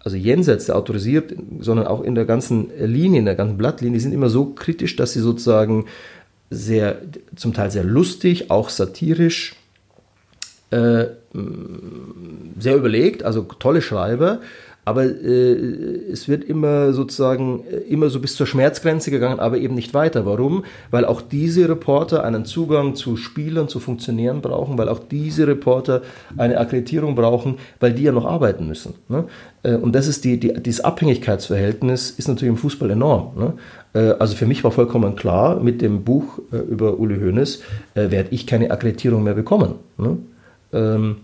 also 0.02 0.16
jenseits 0.16 0.66
der 0.66 0.76
autorisiert, 0.76 1.35
sondern 1.61 1.87
auch 1.87 2.02
in 2.02 2.14
der 2.14 2.24
ganzen 2.24 2.70
Linie, 2.78 3.20
in 3.20 3.26
der 3.26 3.35
ganzen 3.35 3.59
Blattlinie, 3.59 3.98
die 3.98 4.02
sind 4.02 4.12
immer 4.12 4.30
so 4.30 4.46
kritisch, 4.46 4.96
dass 4.96 5.12
sie 5.12 5.20
sozusagen 5.20 5.87
sehr, 6.48 7.02
zum 7.37 7.52
Teil 7.52 7.70
sehr 7.70 7.85
lustig, 7.85 8.50
auch 8.50 8.70
satirisch, 8.70 9.54
äh, 10.70 11.06
sehr 12.59 12.76
überlegt, 12.76 13.22
also 13.22 13.42
tolle 13.42 13.83
Schreiber, 13.83 14.40
aber 14.84 15.04
äh, 15.04 15.52
es 16.10 16.28
wird 16.28 16.44
immer 16.44 16.92
sozusagen 16.92 17.64
äh, 17.70 17.76
immer 17.92 18.08
so 18.08 18.20
bis 18.20 18.36
zur 18.36 18.46
Schmerzgrenze 18.46 19.10
gegangen, 19.10 19.38
aber 19.38 19.58
eben 19.58 19.74
nicht 19.74 19.92
weiter. 19.94 20.24
Warum? 20.24 20.64
Weil 20.90 21.04
auch 21.04 21.20
diese 21.20 21.68
Reporter 21.68 22.24
einen 22.24 22.44
Zugang 22.44 22.94
zu 22.94 23.16
Spielern, 23.16 23.68
zu 23.68 23.78
Funktionären 23.78 24.40
brauchen, 24.40 24.78
weil 24.78 24.88
auch 24.88 24.98
diese 24.98 25.46
Reporter 25.46 26.02
eine 26.36 26.58
Akkreditierung 26.58 27.14
brauchen, 27.14 27.56
weil 27.78 27.92
die 27.92 28.04
ja 28.04 28.12
noch 28.12 28.24
arbeiten 28.24 28.66
müssen. 28.66 28.94
Ne? 29.08 29.24
Äh, 29.62 29.74
und 29.74 29.94
das 29.94 30.06
ist 30.06 30.24
die, 30.24 30.40
die, 30.40 30.54
dieses 30.54 30.80
Abhängigkeitsverhältnis 30.80 32.10
ist 32.10 32.28
natürlich 32.28 32.50
im 32.50 32.56
Fußball 32.56 32.90
enorm. 32.90 33.32
Ne? 33.36 33.52
Äh, 33.92 34.14
also 34.18 34.34
für 34.34 34.46
mich 34.46 34.64
war 34.64 34.70
vollkommen 34.70 35.14
klar, 35.14 35.60
mit 35.60 35.82
dem 35.82 36.04
Buch 36.04 36.40
über 36.50 36.98
Uli 36.98 37.18
Hoeneß 37.18 37.62
werde 37.94 38.28
ich 38.30 38.46
keine 38.46 38.70
Akkreditierung 38.70 39.22
mehr 39.22 39.34
bekommen. 39.34 39.74
Ne? 39.98 40.18
Ähm, 40.72 41.16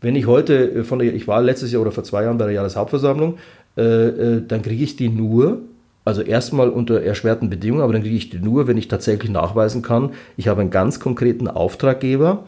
wenn 0.00 0.16
ich 0.16 0.26
heute 0.26 0.70
äh, 0.70 0.84
von 0.84 0.98
der, 0.98 1.14
ich 1.14 1.28
war 1.28 1.42
letztes 1.42 1.72
Jahr 1.72 1.82
oder 1.82 1.92
vor 1.92 2.04
zwei 2.04 2.24
Jahren 2.24 2.38
bei 2.38 2.46
der 2.46 2.54
Jahreshauptversammlung, 2.54 3.38
äh, 3.76 3.82
äh, 3.82 4.42
dann 4.46 4.62
kriege 4.62 4.82
ich 4.82 4.96
die 4.96 5.08
nur, 5.08 5.62
also 6.04 6.22
erstmal 6.22 6.68
unter 6.68 7.02
erschwerten 7.02 7.50
Bedingungen, 7.50 7.82
aber 7.82 7.92
dann 7.92 8.02
kriege 8.02 8.16
ich 8.16 8.30
die 8.30 8.38
nur, 8.38 8.68
wenn 8.68 8.76
ich 8.76 8.88
tatsächlich 8.88 9.30
nachweisen 9.30 9.82
kann, 9.82 10.10
ich 10.36 10.48
habe 10.48 10.60
einen 10.60 10.70
ganz 10.70 11.00
konkreten 11.00 11.48
Auftraggeber 11.48 12.44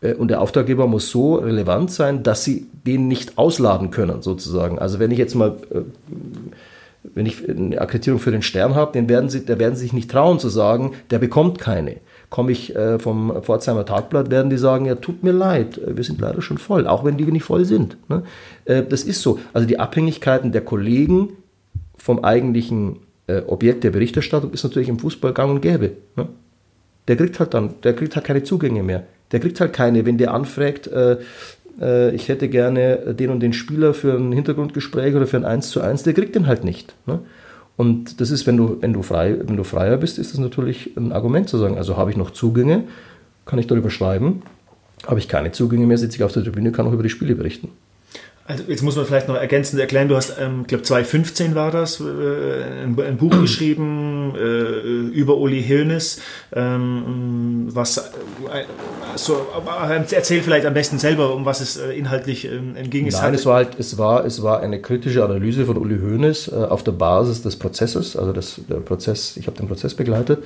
äh, 0.00 0.14
und 0.14 0.28
der 0.28 0.40
Auftraggeber 0.40 0.86
muss 0.86 1.10
so 1.10 1.36
relevant 1.36 1.90
sein, 1.90 2.22
dass 2.22 2.44
sie 2.44 2.66
den 2.86 3.08
nicht 3.08 3.36
ausladen 3.36 3.90
können, 3.90 4.22
sozusagen. 4.22 4.78
Also 4.78 4.98
wenn 4.98 5.10
ich 5.10 5.18
jetzt 5.18 5.34
mal 5.34 5.56
äh, 5.70 5.80
wenn 7.02 7.26
ich 7.26 7.48
eine 7.48 7.80
Akkreditierung 7.80 8.20
für 8.20 8.30
den 8.30 8.42
Stern 8.42 8.74
habe, 8.74 8.92
den 8.92 9.08
werden 9.08 9.30
sie, 9.30 9.44
da 9.44 9.58
werden 9.58 9.74
sie 9.74 9.82
sich 9.82 9.92
nicht 9.92 10.10
trauen 10.10 10.38
zu 10.38 10.48
sagen, 10.48 10.92
der 11.10 11.18
bekommt 11.18 11.58
keine 11.58 11.96
komme 12.30 12.52
ich 12.52 12.74
äh, 12.76 12.98
vom 12.98 13.42
Pforzheimer 13.42 13.84
Tagblatt, 13.84 14.30
werden 14.30 14.50
die 14.50 14.56
sagen, 14.56 14.86
ja, 14.86 14.94
tut 14.94 15.22
mir 15.22 15.32
leid, 15.32 15.78
äh, 15.78 15.96
wir 15.96 16.04
sind 16.04 16.20
leider 16.20 16.40
schon 16.40 16.58
voll, 16.58 16.86
auch 16.86 17.04
wenn 17.04 17.16
die 17.16 17.24
nicht 17.24 17.44
voll 17.44 17.64
sind. 17.64 17.96
Ne? 18.08 18.22
Äh, 18.64 18.84
das 18.88 19.02
ist 19.02 19.20
so. 19.20 19.40
Also 19.52 19.66
die 19.66 19.78
Abhängigkeiten 19.78 20.52
der 20.52 20.62
Kollegen 20.62 21.30
vom 21.98 22.24
eigentlichen 22.24 23.00
Objekt 23.46 23.84
der 23.84 23.90
Berichterstattung 23.90 24.52
ist 24.52 24.64
natürlich 24.64 24.88
im 24.88 24.98
Fußball 24.98 25.32
gang 25.32 25.52
und 25.52 25.60
gäbe. 25.60 25.92
Ne? 26.16 26.26
Der 27.06 27.14
kriegt 27.14 27.38
halt 27.38 27.54
dann, 27.54 27.74
der 27.84 27.94
kriegt 27.94 28.16
halt 28.16 28.26
keine 28.26 28.42
Zugänge 28.42 28.82
mehr. 28.82 29.04
Der 29.30 29.38
kriegt 29.38 29.60
halt 29.60 29.72
keine, 29.72 30.04
wenn 30.04 30.18
der 30.18 30.34
anfragt, 30.34 30.90
ich 30.90 32.28
hätte 32.28 32.48
gerne 32.48 33.14
den 33.14 33.30
und 33.30 33.38
den 33.38 33.52
Spieler 33.52 33.94
für 33.94 34.16
ein 34.16 34.32
Hintergrundgespräch 34.32 35.14
oder 35.14 35.28
für 35.28 35.36
ein 35.36 35.44
1 35.44 35.70
zu 35.70 35.80
1, 35.80 36.02
der 36.02 36.14
kriegt 36.14 36.34
den 36.34 36.48
halt 36.48 36.64
nicht. 36.64 36.92
Und 37.80 38.20
das 38.20 38.30
ist, 38.30 38.46
wenn 38.46 38.58
du, 38.58 38.76
wenn 38.82 38.92
du, 38.92 39.00
frei, 39.00 39.38
wenn 39.42 39.56
du 39.56 39.64
freier 39.64 39.96
bist, 39.96 40.18
ist 40.18 40.34
das 40.34 40.38
natürlich 40.38 40.94
ein 40.98 41.12
Argument 41.12 41.48
zu 41.48 41.56
sagen, 41.56 41.78
also 41.78 41.96
habe 41.96 42.10
ich 42.10 42.16
noch 42.18 42.30
Zugänge, 42.30 42.84
kann 43.46 43.58
ich 43.58 43.68
darüber 43.68 43.88
schreiben. 43.88 44.42
Habe 45.06 45.18
ich 45.18 45.28
keine 45.28 45.50
Zugänge 45.52 45.86
mehr, 45.86 45.96
sitze 45.96 46.18
ich 46.18 46.22
auf 46.22 46.30
der 46.30 46.44
Tribüne, 46.44 46.72
kann 46.72 46.86
auch 46.86 46.92
über 46.92 47.02
die 47.02 47.08
Spiele 47.08 47.34
berichten. 47.34 47.68
Also 48.46 48.64
jetzt 48.66 48.82
muss 48.82 48.96
man 48.96 49.04
vielleicht 49.04 49.28
noch 49.28 49.36
ergänzend 49.36 49.80
erklären, 49.80 50.08
du 50.08 50.16
hast, 50.16 50.34
ähm, 50.40 50.66
glaube 50.66 50.82
2015 50.82 51.54
war 51.54 51.70
das, 51.70 52.00
äh, 52.00 52.04
ein, 52.82 52.98
ein, 52.98 53.16
Buch 53.16 53.38
geschrieben 53.40 54.34
äh, 54.34 55.10
über 55.12 55.36
Uli 55.36 55.62
Hilnes, 55.62 56.20
ähm, 56.52 57.68
was 57.70 57.98
äh, 57.98 58.02
so, 59.14 59.46
erzähl 60.10 60.42
vielleicht 60.42 60.66
am 60.66 60.74
besten 60.74 60.98
selber, 60.98 61.32
um 61.32 61.44
was 61.44 61.60
es 61.60 61.76
äh, 61.76 61.92
inhaltlich 61.92 62.46
ähm, 62.46 62.74
ging. 62.90 63.06
Nein, 63.06 63.34
es 63.34 63.46
war 63.46 63.54
halt, 63.54 63.78
es 63.78 63.98
war, 63.98 64.24
es 64.24 64.42
war 64.42 64.60
eine 64.60 64.80
kritische 64.80 65.24
Analyse 65.24 65.66
von 65.66 65.76
Uli 65.76 65.98
Hoeneß 66.00 66.48
äh, 66.48 66.54
auf 66.54 66.82
der 66.82 66.92
Basis 66.92 67.42
des 67.42 67.54
Prozesses, 67.54 68.16
also 68.16 68.32
das, 68.32 68.60
der 68.68 68.76
Prozess, 68.76 69.36
ich 69.36 69.46
habe 69.46 69.58
den 69.58 69.68
Prozess 69.68 69.94
begleitet. 69.94 70.42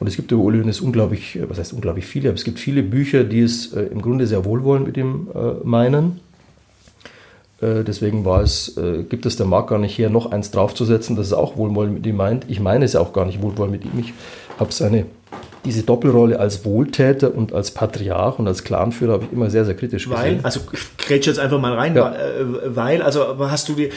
Und 0.00 0.06
es 0.06 0.16
gibt 0.16 0.30
über 0.32 0.42
Uli 0.42 0.58
Hoeneß 0.58 0.80
unglaublich, 0.80 1.38
was 1.48 1.58
heißt 1.58 1.72
unglaublich 1.72 2.04
viele, 2.04 2.28
aber 2.28 2.36
es 2.36 2.44
gibt 2.44 2.58
viele 2.58 2.82
Bücher, 2.82 3.24
die 3.24 3.40
es 3.40 3.72
äh, 3.72 3.82
im 3.84 4.02
Grunde 4.02 4.26
sehr 4.26 4.44
wohlwollend 4.44 4.86
mit 4.86 4.98
ihm 4.98 5.28
meinen. 5.64 6.20
äh, 6.20 6.27
deswegen 7.60 8.24
war 8.24 8.42
es, 8.42 8.76
äh, 8.76 9.02
gibt 9.02 9.26
es 9.26 9.36
der 9.36 9.46
Markt 9.46 9.70
gar 9.70 9.78
nicht 9.78 9.98
her, 9.98 10.10
noch 10.10 10.30
eins 10.30 10.50
draufzusetzen, 10.50 11.16
das 11.16 11.28
ist 11.28 11.32
auch 11.32 11.56
wohlwollend 11.56 11.94
mit 11.94 12.06
ihm 12.06 12.16
meint. 12.16 12.46
Ich 12.48 12.60
meine 12.60 12.84
es 12.84 12.92
ja 12.92 13.00
auch 13.00 13.12
gar 13.12 13.26
nicht 13.26 13.42
wohlwollend 13.42 13.72
mit 13.72 13.84
ihm. 13.84 13.98
Ich 13.98 14.12
habe 14.58 14.72
seine 14.72 15.06
diese 15.64 15.82
Doppelrolle 15.82 16.38
als 16.38 16.64
Wohltäter 16.64 17.34
und 17.34 17.52
als 17.52 17.72
Patriarch 17.72 18.38
und 18.38 18.46
als 18.46 18.64
Clanführer 18.64 19.14
habe 19.14 19.24
ich 19.24 19.32
immer 19.32 19.50
sehr, 19.50 19.64
sehr 19.64 19.74
kritisch 19.74 20.08
weil, 20.08 20.36
gesehen. 20.36 20.44
Also 20.44 20.60
grätsch 20.96 21.26
jetzt 21.26 21.38
einfach 21.38 21.60
mal 21.60 21.74
rein, 21.74 21.94
ja. 21.94 22.14
Äh, 22.14 22.74
weil, 22.74 23.02
also 23.02 23.38
hast 23.38 23.68
du 23.68 23.74
dir, 23.74 23.90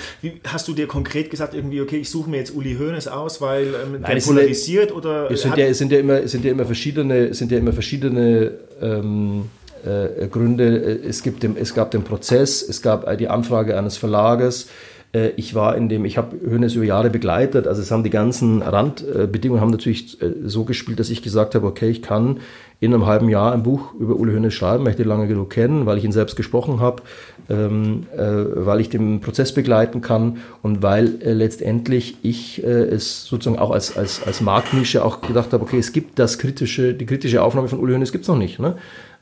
hast 0.48 0.68
du 0.68 0.74
dir 0.74 0.88
konkret 0.88 1.30
gesagt, 1.30 1.54
irgendwie, 1.54 1.82
okay, 1.82 1.98
ich 1.98 2.10
suche 2.10 2.30
mir 2.30 2.38
jetzt 2.38 2.54
Uli 2.56 2.76
Hoeneß 2.78 3.08
aus, 3.08 3.42
weil 3.42 3.68
ähm, 3.68 4.02
Nein, 4.02 4.16
der 4.16 4.22
polarisiert 4.22 4.90
ja, 4.90 4.96
oder. 4.96 5.32
Es 5.32 5.44
sind 5.44 5.56
ja, 5.56 5.66
es 5.66 5.78
sind 5.78 5.92
ja 5.92 6.00
immer, 6.00 6.22
es 6.22 6.32
sind 6.32 6.44
ja 6.44 6.52
immer 6.52 6.66
verschiedene, 6.66 7.34
sind 7.34 7.52
ja 7.52 7.58
immer 7.60 7.74
verschiedene 7.74 8.52
ähm, 8.82 9.46
äh, 9.86 10.28
Gründe. 10.28 11.00
Es, 11.08 11.24
gibt 11.24 11.44
den, 11.44 11.58
es 11.58 11.74
gab 11.74 11.92
den 11.92 12.04
Prozess, 12.04 12.62
es 12.62 12.82
gab 12.82 13.18
die 13.18 13.28
Anfrage 13.28 13.78
eines 13.78 13.98
Verlages. 13.98 14.68
Äh, 15.14 15.30
ich 15.36 15.56
war 15.56 15.76
in 15.76 15.90
dem, 15.90 16.06
ich 16.06 16.18
habe 16.18 16.38
Hönes 16.40 16.76
über 16.76 16.86
Jahre 16.86 17.10
begleitet, 17.10 17.68
also 17.68 17.82
es 17.82 17.92
haben 17.92 18.04
die 18.04 18.10
ganzen 18.10 18.62
Randbedingungen 18.62 19.62
haben 19.62 19.72
natürlich 19.72 20.22
äh, 20.22 20.32
so 20.46 20.64
gespielt, 20.64 21.00
dass 21.00 21.10
ich 21.10 21.22
gesagt 21.22 21.56
habe, 21.56 21.68
okay, 21.68 21.90
ich 21.90 22.02
kann 22.02 22.40
in 22.80 22.94
einem 22.94 23.06
halben 23.06 23.30
Jahr 23.30 23.54
ein 23.54 23.62
Buch 23.62 23.94
über 24.00 24.16
Uli 24.16 24.34
Hoeneß 24.34 24.54
schreiben, 24.54 24.84
weil 24.84 24.92
ich 24.92 24.98
den 24.98 25.08
lange 25.08 25.28
genug 25.28 25.52
kennen, 25.52 25.86
weil 25.86 26.00
ich 26.00 26.04
ihn 26.04 26.12
selbst 26.12 26.36
gesprochen 26.36 26.80
habe, 26.80 27.04
ähm, 27.48 28.08
äh, 28.18 28.22
weil 28.56 28.80
ich 28.82 28.90
den 28.90 29.22
Prozess 29.22 29.54
begleiten 29.54 30.02
kann 30.02 30.38
und 30.64 30.82
weil 30.82 31.22
äh, 31.22 31.34
letztendlich 31.34 32.18
ich 32.24 32.64
äh, 32.64 32.68
es 32.68 33.26
sozusagen 33.26 33.60
auch 33.60 33.70
als, 33.70 33.96
als, 33.98 34.24
als 34.26 34.42
Marktnische 34.42 35.06
auch 35.06 35.22
gedacht 35.22 35.54
habe, 35.54 35.64
okay, 35.64 35.78
es 35.78 35.94
gibt 35.94 36.18
das 36.18 36.40
kritische, 36.40 36.96
die 36.96 37.06
kritische 37.06 37.44
Aufnahme 37.44 37.68
von 37.68 37.80
Uli 37.80 37.94
Hoeneß 37.94 38.12
gibt 38.12 38.24
es 38.24 38.30
noch 38.30 38.38
nicht. 38.38 38.58
Ne? 38.58 38.78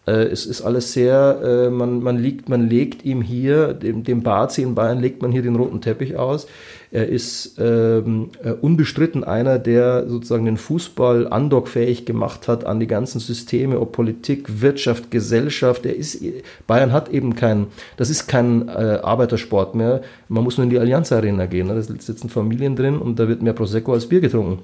Äh, 0.09 0.23
es 0.25 0.45
ist 0.45 0.61
alles 0.61 0.93
sehr, 0.93 1.39
äh, 1.43 1.69
man, 1.69 2.01
man, 2.01 2.17
liegt, 2.17 2.49
man 2.49 2.67
legt 2.67 3.05
ihm 3.05 3.21
hier, 3.21 3.73
dem, 3.73 4.03
dem 4.03 4.23
Bazi 4.23 4.63
in 4.63 4.73
Bayern 4.73 4.99
legt 4.99 5.21
man 5.21 5.31
hier 5.31 5.43
den 5.43 5.55
roten 5.55 5.81
Teppich 5.81 6.17
aus. 6.17 6.47
Er 6.91 7.07
ist 7.07 7.57
ähm, 7.59 8.31
äh, 8.43 8.49
unbestritten 8.49 9.23
einer, 9.23 9.59
der 9.59 10.07
sozusagen 10.07 10.45
den 10.45 10.57
Fußball 10.57 11.27
andockfähig 11.31 12.05
gemacht 12.05 12.47
hat 12.47 12.65
an 12.65 12.79
die 12.79 12.87
ganzen 12.87 13.19
Systeme, 13.19 13.79
ob 13.79 13.91
Politik, 13.91 14.61
Wirtschaft, 14.61 15.11
Gesellschaft. 15.11 15.85
Er 15.85 15.95
ist, 15.95 16.23
Bayern 16.65 16.91
hat 16.91 17.09
eben 17.09 17.35
kein, 17.35 17.67
das 17.97 18.09
ist 18.09 18.27
kein 18.27 18.67
äh, 18.67 18.99
Arbeitersport 19.03 19.75
mehr. 19.75 20.01
Man 20.27 20.43
muss 20.43 20.57
nur 20.57 20.63
in 20.63 20.71
die 20.71 20.79
Allianz 20.79 21.11
Arena 21.11 21.45
gehen. 21.45 21.67
Ne? 21.67 21.75
Da 21.75 21.81
sitzen 21.83 22.29
Familien 22.29 22.75
drin 22.75 22.97
und 22.97 23.19
da 23.19 23.27
wird 23.27 23.43
mehr 23.43 23.53
Prosecco 23.53 23.93
als 23.93 24.07
Bier 24.07 24.21
getrunken. 24.21 24.63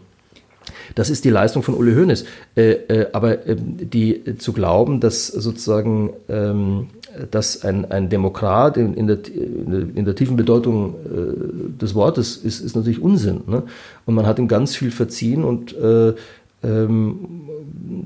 Das 0.96 1.10
ist 1.10 1.26
die 1.26 1.30
Leistung 1.30 1.62
von 1.62 1.76
Uli 1.76 1.94
Hoeneß. 1.94 2.26
Äh, 2.56 2.72
äh, 2.72 3.08
aber 3.12 3.48
äh, 3.48 3.56
die 3.58 4.16
äh, 4.16 4.38
zu 4.38 4.54
glauben, 4.54 5.00
dass 5.00 5.28
sozusagen 5.28 6.14
ähm, 6.30 6.88
dass 7.32 7.64
ein, 7.64 7.90
ein 7.92 8.10
Demokrat 8.10 8.78
in, 8.78 8.94
in, 8.94 9.08
der, 9.08 9.20
in, 9.26 10.06
der, 10.06 10.16
tiefen 10.16 10.36
Bedeutung 10.36 10.96
äh, 11.06 11.82
des 11.82 11.96
Wortes 11.96 12.38
ist, 12.38 12.60
ist 12.60 12.76
natürlich 12.76 13.02
Unsinn. 13.02 13.42
Ne? 13.48 13.64
Und 14.06 14.16
man 14.16 14.26
hat 14.26 14.40
ihm 14.40 14.48
ganz 14.48 14.76
viel 14.76 14.92
verziehen 14.92 15.44
und 15.44 15.74
äh, 15.78 16.14
ähm, 16.66 17.46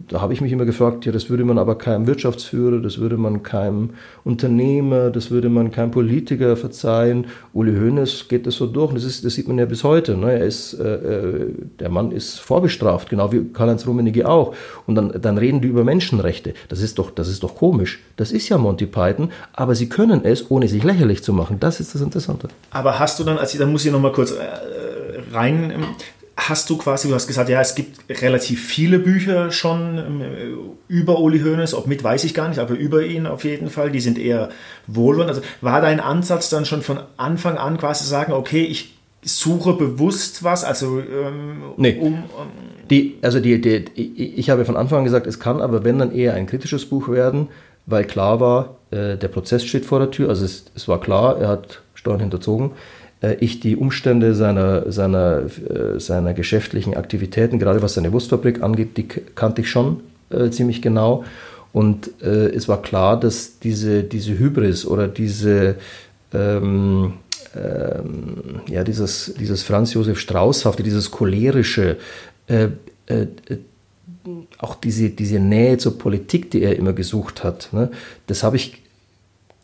da 0.09 0.21
habe 0.21 0.33
ich 0.33 0.41
mich 0.41 0.51
immer 0.51 0.65
gefragt, 0.65 1.05
ja, 1.05 1.11
das 1.11 1.29
würde 1.29 1.45
man 1.45 1.57
aber 1.57 1.77
keinem 1.77 2.07
Wirtschaftsführer, 2.07 2.79
das 2.79 2.97
würde 2.97 3.17
man 3.17 3.43
keinem 3.43 3.91
Unternehmer, 4.23 5.09
das 5.09 5.31
würde 5.31 5.49
man 5.49 5.71
keinem 5.71 5.91
Politiker 5.91 6.57
verzeihen. 6.57 7.27
Uli 7.53 7.73
Hoeneß 7.73 8.27
geht 8.27 8.45
das 8.45 8.55
so 8.55 8.65
durch 8.65 8.93
das, 8.93 9.03
ist, 9.03 9.25
das 9.25 9.35
sieht 9.35 9.47
man 9.47 9.57
ja 9.57 9.65
bis 9.65 9.83
heute. 9.83 10.17
Ne? 10.17 10.33
Er 10.33 10.45
ist, 10.45 10.73
äh, 10.73 10.95
äh 10.95 11.53
der 11.79 11.89
Mann 11.89 12.11
ist 12.11 12.39
vorbestraft, 12.39 13.09
genau 13.09 13.31
wie 13.31 13.45
Karl-Heinz 13.53 13.87
Rummenigge 13.87 14.27
auch. 14.27 14.55
Und 14.85 14.95
dann, 14.95 15.13
dann 15.21 15.37
reden 15.37 15.61
die 15.61 15.67
über 15.67 15.83
Menschenrechte. 15.83 16.53
Das 16.67 16.81
ist, 16.81 16.99
doch, 16.99 17.11
das 17.11 17.27
ist 17.27 17.43
doch 17.43 17.55
komisch. 17.55 17.99
Das 18.17 18.31
ist 18.31 18.49
ja 18.49 18.57
Monty 18.57 18.85
Python, 18.85 19.31
aber 19.53 19.75
sie 19.75 19.89
können 19.89 20.25
es, 20.25 20.49
ohne 20.51 20.67
sich 20.67 20.83
lächerlich 20.83 21.23
zu 21.23 21.33
machen. 21.33 21.57
Das 21.59 21.79
ist 21.79 21.95
das 21.95 22.01
Interessante. 22.01 22.49
Aber 22.71 22.99
hast 22.99 23.19
du 23.19 23.23
dann, 23.23 23.37
also 23.37 23.57
dann 23.57 23.71
muss 23.71 23.85
ich 23.85 23.91
noch 23.91 24.01
mal 24.01 24.11
kurz 24.11 24.31
äh, 24.31 24.37
rein 25.31 25.73
hast 26.47 26.69
du 26.69 26.77
quasi, 26.77 27.07
du 27.07 27.15
hast 27.15 27.27
gesagt, 27.27 27.49
ja, 27.49 27.59
es 27.61 27.75
gibt 27.75 27.99
relativ 28.21 28.65
viele 28.65 28.99
Bücher 28.99 29.51
schon 29.51 29.97
ähm, 29.97 30.21
über 30.87 31.19
Uli 31.19 31.39
Hoeneß, 31.39 31.73
ob 31.73 31.87
mit 31.87 32.03
weiß 32.03 32.23
ich 32.23 32.33
gar 32.33 32.47
nicht, 32.49 32.59
aber 32.59 32.75
über 32.75 33.03
ihn 33.03 33.27
auf 33.27 33.43
jeden 33.43 33.69
Fall, 33.69 33.91
die 33.91 33.99
sind 33.99 34.17
eher 34.17 34.49
wohlwollend. 34.87 35.29
Also 35.29 35.41
war 35.61 35.81
dein 35.81 35.99
Ansatz 35.99 36.49
dann 36.49 36.65
schon 36.65 36.81
von 36.81 36.99
Anfang 37.17 37.57
an 37.57 37.77
quasi 37.77 38.03
zu 38.03 38.09
sagen, 38.09 38.33
okay, 38.33 38.63
ich 38.63 38.95
suche 39.21 39.73
bewusst 39.73 40.43
was, 40.43 40.63
also 40.63 40.99
ähm, 40.99 41.61
nee. 41.77 41.97
um, 41.99 42.13
um 42.13 42.23
die, 42.89 43.17
also 43.21 43.39
die, 43.39 43.59
die, 43.59 43.85
ich 44.35 44.49
habe 44.49 44.65
von 44.65 44.77
Anfang 44.77 44.99
an 44.99 45.03
gesagt, 45.03 45.27
es 45.27 45.39
kann 45.39 45.61
aber 45.61 45.83
wenn 45.83 45.99
dann 45.99 46.11
eher 46.11 46.33
ein 46.33 46.47
kritisches 46.47 46.85
Buch 46.85 47.09
werden, 47.09 47.49
weil 47.85 48.05
klar 48.05 48.39
war, 48.39 48.77
äh, 48.91 49.17
der 49.17 49.27
Prozess 49.27 49.65
steht 49.65 49.85
vor 49.85 49.99
der 49.99 50.11
Tür, 50.11 50.29
also 50.29 50.45
es, 50.45 50.65
es 50.75 50.87
war 50.87 51.01
klar, 51.01 51.37
er 51.37 51.49
hat 51.49 51.81
Steuern 51.93 52.21
hinterzogen 52.21 52.71
äh, 52.71 52.73
ich 53.39 53.59
die 53.59 53.75
Umstände 53.75 54.33
seiner, 54.33 54.91
seiner, 54.91 55.43
äh, 55.43 55.99
seiner 55.99 56.33
geschäftlichen 56.33 56.95
Aktivitäten, 56.95 57.59
gerade 57.59 57.81
was 57.81 57.95
seine 57.95 58.13
Wurstfabrik 58.13 58.63
angeht, 58.63 58.97
die 58.97 59.07
kannte 59.07 59.61
ich 59.61 59.69
schon 59.69 60.01
äh, 60.29 60.49
ziemlich 60.49 60.81
genau. 60.81 61.23
Und 61.71 62.09
äh, 62.21 62.47
es 62.47 62.67
war 62.67 62.81
klar, 62.81 63.19
dass 63.19 63.59
diese, 63.59 64.03
diese 64.03 64.37
Hybris 64.39 64.85
oder 64.85 65.07
diese, 65.07 65.75
ähm, 66.33 67.13
ähm, 67.55 68.61
ja, 68.67 68.83
dieses, 68.83 69.33
dieses 69.39 69.63
Franz 69.63 69.93
Josef 69.93 70.19
Straußhafte, 70.19 70.83
dieses 70.83 71.11
cholerische, 71.11 71.97
äh, 72.47 72.69
äh, 73.07 73.27
auch 74.57 74.75
diese, 74.75 75.09
diese 75.09 75.39
Nähe 75.39 75.77
zur 75.77 75.97
Politik, 75.97 76.51
die 76.51 76.61
er 76.61 76.75
immer 76.75 76.93
gesucht 76.93 77.43
hat, 77.43 77.69
ne, 77.71 77.91
das 78.27 78.43
habe 78.43 78.55
ich 78.55 78.81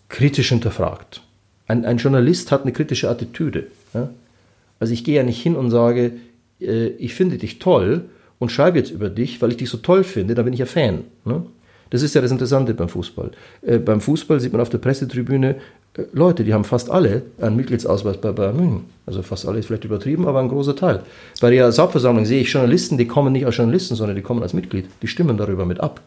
kritisch 0.10 0.49
hinterfragt. 0.49 1.22
Ein, 1.68 1.86
ein 1.86 1.97
Journalist 1.97 2.51
hat 2.51 2.63
eine 2.63 2.72
kritische 2.72 3.09
Attitüde. 3.09 3.68
Ja? 3.93 4.09
Also 4.80 4.93
ich 4.93 5.03
gehe 5.03 5.16
ja 5.16 5.24
nicht 5.24 5.41
hin 5.41 5.55
und 5.55 5.72
sage, 5.72 6.13
äh, 6.59 6.88
ich 6.88 7.13
finde 7.16 7.38
dich 7.38 7.59
toll 7.59 8.05
und 8.39 8.51
schreibe 8.51 8.78
jetzt 8.78 8.91
über 8.91 9.09
dich, 9.09 9.41
weil 9.41 9.51
ich 9.51 9.57
dich 9.57 9.70
so 9.70 9.78
toll 9.78 10.03
finde, 10.03 10.36
dann 10.36 10.45
bin 10.45 10.53
ich 10.53 10.59
ja 10.59 10.66
Fan. 10.66 11.05
Ne? 11.24 11.45
Das 11.89 12.01
ist 12.01 12.16
ja 12.16 12.22
das 12.22 12.32
Interessante 12.32 12.74
beim 12.74 12.89
Fußball. 12.89 13.32
Äh, 13.61 13.80
beim 13.80 14.01
Fußball 14.01 14.39
sieht 14.39 14.51
man 14.51 14.61
auf 14.61 14.70
der 14.70 14.80
Pressetribüne 14.80 15.55
äh, 15.97 16.03
Leute, 16.13 16.43
die 16.43 16.53
haben 16.53 16.63
fast 16.63 16.89
alle 16.89 17.24
einen 17.39 17.55
Mitgliedsausweis 17.55 18.18
bei 18.18 18.32
Bayern 18.32 18.57
München. 18.57 18.86
Also 19.05 19.22
fast 19.22 19.47
alle 19.47 19.59
ist 19.59 19.68
vielleicht 19.68 19.86
übertrieben, 19.86 20.28
aber 20.28 20.39
ein 20.39 20.49
großer 20.49 20.76
Teil. 20.76 21.01
Bei 21.41 21.49
der 21.51 21.72
Hauptversammlung 21.72 22.26
sehe 22.26 22.41
ich 22.41 22.51
Journalisten, 22.51 22.97
die 22.97 23.07
kommen 23.07 23.34
nicht 23.34 23.45
als 23.45 23.57
Journalisten, 23.57 23.95
sondern 23.95 24.16
die 24.16 24.22
kommen 24.22 24.41
als 24.41 24.53
Mitglied. 24.53 24.86
Die 25.01 25.07
stimmen 25.07 25.38
darüber 25.38 25.66
mit 25.66 25.80
ab. 25.80 26.01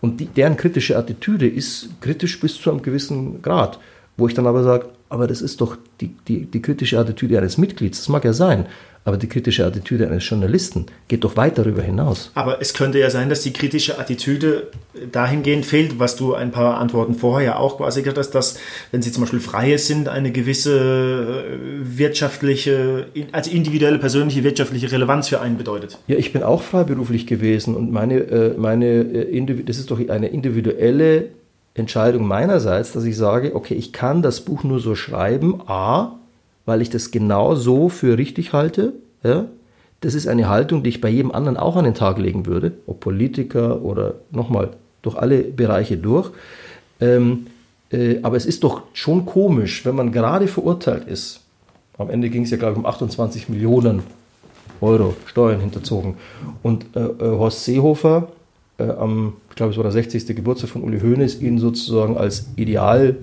Und 0.00 0.20
die, 0.20 0.26
deren 0.26 0.56
kritische 0.56 0.96
Attitüde 0.96 1.48
ist 1.48 2.00
kritisch 2.00 2.38
bis 2.38 2.54
zu 2.60 2.70
einem 2.70 2.82
gewissen 2.82 3.42
Grad. 3.42 3.80
Wo 4.18 4.26
ich 4.26 4.34
dann 4.34 4.46
aber 4.46 4.64
sage, 4.64 4.88
aber 5.08 5.26
das 5.26 5.40
ist 5.40 5.60
doch 5.60 5.78
die, 6.00 6.14
die, 6.26 6.44
die 6.44 6.60
kritische 6.60 6.98
Attitüde 6.98 7.38
eines 7.38 7.56
Mitglieds, 7.56 7.98
das 7.98 8.08
mag 8.08 8.24
ja 8.24 8.32
sein, 8.32 8.66
aber 9.04 9.16
die 9.16 9.28
kritische 9.28 9.64
Attitüde 9.64 10.06
eines 10.06 10.28
Journalisten 10.28 10.86
geht 11.06 11.24
doch 11.24 11.36
weit 11.36 11.56
darüber 11.56 11.80
hinaus. 11.80 12.30
Aber 12.34 12.60
es 12.60 12.74
könnte 12.74 12.98
ja 12.98 13.08
sein, 13.08 13.30
dass 13.30 13.42
die 13.42 13.52
kritische 13.54 13.98
Attitüde 13.98 14.70
dahingehend 15.12 15.64
fehlt, 15.64 15.98
was 15.98 16.16
du 16.16 16.34
ein 16.34 16.50
paar 16.50 16.78
Antworten 16.78 17.14
vorher 17.14 17.52
ja 17.52 17.56
auch 17.56 17.78
quasi 17.78 18.02
gesagt 18.02 18.18
hast, 18.18 18.32
dass, 18.32 18.58
wenn 18.90 19.00
sie 19.00 19.10
zum 19.10 19.22
Beispiel 19.22 19.40
freie 19.40 19.78
sind, 19.78 20.08
eine 20.08 20.30
gewisse 20.30 20.76
äh, 20.76 21.98
wirtschaftliche, 21.98 23.06
also 23.32 23.50
individuelle, 23.50 23.98
persönliche 23.98 24.44
wirtschaftliche 24.44 24.92
Relevanz 24.92 25.28
für 25.28 25.40
einen 25.40 25.56
bedeutet. 25.56 25.96
Ja, 26.06 26.16
ich 26.16 26.32
bin 26.32 26.42
auch 26.42 26.60
freiberuflich 26.60 27.26
gewesen 27.26 27.76
und 27.76 27.90
meine, 27.90 28.18
äh, 28.18 28.54
meine 28.58 28.86
äh, 28.86 29.62
das 29.64 29.78
ist 29.78 29.90
doch 29.90 30.06
eine 30.06 30.28
individuelle 30.28 31.30
Entscheidung 31.80 32.26
meinerseits, 32.26 32.92
dass 32.92 33.04
ich 33.04 33.16
sage, 33.16 33.54
okay, 33.54 33.74
ich 33.74 33.92
kann 33.92 34.22
das 34.22 34.40
Buch 34.40 34.64
nur 34.64 34.80
so 34.80 34.94
schreiben, 34.94 35.60
a, 35.66 36.16
weil 36.66 36.82
ich 36.82 36.90
das 36.90 37.10
genau 37.10 37.54
so 37.54 37.88
für 37.88 38.18
richtig 38.18 38.52
halte, 38.52 38.92
ja, 39.22 39.46
das 40.00 40.14
ist 40.14 40.28
eine 40.28 40.48
Haltung, 40.48 40.82
die 40.82 40.90
ich 40.90 41.00
bei 41.00 41.08
jedem 41.08 41.32
anderen 41.32 41.56
auch 41.56 41.76
an 41.76 41.84
den 41.84 41.94
Tag 41.94 42.18
legen 42.18 42.46
würde, 42.46 42.72
ob 42.86 43.00
Politiker 43.00 43.82
oder 43.82 44.14
nochmal 44.30 44.70
durch 45.02 45.16
alle 45.16 45.42
Bereiche 45.42 45.96
durch. 45.96 46.30
Ähm, 47.00 47.46
äh, 47.90 48.18
aber 48.22 48.36
es 48.36 48.46
ist 48.46 48.62
doch 48.62 48.82
schon 48.92 49.26
komisch, 49.26 49.84
wenn 49.84 49.96
man 49.96 50.12
gerade 50.12 50.46
verurteilt 50.46 51.08
ist. 51.08 51.40
Am 51.96 52.10
Ende 52.10 52.30
ging 52.30 52.44
es 52.44 52.50
ja, 52.50 52.58
glaube 52.58 52.74
ich, 52.74 52.78
um 52.78 52.86
28 52.86 53.48
Millionen 53.48 54.02
Euro 54.80 55.16
Steuern 55.26 55.60
hinterzogen. 55.60 56.14
Und 56.62 56.86
äh, 56.94 57.00
äh 57.00 57.18
Horst 57.18 57.64
Seehofer 57.64 58.28
äh, 58.78 58.84
am, 58.84 59.34
ich 59.50 59.56
glaube, 59.56 59.72
es 59.72 59.76
war 59.76 59.84
der 59.84 59.92
60. 59.92 60.26
Geburtstag 60.34 60.70
von 60.70 60.82
Uli 60.82 61.00
Hoeneß, 61.00 61.40
ihn 61.40 61.58
sozusagen 61.58 62.16
als 62.16 62.46
Ideal 62.56 63.16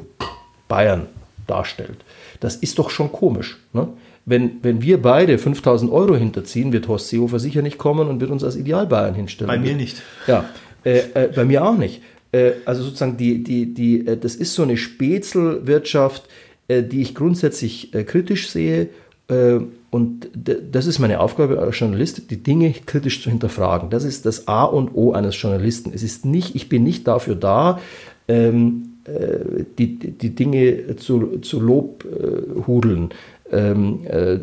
Bayern 0.68 1.08
darstellt. 1.48 1.98
Das 2.40 2.56
ist 2.56 2.80
doch 2.80 2.90
schon 2.90 3.12
komisch. 3.12 3.58
Ne? 3.74 3.88
Wenn, 4.26 4.64
wenn 4.64 4.82
wir 4.82 5.02
beide 5.02 5.38
5000 5.38 5.92
Euro 5.92 6.16
hinterziehen, 6.16 6.74
wird 6.74 6.88
Horst 6.88 7.10
Seehofer 7.10 7.40
sicher 7.40 7.62
nicht 7.62 7.78
kommen 7.78 8.08
und 8.08 8.20
wird 8.20 8.32
uns 8.32 8.44
als 8.44 8.56
Ideal 8.56 8.88
Bayern 8.88 9.14
hinstellen. 9.14 9.48
Bei 9.48 9.60
mir 9.60 9.76
nicht. 9.76 10.02
Ja, 10.28 10.46
äh, 10.84 11.00
äh, 11.14 11.30
bei 11.34 11.46
mir 11.46 11.64
auch 11.64 11.78
nicht. 11.78 12.02
Äh, 12.32 12.54
also 12.66 12.84
sozusagen, 12.84 13.18
die, 13.18 13.44
die, 13.44 13.74
die, 13.74 14.08
äh, 14.08 14.18
das 14.18 14.36
ist 14.36 14.54
so 14.54 14.64
eine 14.64 14.78
Spätzelwirtschaft, 14.78 16.24
äh, 16.68 16.84
die 16.84 17.02
ich 17.02 17.16
grundsätzlich 17.16 17.92
kritisch 17.92 18.50
sehe 18.50 18.90
und 19.28 20.30
das 20.72 20.86
ist 20.86 21.00
meine 21.00 21.20
Aufgabe 21.20 21.60
als 21.60 21.80
Journalist, 21.80 22.30
die 22.30 22.44
Dinge 22.44 22.74
kritisch 22.86 23.24
zu 23.24 23.30
hinterfragen. 23.30 23.90
Das 23.90 24.04
ist 24.04 24.26
das 24.26 24.48
A 24.48 24.64
und 24.66 24.94
O 24.94 25.14
eines 25.14 25.42
Journalisten. 25.42 25.92
Es 25.94 26.04
ist 26.04 26.26
nicht, 26.26 26.56
ich 26.56 26.70
bin 26.70 26.84
nicht 26.84 27.08
dafür 27.08 27.36
da, 27.36 27.80
ähm, 28.28 28.96
äh, 29.06 29.64
die, 29.78 29.96
die 29.98 30.36
Dinge 30.36 30.96
zu, 30.98 31.40
zu 31.40 31.60
Lob 31.60 32.06
äh. 32.06 33.10
Ähm, 33.52 34.00
äh, 34.08 34.38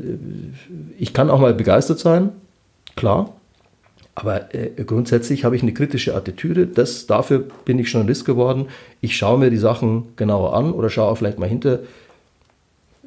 ich 0.98 1.12
kann 1.12 1.30
auch 1.30 1.40
mal 1.40 1.54
begeistert 1.54 1.98
sein, 1.98 2.30
klar. 2.96 3.34
Aber 4.14 4.54
äh, 4.54 4.70
grundsätzlich 4.84 5.44
habe 5.44 5.56
ich 5.56 5.62
eine 5.62 5.72
kritische 5.72 6.14
Attitüde. 6.14 6.66
Das, 6.66 7.06
dafür 7.06 7.46
bin 7.64 7.78
ich 7.78 7.88
Journalist 7.88 8.24
geworden. 8.24 8.66
Ich 9.00 9.16
schaue 9.16 9.38
mir 9.38 9.50
die 9.50 9.56
Sachen 9.56 10.08
genauer 10.16 10.54
an 10.54 10.72
oder 10.72 10.90
schaue 10.90 11.16
vielleicht 11.16 11.38
mal 11.38 11.48
hinter 11.48 11.74
äh, 11.74 11.80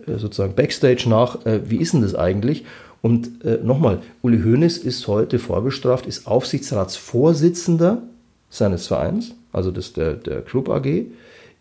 sozusagen 0.08 0.56
Backstage 0.56 1.06
nach, 1.08 1.46
äh, 1.46 1.62
wie 1.70 1.78
ist 1.78 1.94
denn 1.94 2.02
das 2.02 2.16
eigentlich? 2.16 2.66
Und 3.02 3.46
äh, 3.46 3.60
nochmal, 3.64 4.00
Uli 4.22 4.42
Hoeneß 4.42 4.78
ist 4.80 5.08
heute 5.08 5.38
vorbestraft, 5.38 6.08
ist 6.08 6.26
Aufsichtsratsvorsitzender 6.28 8.02
seines 8.50 8.88
Vereins, 8.88 9.36
also 9.52 9.72
des, 9.72 9.94
der, 9.94 10.14
der 10.14 10.42
Club 10.42 10.70
AG. 10.70 11.06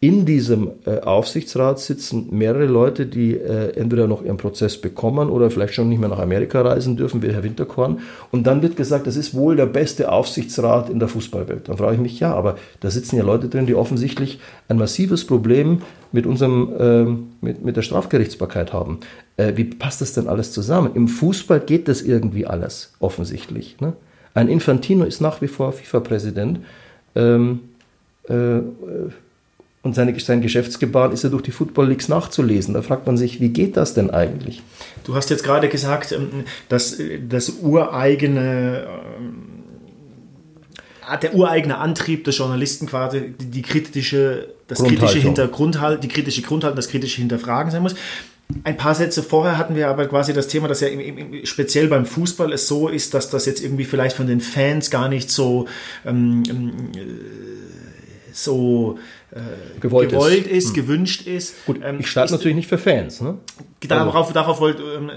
In 0.04 0.26
diesem 0.26 0.72
äh, 0.84 1.00
Aufsichtsrat 1.00 1.80
sitzen 1.80 2.26
mehrere 2.30 2.66
Leute, 2.66 3.06
die 3.06 3.38
äh, 3.38 3.70
entweder 3.74 4.06
noch 4.06 4.22
ihren 4.22 4.36
Prozess 4.36 4.78
bekommen 4.78 5.30
oder 5.30 5.50
vielleicht 5.50 5.72
schon 5.72 5.88
nicht 5.88 5.98
mehr 5.98 6.10
nach 6.10 6.18
Amerika 6.18 6.60
reisen 6.60 6.98
dürfen, 6.98 7.22
wie 7.22 7.32
Herr 7.32 7.42
Winterkorn. 7.42 8.00
Und 8.30 8.46
dann 8.46 8.60
wird 8.60 8.76
gesagt, 8.76 9.06
das 9.06 9.16
ist 9.16 9.32
wohl 9.32 9.56
der 9.56 9.64
beste 9.64 10.12
Aufsichtsrat 10.12 10.90
in 10.90 10.98
der 10.98 11.08
Fußballwelt. 11.08 11.70
Dann 11.70 11.78
frage 11.78 11.94
ich 11.94 12.02
mich, 12.02 12.20
ja, 12.20 12.34
aber 12.34 12.56
da 12.80 12.90
sitzen 12.90 13.16
ja 13.16 13.24
Leute 13.24 13.48
drin, 13.48 13.64
die 13.64 13.74
offensichtlich 13.74 14.40
ein 14.68 14.76
massives 14.76 15.26
Problem 15.26 15.80
mit 16.12 16.26
unserem, 16.26 16.74
äh, 16.78 17.04
mit, 17.42 17.64
mit 17.64 17.74
der 17.74 17.80
Strafgerichtsbarkeit 17.80 18.74
haben. 18.74 19.00
Äh, 19.38 19.54
wie 19.56 19.64
passt 19.64 20.02
das 20.02 20.12
denn 20.12 20.28
alles 20.28 20.52
zusammen? 20.52 20.90
Im 20.92 21.08
Fußball 21.08 21.60
geht 21.60 21.88
das 21.88 22.02
irgendwie 22.02 22.44
alles, 22.44 22.92
offensichtlich. 23.00 23.80
Ne? 23.80 23.94
Ein 24.34 24.48
Infantino 24.48 25.04
ist 25.04 25.22
nach 25.22 25.40
wie 25.40 25.48
vor 25.48 25.72
FIFA-Präsident. 25.72 26.58
Ähm, 27.14 27.60
äh, 28.28 28.60
und 29.84 29.94
seine, 29.94 30.18
sein 30.18 30.40
Geschäftsgebaren 30.40 31.12
ist 31.12 31.24
ja 31.24 31.30
durch 31.30 31.42
die 31.42 31.50
Football 31.50 31.88
Leagues 31.88 32.08
nachzulesen. 32.08 32.72
Da 32.72 32.80
fragt 32.80 33.06
man 33.06 33.18
sich, 33.18 33.40
wie 33.40 33.50
geht 33.50 33.76
das 33.76 33.92
denn 33.92 34.10
eigentlich? 34.10 34.62
Du 35.04 35.14
hast 35.14 35.28
jetzt 35.28 35.44
gerade 35.44 35.68
gesagt, 35.68 36.10
ähm, 36.10 36.44
dass 36.70 36.96
das 37.28 37.50
ureigene 37.60 38.86
ähm, 39.18 39.44
der 41.20 41.34
ureigene 41.34 41.76
Antrieb 41.76 42.24
des 42.24 42.38
Journalisten 42.38 42.86
quasi 42.86 43.34
die, 43.38 43.60
kritische, 43.60 44.54
das 44.68 44.82
kritische 44.82 45.18
Hintergrundhalt, 45.18 46.02
die 46.02 46.08
kritische 46.08 46.40
Grundhaltung, 46.40 46.76
das 46.76 46.88
kritische 46.88 47.18
Hinterfragen 47.18 47.70
sein 47.70 47.82
muss. 47.82 47.94
Ein 48.62 48.78
paar 48.78 48.94
Sätze 48.94 49.22
vorher 49.22 49.58
hatten 49.58 49.76
wir 49.76 49.88
aber 49.88 50.06
quasi 50.06 50.32
das 50.32 50.48
Thema, 50.48 50.66
dass 50.66 50.80
ja 50.80 50.88
im, 50.88 51.00
im, 51.00 51.44
speziell 51.44 51.88
beim 51.88 52.06
Fußball 52.06 52.54
es 52.54 52.68
so 52.68 52.88
ist, 52.88 53.12
dass 53.12 53.28
das 53.28 53.44
jetzt 53.44 53.62
irgendwie 53.62 53.84
vielleicht 53.84 54.16
von 54.16 54.26
den 54.26 54.40
Fans 54.40 54.90
gar 54.90 55.10
nicht 55.10 55.30
so 55.30 55.66
ähm, 56.06 56.42
ähm 56.48 56.72
so 58.34 58.98
äh, 59.34 59.80
gewollt, 59.80 60.10
gewollt, 60.10 60.46
ist, 60.46 60.52
ist 60.52 60.66
hm. 60.68 60.74
gewünscht 60.74 61.26
ist. 61.26 61.66
Gut, 61.66 61.80
ähm, 61.84 61.96
ich 61.98 62.08
schreibe 62.08 62.30
natürlich 62.30 62.54
nicht 62.54 62.68
für 62.68 62.78
Fans. 62.78 63.20
Ne? 63.20 63.38
Darauf, 63.88 64.14
also. 64.14 64.32
darauf 64.32 64.60
wollt, 64.60 64.78
ähm, 64.78 65.10
äh, 65.10 65.12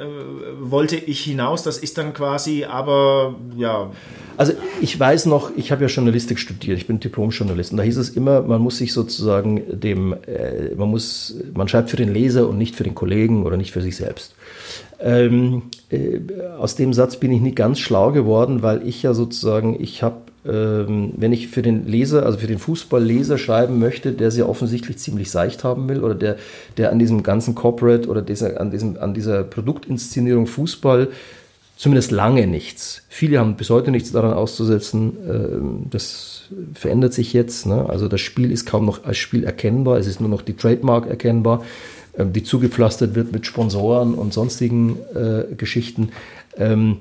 wollte 0.59 0.95
ich 0.95 1.23
hinaus. 1.23 1.61
Das 1.61 1.77
ist 1.77 1.97
dann 1.99 2.13
quasi, 2.13 2.65
aber 2.65 3.35
ja. 3.55 3.91
Also 4.35 4.53
ich 4.81 4.99
weiß 4.99 5.27
noch, 5.27 5.51
ich 5.55 5.71
habe 5.71 5.83
ja 5.83 5.87
Journalistik 5.87 6.39
studiert. 6.39 6.79
Ich 6.79 6.87
bin 6.87 6.99
Diplom-Journalist 6.99 7.71
und 7.71 7.77
da 7.77 7.83
hieß 7.83 7.97
es 7.97 8.09
immer, 8.09 8.41
man 8.41 8.59
muss 8.59 8.77
sich 8.77 8.91
sozusagen 8.91 9.79
dem, 9.79 10.13
äh, 10.25 10.73
man 10.75 10.89
muss, 10.89 11.35
man 11.53 11.67
schreibt 11.67 11.91
für 11.91 11.97
den 11.97 12.11
Leser 12.11 12.49
und 12.49 12.57
nicht 12.57 12.75
für 12.75 12.83
den 12.83 12.95
Kollegen 12.95 13.45
oder 13.45 13.55
nicht 13.55 13.71
für 13.71 13.81
sich 13.81 13.97
selbst. 13.97 14.33
Ähm, 14.99 15.63
äh, 15.91 16.19
aus 16.57 16.75
dem 16.75 16.91
Satz 16.93 17.17
bin 17.17 17.31
ich 17.31 17.41
nicht 17.41 17.55
ganz 17.55 17.79
schlau 17.79 18.11
geworden, 18.11 18.63
weil 18.63 18.87
ich 18.87 19.03
ja 19.03 19.13
sozusagen, 19.13 19.79
ich 19.79 20.01
habe 20.01 20.26
wenn 20.49 21.33
ich 21.33 21.49
für 21.49 21.61
den 21.61 21.87
Leser, 21.87 22.25
also 22.25 22.37
für 22.37 22.47
den 22.47 22.59
Fußballleser 22.59 23.37
schreiben 23.37 23.79
möchte, 23.79 24.13
der 24.13 24.31
sie 24.31 24.43
offensichtlich 24.43 24.97
ziemlich 24.97 25.29
seicht 25.29 25.63
haben 25.63 25.89
will 25.89 26.03
oder 26.03 26.15
der, 26.15 26.37
der 26.77 26.91
an 26.91 26.99
diesem 26.99 27.21
ganzen 27.21 27.53
Corporate 27.53 28.07
oder 28.07 28.21
dieser, 28.21 28.61
an, 28.61 28.71
diesem, 28.71 28.97
an 28.97 29.13
dieser 29.13 29.43
Produktinszenierung 29.43 30.47
Fußball 30.47 31.09
zumindest 31.77 32.11
lange 32.11 32.47
nichts. 32.47 33.03
Viele 33.07 33.39
haben 33.39 33.55
bis 33.55 33.69
heute 33.69 33.91
nichts 33.91 34.11
daran 34.11 34.33
auszusetzen. 34.33 35.13
Ähm, 35.29 35.85
das 35.89 36.45
verändert 36.73 37.13
sich 37.13 37.33
jetzt. 37.33 37.65
Ne? 37.65 37.87
Also 37.87 38.07
das 38.07 38.19
Spiel 38.19 38.51
ist 38.51 38.65
kaum 38.65 38.85
noch 38.85 39.05
als 39.05 39.17
Spiel 39.17 39.43
erkennbar. 39.43 39.97
Es 39.97 40.07
ist 40.07 40.19
nur 40.19 40.29
noch 40.29 40.41
die 40.41 40.55
Trademark 40.55 41.07
erkennbar, 41.07 41.63
ähm, 42.17 42.33
die 42.33 42.43
zugepflastert 42.43 43.15
wird 43.15 43.31
mit 43.31 43.45
Sponsoren 43.45 44.15
und 44.15 44.33
sonstigen 44.33 44.97
äh, 45.13 45.55
Geschichten. 45.55 46.09
Ähm, 46.57 46.97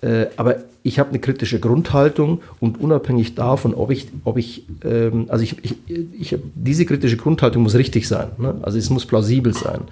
äh, 0.00 0.26
aber 0.36 0.56
ich 0.82 0.98
habe 0.98 1.10
eine 1.10 1.18
kritische 1.18 1.58
Grundhaltung 1.60 2.40
und 2.60 2.80
unabhängig 2.80 3.34
davon, 3.34 3.74
ob 3.74 3.90
ich, 3.90 4.08
ob 4.24 4.38
ich, 4.38 4.64
ähm, 4.84 5.26
also 5.28 5.42
ich, 5.42 5.56
ich, 5.62 5.74
ich, 6.18 6.38
diese 6.54 6.86
kritische 6.86 7.16
Grundhaltung 7.16 7.62
muss 7.62 7.74
richtig 7.74 8.06
sein. 8.06 8.28
Ne? 8.38 8.54
Also 8.62 8.78
es 8.78 8.90
muss 8.90 9.06
plausibel 9.06 9.52
sein. 9.54 9.82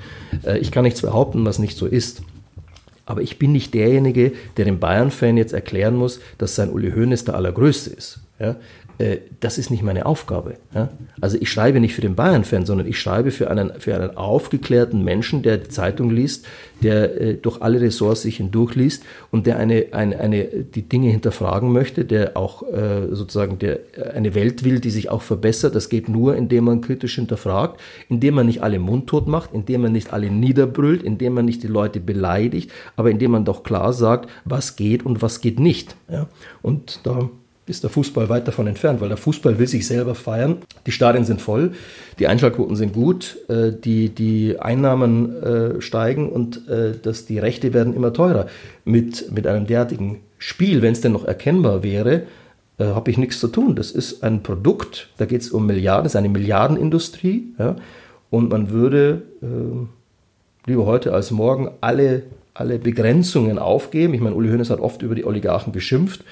Äh, 0.44 0.59
ich 0.59 0.70
kann 0.70 0.84
nichts 0.84 1.02
behaupten, 1.02 1.44
was 1.44 1.59
nicht 1.59 1.76
so 1.76 1.86
ist. 1.86 2.22
Aber 3.04 3.22
ich 3.22 3.38
bin 3.38 3.52
nicht 3.52 3.74
derjenige, 3.74 4.32
der 4.57 4.64
dem 4.64 4.80
Bayern-Fan 4.80 5.36
jetzt 5.36 5.52
erklären 5.52 5.96
muss, 5.96 6.20
dass 6.38 6.54
sein 6.54 6.70
Uli 6.70 6.92
Hoeneß 6.92 7.24
der 7.24 7.34
Allergrößte 7.34 7.90
ist. 7.90 8.20
Ja? 8.38 8.57
Äh, 8.99 9.18
das 9.40 9.59
ist 9.59 9.70
nicht 9.70 9.82
meine 9.82 10.07
Aufgabe. 10.07 10.55
Ja? 10.74 10.88
Also 11.20 11.36
ich 11.40 11.51
schreibe 11.51 11.80
nicht 11.80 11.94
für 11.94 12.01
den 12.01 12.14
Bayern-Fan, 12.14 12.64
sondern 12.64 12.86
ich 12.86 12.99
schreibe 12.99 13.30
für 13.30 13.51
einen, 13.51 13.72
für 13.78 13.94
einen 13.94 14.16
aufgeklärten 14.16 15.05
Menschen, 15.05 15.42
der 15.42 15.59
die 15.59 15.68
Zeitung 15.68 16.11
liest, 16.11 16.47
der 16.82 17.20
äh, 17.20 17.34
durch 17.34 17.61
alle 17.62 17.80
Ressorts 17.80 18.22
sich 18.22 18.38
hindurchliest 18.38 19.05
und 19.30 19.47
der 19.47 19.59
eine, 19.59 19.86
eine, 19.92 20.18
eine, 20.18 20.44
die 20.44 20.82
Dinge 20.82 21.11
hinterfragen 21.11 21.72
möchte, 21.72 22.05
der 22.05 22.36
auch 22.36 22.62
äh, 22.62 23.09
sozusagen 23.11 23.59
der, 23.59 23.80
eine 24.14 24.34
Welt 24.34 24.64
will, 24.64 24.80
die 24.80 24.90
sich 24.90 25.11
auch 25.11 25.22
verbessert. 25.22 25.74
Das 25.74 25.88
geht 25.88 26.09
nur, 26.09 26.36
indem 26.36 26.64
man 26.64 26.80
kritisch 26.80 27.16
hinterfragt, 27.16 27.80
indem 28.09 28.34
man 28.34 28.47
nicht 28.47 28.62
alle 28.62 28.78
mundtot 28.78 29.26
macht, 29.26 29.53
indem 29.53 29.82
man 29.82 29.92
nicht 29.92 30.12
alle 30.12 30.30
niederbrüllt, 30.30 31.03
indem 31.03 31.34
man 31.34 31.44
nicht 31.44 31.62
die 31.62 31.68
Leute 31.68 32.01
beleidigt, 32.01 32.70
aber 32.97 33.11
indem 33.11 33.32
man 33.32 33.44
doch 33.44 33.62
klar 33.62 33.92
sagt, 33.92 34.30
was 34.44 34.76
geht 34.76 35.05
und 35.05 35.22
was 35.22 35.40
geht 35.40 35.61
nicht. 35.61 35.97
Ja? 36.11 36.28
Und 36.62 37.01
da 37.05 37.30
ist 37.67 37.83
der 37.83 37.91
Fußball 37.91 38.29
weit 38.29 38.47
davon 38.47 38.67
entfernt, 38.69 39.01
weil 39.01 39.09
der 39.09 39.17
Fußball 39.17 39.59
will 39.59 39.67
sich 39.67 39.87
selber 39.87 40.14
feiern. 40.14 40.59
Die 40.87 40.93
Stadien 40.93 41.25
sind 41.25 41.41
voll, 41.41 41.73
die 42.19 42.29
Einschaltquoten 42.29 42.77
sind 42.77 42.93
gut, 42.93 43.39
äh, 43.49 43.73
die, 43.73 44.09
die 44.09 44.59
Einnahmen 44.59 45.43
äh, 45.43 45.81
steigen 45.81 46.29
und 46.29 46.69
äh, 46.69 46.93
das, 47.01 47.27
die 47.27 47.39
Rechte 47.39 47.75
werden 47.75 47.95
immer 47.95 48.12
teurer. 48.12 48.47
Mit, 48.85 49.33
mit 49.33 49.47
einem 49.47 49.67
derartigen 49.67 50.21
Spiel, 50.39 50.81
wenn 50.81 50.93
es 50.93 51.01
denn 51.01 51.12
noch 51.12 51.25
erkennbar 51.25 51.83
wäre, 51.83 52.23
habe 52.79 53.11
ich 53.11 53.17
nichts 53.17 53.41
zu 53.41 53.49
tun. 53.49 53.75
Das 53.75 53.91
ist 53.91 54.23
ein 54.23 54.43
Produkt, 54.43 55.09
da 55.17 55.25
geht 55.25 55.41
es 55.41 55.51
um 55.51 55.64
Milliarden, 55.64 56.05
das 56.05 56.12
ist 56.12 56.17
eine 56.17 56.29
Milliardenindustrie. 56.29 57.55
Ja, 57.59 57.77
und 58.29 58.51
man 58.51 58.69
würde 58.69 59.23
äh, 59.41 60.71
lieber 60.71 60.85
heute 60.85 61.14
als 61.14 61.31
morgen 61.31 61.71
alle, 61.81 62.25
alle 62.53 62.79
Begrenzungen 62.79 63.59
aufgeben. 63.59 64.12
Ich 64.12 64.21
meine, 64.21 64.37
Uli 64.37 64.51
Hoeneß 64.51 64.69
hat 64.69 64.81
oft 64.81 65.01
über 65.01 65.14
die 65.14 65.25
Oligarchen 65.25 65.73
geschimpft 65.73 66.21
äh, 66.21 66.25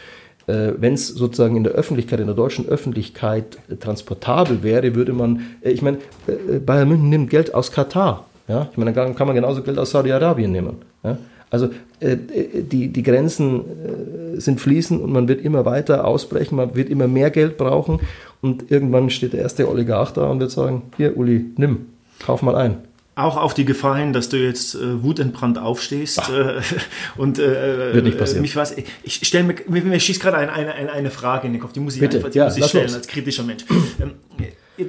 wenn 0.46 0.94
es 0.94 1.08
sozusagen 1.08 1.56
in 1.56 1.64
der 1.64 1.72
Öffentlichkeit, 1.72 2.20
in 2.20 2.26
der 2.26 2.34
deutschen 2.34 2.68
Öffentlichkeit 2.68 3.58
äh, 3.68 3.76
transportabel 3.76 4.62
wäre, 4.62 4.94
würde 4.94 5.12
man, 5.12 5.46
äh, 5.62 5.70
ich 5.70 5.82
meine, 5.82 5.98
äh, 6.26 6.58
Bayern 6.58 6.88
München 6.88 7.08
nimmt 7.08 7.30
Geld 7.30 7.54
aus 7.54 7.72
Katar. 7.72 8.26
Ja? 8.48 8.68
Ich 8.70 8.76
meine, 8.76 8.92
dann 8.92 9.14
kann 9.14 9.26
man 9.26 9.36
genauso 9.36 9.62
Geld 9.62 9.78
aus 9.78 9.90
Saudi-Arabien 9.90 10.52
nehmen. 10.52 10.76
Ja? 11.02 11.18
Also 11.50 11.70
äh, 12.00 12.16
die, 12.16 12.88
die 12.88 13.02
Grenzen 13.02 13.60
äh, 13.60 14.40
sind 14.40 14.60
fließend 14.60 15.00
und 15.00 15.12
man 15.12 15.28
wird 15.28 15.44
immer 15.44 15.64
weiter 15.64 16.04
ausbrechen, 16.06 16.56
man 16.56 16.74
wird 16.74 16.90
immer 16.90 17.08
mehr 17.08 17.30
Geld 17.30 17.56
brauchen 17.56 18.00
und 18.42 18.70
irgendwann 18.70 19.08
steht 19.08 19.32
der 19.32 19.40
erste 19.40 19.68
Oligarch 19.70 20.12
da 20.12 20.28
und 20.28 20.40
wird 20.40 20.50
sagen, 20.50 20.82
hier 20.96 21.16
Uli, 21.16 21.44
nimm, 21.56 21.86
kauf 22.18 22.42
mal 22.42 22.56
ein 22.56 22.78
auch 23.16 23.36
auf 23.36 23.54
die 23.54 23.64
Gefahr 23.64 23.96
hin, 23.96 24.12
dass 24.12 24.28
du 24.28 24.36
jetzt 24.36 24.74
äh, 24.74 25.02
wutentbrannt 25.02 25.58
aufstehst 25.58 26.20
äh, 26.30 26.60
und 27.16 27.38
äh, 27.38 27.94
Wird 27.94 28.04
nicht 28.04 28.18
passieren. 28.18 28.42
mich 28.42 28.56
was. 28.56 28.74
Ich 29.02 29.26
stelle 29.26 29.44
mir, 29.44 29.54
mir, 29.68 29.82
mir 29.82 30.00
schießt 30.00 30.20
gerade 30.20 30.36
ein, 30.36 30.50
eine, 30.50 30.74
eine, 30.74 30.92
eine 30.92 31.10
Frage 31.10 31.46
in 31.46 31.52
den 31.52 31.62
Kopf, 31.62 31.72
die 31.72 31.80
muss 31.80 31.94
ich 31.94 32.00
Bitte, 32.00 32.18
einfach 32.18 32.30
die 32.30 32.38
ja, 32.38 32.46
muss 32.46 32.56
ich 32.56 32.64
stellen 32.64 32.86
los. 32.86 32.94
als 32.94 33.06
kritischer 33.06 33.44
Mensch. 33.44 33.64
Ähm, 34.00 34.14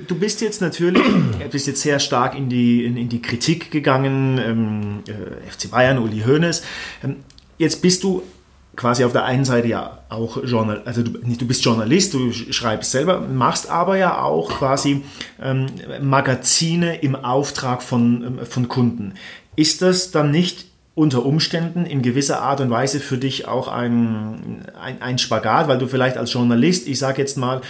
du 0.08 0.16
bist 0.16 0.42
jetzt 0.42 0.62
natürlich, 0.62 1.04
du 1.40 1.50
bist 1.52 1.68
jetzt 1.68 1.82
sehr 1.82 2.00
stark 2.00 2.36
in 2.36 2.50
die, 2.50 2.86
in, 2.86 2.98
in 2.98 3.10
die 3.10 3.22
Kritik 3.22 3.70
gegangen, 3.70 4.40
ähm, 4.40 5.04
äh, 5.08 5.50
FC 5.52 5.70
Bayern, 5.70 6.00
Uli 6.00 6.24
Hoeneß. 6.26 6.64
Ähm, 7.04 7.18
jetzt 7.58 7.82
bist 7.82 8.04
du 8.04 8.24
quasi 8.76 9.04
auf 9.04 9.12
der 9.14 9.26
einen 9.26 9.46
Seite 9.46 9.68
ja 9.68 10.00
auch 10.10 10.44
Journal, 10.44 10.82
also 10.86 11.04
du, 11.04 11.12
du 11.12 11.48
bist 11.48 11.64
Journalist, 11.64 12.14
du 12.14 12.32
schreibst 12.32 12.92
selber, 12.92 13.22
machst 13.22 13.70
aber 13.70 13.98
ja 13.98 14.22
auch 14.22 14.50
quasi 14.50 15.04
ähm, 15.42 15.68
Magazine 16.02 16.98
im 17.02 17.16
Auftrag 17.16 17.84
von, 17.84 18.40
ähm, 18.40 18.46
von 18.46 18.68
Kunden. 18.68 19.14
Ist 19.56 19.82
das 19.82 20.12
dann 20.12 20.32
nicht 20.32 20.66
unter 20.96 21.26
Umständen 21.26 21.86
in 21.86 22.02
gewisser 22.02 22.42
Art 22.42 22.62
und 22.62 22.70
Weise 22.70 23.00
für 23.00 23.18
dich 23.18 23.48
auch 23.48 23.68
ein, 23.68 24.66
ein, 24.82 25.02
ein 25.02 25.18
Spagat, 25.18 25.68
weil 25.68 25.78
du 25.78 25.88
vielleicht 25.88 26.18
als 26.18 26.32
Journalist, 26.32 26.88
ich 26.88 27.00
sage 27.00 27.22
jetzt 27.22 27.38
mal, 27.38 27.62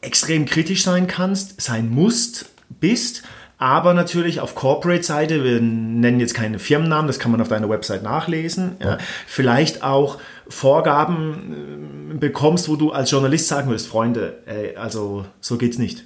extrem 0.00 0.44
kritisch 0.44 0.82
sein 0.82 1.06
kannst, 1.06 1.60
sein 1.60 1.88
musst, 1.88 2.46
bist, 2.80 3.22
aber 3.58 3.94
natürlich 3.94 4.40
auf 4.40 4.54
Corporate-Seite, 4.54 5.44
wir 5.44 5.60
nennen 5.60 6.20
jetzt 6.20 6.34
keine 6.34 6.58
Firmennamen, 6.58 7.06
das 7.06 7.18
kann 7.18 7.30
man 7.30 7.40
auf 7.40 7.48
deiner 7.48 7.70
Website 7.70 8.02
nachlesen, 8.02 8.76
ja, 8.82 8.98
vielleicht 9.26 9.82
auch 9.82 10.18
Vorgaben 10.48 12.10
äh, 12.12 12.14
bekommst, 12.14 12.68
wo 12.68 12.76
du 12.76 12.90
als 12.92 13.10
Journalist 13.10 13.48
sagen 13.48 13.68
würdest, 13.68 13.86
Freunde, 13.86 14.38
ey, 14.46 14.76
also 14.76 15.24
so 15.40 15.56
geht's 15.56 15.78
nicht? 15.78 16.04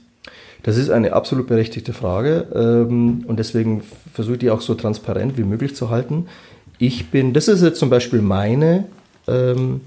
Das 0.63 0.77
ist 0.77 0.91
eine 0.91 1.13
absolut 1.13 1.47
berechtigte 1.47 1.93
Frage 1.93 2.49
ähm, 2.55 3.25
und 3.27 3.39
deswegen 3.39 3.83
versuche 4.13 4.35
ich 4.35 4.41
die 4.41 4.51
auch 4.51 4.61
so 4.61 4.75
transparent 4.75 5.39
wie 5.39 5.45
möglich 5.45 5.77
zu 5.77 5.91
halten. 5.91 6.27
Ich 6.79 7.11
bin, 7.11 7.33
das 7.33 7.49
ist 7.49 7.63
jetzt 7.63 7.79
zum 7.79 7.91
Beispiel 7.91 8.23
meine, 8.23 8.87
ähm, 9.27 9.81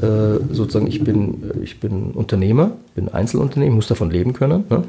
äh, 0.00 0.38
sozusagen, 0.52 0.86
ich 0.86 1.02
bin, 1.02 1.50
ich 1.62 1.80
bin 1.80 2.12
Unternehmer, 2.12 2.72
bin 2.94 3.08
Einzelunternehmer, 3.08 3.76
muss 3.76 3.86
davon 3.86 4.10
leben 4.10 4.32
können. 4.32 4.64
Ne? 4.68 4.84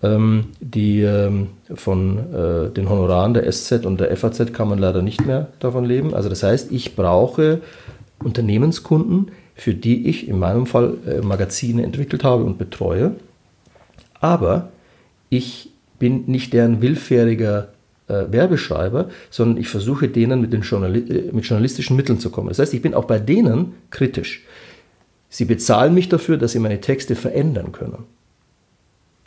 Ähm, 0.00 0.46
die 0.60 1.00
ähm, 1.00 1.48
von 1.74 2.18
äh, 2.32 2.70
den 2.70 2.88
Honoraren 2.88 3.34
der 3.34 3.50
SZ 3.50 3.84
und 3.84 3.98
der 3.98 4.16
FAZ 4.16 4.52
kann 4.52 4.68
man 4.68 4.78
leider 4.78 5.02
nicht 5.02 5.26
mehr 5.26 5.48
davon 5.58 5.84
leben. 5.84 6.14
Also 6.14 6.28
das 6.28 6.44
heißt, 6.44 6.70
ich 6.70 6.94
brauche 6.94 7.60
Unternehmenskunden, 8.22 9.32
für 9.56 9.74
die 9.74 10.06
ich 10.08 10.28
in 10.28 10.38
meinem 10.38 10.66
Fall 10.66 10.98
äh, 11.04 11.20
Magazine 11.20 11.82
entwickelt 11.82 12.22
habe 12.22 12.44
und 12.44 12.58
betreue. 12.58 13.16
Aber 14.20 14.68
ich 15.30 15.70
bin 15.98 16.24
nicht 16.26 16.52
deren 16.52 16.80
willfähriger 16.80 17.70
äh, 18.06 18.24
Werbeschreiber, 18.30 19.10
sondern 19.30 19.58
ich 19.58 19.68
versuche 19.68 20.08
denen 20.08 20.40
mit, 20.40 20.52
den 20.52 20.62
Journali 20.62 21.00
äh, 21.00 21.32
mit 21.32 21.44
journalistischen 21.44 21.96
Mitteln 21.96 22.20
zu 22.20 22.30
kommen. 22.30 22.48
Das 22.48 22.60
heißt, 22.60 22.72
ich 22.72 22.82
bin 22.82 22.94
auch 22.94 23.06
bei 23.06 23.18
denen 23.18 23.74
kritisch. 23.90 24.44
Sie 25.28 25.44
bezahlen 25.44 25.92
mich 25.92 26.08
dafür, 26.08 26.36
dass 26.36 26.52
sie 26.52 26.60
meine 26.60 26.80
Texte 26.80 27.16
verändern 27.16 27.72
können. 27.72 28.04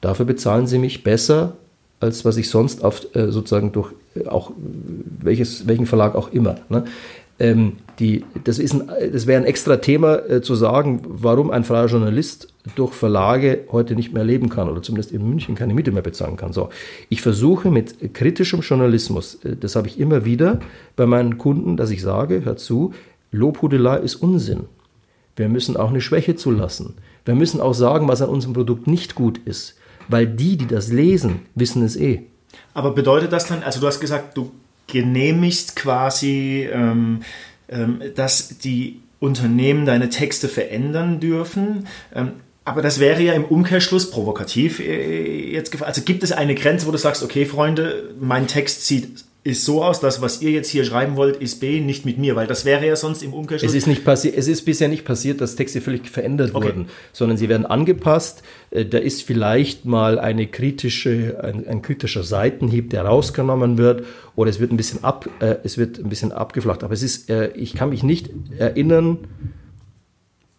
Dafür 0.02 0.26
bezahlen 0.26 0.68
sie 0.68 0.80
mich 0.80 1.04
besser, 1.04 1.56
als 2.00 2.26
was 2.26 2.38
ich 2.38 2.50
sonst 2.50 2.84
auf, 2.84 3.16
äh, 3.16 3.32
sozusagen 3.32 3.72
durch 3.72 3.94
äh, 4.16 4.28
auch 4.28 4.52
welches, 5.20 5.68
welchen 5.68 5.86
Verlag 5.86 6.16
auch 6.16 6.32
immer. 6.32 6.58
Ne? 6.70 6.86
Ähm, 7.40 7.78
die, 8.00 8.26
das, 8.44 8.60
ist 8.60 8.74
ein, 8.74 8.92
das 9.12 9.28
wäre 9.28 9.42
ein 9.42 9.48
extra 9.48 9.78
Thema 9.78 10.18
äh, 10.28 10.42
zu 10.42 10.56
sagen, 10.56 11.02
warum 11.08 11.52
ein 11.52 11.64
freier 11.64 11.88
Journalist 11.88 12.48
durch 12.76 12.94
Verlage 12.94 13.66
heute 13.72 13.96
nicht 13.96 14.14
mehr 14.14 14.24
leben 14.24 14.50
kann 14.50 14.70
oder 14.70 14.84
zumindest 14.84 15.12
in 15.12 15.28
München 15.28 15.56
keine 15.56 15.74
Miete 15.74 15.92
mehr 15.92 16.04
bezahlen 16.04 16.38
kann. 16.38 16.54
So, 16.54 16.70
ich 17.10 17.22
versuche 17.22 17.72
mit 17.72 18.14
kritischem 18.14 18.62
Journalismus, 18.62 19.36
äh, 19.44 19.56
das 19.56 19.76
habe 19.76 19.88
ich 19.88 20.00
immer 20.00 20.26
wieder 20.26 20.60
bei 20.96 21.06
meinen 21.06 21.38
Kunden, 21.38 21.78
dass 21.78 21.92
ich 21.92 22.02
sage, 22.02 22.44
hör 22.44 22.58
zu, 22.58 22.94
Lobhudelei 23.32 23.98
ist 23.98 24.16
Unsinn. 24.16 24.66
Wir 25.36 25.48
müssen 25.48 25.78
auch 25.78 25.90
eine 25.90 26.02
Schwäche 26.02 26.36
zulassen. 26.36 26.96
Wir 27.26 27.36
müssen 27.36 27.62
auch 27.62 27.74
sagen, 27.74 28.08
was 28.08 28.22
an 28.22 28.30
unserem 28.30 28.54
Produkt 28.54 28.88
nicht 28.88 29.16
gut 29.16 29.40
ist, 29.46 29.76
weil 30.08 30.28
die, 30.28 30.58
die 30.58 30.68
das 30.68 30.92
lesen, 30.92 31.42
wissen 31.56 31.84
es 31.84 31.96
eh. 31.96 32.24
Aber 32.74 32.92
bedeutet 32.92 33.32
das 33.32 33.48
dann, 33.48 33.64
also 33.64 33.80
du 33.80 33.88
hast 33.88 34.00
gesagt, 34.00 34.38
du 34.38 34.52
genehmigst 34.88 35.76
quasi, 35.76 36.70
ähm, 36.72 37.22
ähm, 37.70 38.02
dass 38.16 38.58
die 38.58 39.02
Unternehmen 39.20 39.86
deine 39.86 40.10
Texte 40.10 40.48
verändern 40.48 41.20
dürfen. 41.20 41.88
Ähm, 42.14 42.34
aber 42.64 42.82
das 42.82 43.00
wäre 43.00 43.22
ja 43.22 43.34
im 43.34 43.46
Umkehrschluss 43.46 44.12
provokativ 44.12 44.80
äh, 44.80 45.52
jetzt 45.52 45.82
Also 45.82 46.02
gibt 46.02 46.24
es 46.24 46.32
eine 46.32 46.56
Grenze, 46.56 46.88
wo 46.88 46.92
du 46.92 46.98
sagst, 46.98 47.24
okay, 47.24 47.46
Freunde, 47.46 48.14
mein 48.20 48.48
Text 48.48 48.86
sieht 48.86 49.24
ist 49.44 49.66
so 49.66 49.84
aus, 49.84 50.00
dass 50.00 50.22
was 50.22 50.42
ihr 50.44 50.52
jetzt 50.52 50.70
hier 50.70 50.86
schreiben 50.86 51.16
wollt, 51.16 51.38
ist 51.38 51.60
B, 51.60 51.80
nicht 51.80 52.06
mit 52.06 52.20
mir, 52.20 52.36
weil 52.36 52.46
das 52.46 52.64
wäre 52.64 52.86
ja 52.86 52.96
sonst 52.96 53.24
im 53.24 53.34
Umkehrschluss. 53.34 53.72
Es 53.72 53.76
ist, 53.76 53.88
nicht 53.88 54.06
passi 54.06 54.32
es 54.36 54.48
ist 54.48 54.64
bisher 54.66 54.88
nicht 54.88 55.04
passiert, 55.04 55.42
dass 55.42 55.56
Texte 55.56 55.82
völlig 55.82 56.08
verändert 56.10 56.54
okay. 56.54 56.68
wurden, 56.68 56.86
sondern 57.12 57.38
sie 57.38 57.50
werden 57.50 57.66
angepasst. 57.66 58.44
Äh, 58.70 58.86
da 58.86 59.00
ist 59.00 59.24
vielleicht 59.24 59.86
mal 59.86 60.20
eine 60.20 60.46
kritische, 60.46 61.44
ein, 61.44 61.68
ein, 61.68 61.82
kritischer 61.82 62.24
Seitenhieb, 62.24 62.92
der 62.92 63.06
rausgenommen 63.06 63.80
wird, 63.80 64.06
oder 64.36 64.52
es 64.52 64.60
wird 64.60 64.72
ein 64.72 64.78
bisschen 64.78 65.04
ab, 65.04 65.28
äh, 65.40 65.56
es 65.64 65.80
wird 65.80 65.98
ein 65.98 66.10
bisschen 66.10 66.32
abgeflacht. 66.32 66.84
Aber 66.84 66.94
es 66.94 67.02
ist, 67.02 67.32
äh, 67.32 67.52
ich 67.56 67.74
kann 67.74 67.90
mich 67.90 68.04
nicht 68.04 68.30
erinnern, 68.60 69.18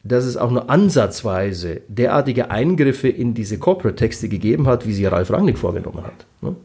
dass 0.03 0.25
es 0.25 0.37
auch 0.37 0.51
nur 0.51 0.69
ansatzweise 0.69 1.83
derartige 1.87 2.51
Eingriffe 2.51 3.09
in 3.09 3.35
diese 3.35 3.59
Corporate-Texte 3.59 4.29
gegeben 4.29 4.67
hat, 4.67 4.89
wie 4.89 4.93
sie 4.93 5.07
Ralf 5.07 5.31
Rangnick 5.31 5.59
vorgenommen 5.59 6.03
hat. 6.03 6.27
Ne? 6.41 6.57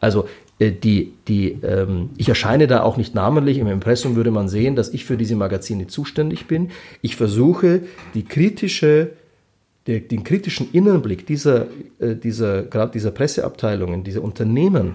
Also 0.00 0.26
äh, 0.58 0.72
die, 0.72 1.12
die, 1.28 1.58
ähm, 1.62 2.10
ich 2.16 2.28
erscheine 2.28 2.66
da 2.66 2.82
auch 2.82 2.96
nicht 2.96 3.14
namentlich. 3.14 3.58
Im 3.58 3.66
Impressum 3.66 4.16
würde 4.16 4.30
man 4.30 4.48
sehen, 4.48 4.76
dass 4.76 4.90
ich 4.90 5.04
für 5.04 5.16
diese 5.16 5.36
Magazine 5.36 5.86
zuständig 5.86 6.46
bin. 6.46 6.70
Ich 7.02 7.16
versuche, 7.16 7.82
die 8.14 8.24
kritische, 8.24 9.10
der, 9.86 10.00
den 10.00 10.24
kritischen 10.24 10.72
Innenblick 10.72 11.26
dieser, 11.26 11.66
äh, 11.98 12.14
dieser, 12.14 12.62
gerade 12.62 12.92
dieser 12.92 13.10
Presseabteilungen, 13.10 14.04
dieser 14.04 14.22
Unternehmen 14.22 14.94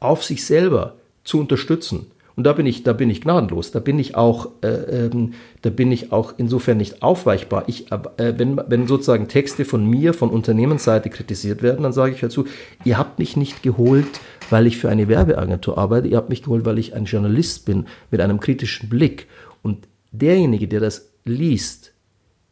auf 0.00 0.24
sich 0.24 0.44
selber 0.44 0.96
zu 1.24 1.40
unterstützen. 1.40 2.06
Und 2.38 2.44
da 2.44 2.52
bin 2.52 2.66
ich, 2.66 2.84
da 2.84 2.92
bin 2.92 3.10
ich 3.10 3.20
gnadenlos. 3.20 3.72
Da 3.72 3.80
bin 3.80 3.98
ich 3.98 4.14
auch, 4.14 4.50
äh, 4.62 4.68
ähm, 5.06 5.32
da 5.62 5.70
bin 5.70 5.90
ich 5.90 6.12
auch 6.12 6.34
insofern 6.36 6.76
nicht 6.76 7.02
aufweichbar. 7.02 7.64
Ich, 7.66 7.90
äh, 7.90 8.38
wenn, 8.38 8.60
wenn 8.68 8.86
sozusagen 8.86 9.26
Texte 9.26 9.64
von 9.64 9.84
mir, 9.84 10.14
von 10.14 10.30
Unternehmensseite 10.30 11.10
kritisiert 11.10 11.64
werden, 11.64 11.82
dann 11.82 11.92
sage 11.92 12.12
ich 12.14 12.20
dazu, 12.20 12.44
ihr 12.84 12.96
habt 12.96 13.18
mich 13.18 13.36
nicht 13.36 13.64
geholt, 13.64 14.20
weil 14.50 14.68
ich 14.68 14.78
für 14.78 14.88
eine 14.88 15.08
Werbeagentur 15.08 15.78
arbeite. 15.78 16.06
Ihr 16.06 16.16
habt 16.16 16.28
mich 16.28 16.44
geholt, 16.44 16.64
weil 16.64 16.78
ich 16.78 16.94
ein 16.94 17.06
Journalist 17.06 17.64
bin 17.64 17.86
mit 18.12 18.20
einem 18.20 18.38
kritischen 18.38 18.88
Blick. 18.88 19.26
Und 19.64 19.88
derjenige, 20.12 20.68
der 20.68 20.78
das 20.78 21.10
liest, 21.24 21.92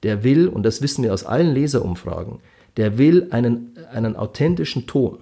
der 0.03 0.25
will, 0.25 0.49
und 0.49 0.65
das 0.65 0.83
wissen 0.83 1.05
wir 1.05 1.15
aus 1.15 1.25
allen 1.25 1.55
Leserumfragen, 1.55 2.41
der 2.77 2.99
will 2.99 3.29
einen, 3.31 3.77
einen 3.93 4.17
authentischen 4.17 4.89
Ton. 4.89 5.19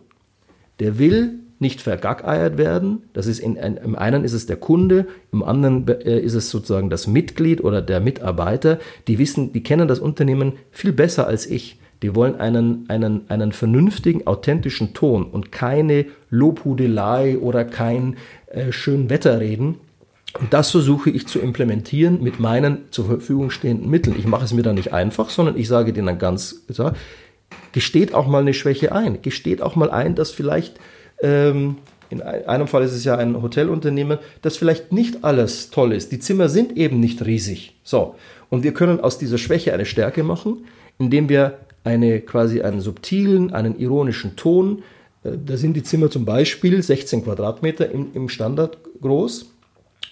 Der 0.81 0.99
will 0.99 1.41
nicht 1.65 1.81
vergackeiert 1.81 2.59
werden. 2.59 3.03
Das 3.15 3.27
ist 3.27 3.41
in, 3.41 3.57
in, 3.57 3.79
im 3.79 3.97
einen 3.97 4.23
ist 4.23 4.35
es 4.35 4.45
der 4.45 4.57
Kunde, 4.57 5.07
im 5.33 5.43
anderen 5.43 5.89
äh, 5.89 6.21
ist 6.21 6.35
es 6.35 6.51
sozusagen 6.51 6.91
das 6.91 7.07
Mitglied 7.07 7.65
oder 7.65 7.81
der 7.81 8.01
Mitarbeiter. 8.01 8.79
Die 9.09 9.19
wissen, 9.19 9.53
die 9.53 9.63
kennen 9.63 9.89
das 9.89 9.99
Unternehmen 9.99 10.53
viel 10.71 10.93
besser 10.93 11.27
als 11.27 11.47
ich. 11.47 11.81
Die 12.03 12.15
wollen 12.15 12.37
einen, 12.37 12.85
einen, 12.89 13.23
einen 13.31 13.53
vernünftigen, 13.53 14.27
authentischen 14.27 14.93
Ton 14.93 15.25
und 15.25 15.51
keine 15.51 16.05
Lobhudelei 16.29 17.39
oder 17.39 17.65
kein 17.65 18.17
äh, 18.49 18.71
schön 18.71 19.09
Wetterreden. 19.09 19.77
Und 20.39 20.53
das 20.53 20.71
versuche 20.71 21.09
ich 21.09 21.27
zu 21.27 21.39
implementieren 21.39 22.23
mit 22.23 22.41
meinen 22.41 22.91
zur 22.91 23.07
Verfügung 23.07 23.51
stehenden 23.51 23.89
Mitteln. 23.89 24.17
Ich 24.19 24.27
mache 24.27 24.45
es 24.45 24.53
mir 24.53 24.63
dann 24.63 24.75
nicht 24.75 24.93
einfach, 24.93 25.31
sondern 25.31 25.57
ich 25.57 25.69
sage 25.69 25.95
denen 25.95 26.09
dann 26.09 26.19
ganz, 26.19 26.67
gesteht 27.73 28.13
auch 28.13 28.27
mal 28.27 28.41
eine 28.41 28.53
Schwäche 28.53 28.93
ein. 28.93 29.23
Gesteht 29.23 29.63
auch 29.63 29.77
mal 29.77 29.91
ein, 29.91 30.15
dass 30.15 30.31
vielleicht, 30.31 30.79
ähm, 31.23 31.77
in 32.11 32.23
einem 32.23 32.69
Fall 32.69 32.85
ist 32.85 32.93
es 32.93 33.05
ja 33.05 33.17
ein 33.17 33.41
Hotelunternehmen, 33.41 34.19
dass 34.43 34.57
vielleicht 34.57 34.93
nicht 34.93 35.25
alles 35.25 35.71
toll 35.71 35.93
ist. 35.93 36.13
Die 36.13 36.19
Zimmer 36.19 36.49
sind 36.49 36.77
eben 36.77 37.01
nicht 37.01 37.25
riesig. 37.25 37.75
So. 37.83 38.15
Und 38.51 38.63
wir 38.63 38.73
können 38.73 39.01
aus 39.01 39.19
dieser 39.19 39.39
Schwäche 39.39 39.73
eine 39.73 39.87
Stärke 39.87 40.23
machen, 40.23 40.65
indem 40.99 41.29
wir 41.29 41.59
eine, 41.83 42.21
quasi 42.21 42.63
einen 42.63 42.81
subtilen, 42.81 43.53
einen 43.53 43.79
ironischen 43.79 44.37
Ton. 44.37 44.83
Äh, 45.25 45.33
da 45.45 45.57
sind 45.57 45.75
die 45.75 45.83
Zimmer 45.83 46.11
zum 46.11 46.25
Beispiel 46.25 46.83
16 46.83 47.25
Quadratmeter 47.25 47.91
im, 47.91 48.09
im 48.15 48.29
Standard 48.29 48.79
groß. 49.01 49.51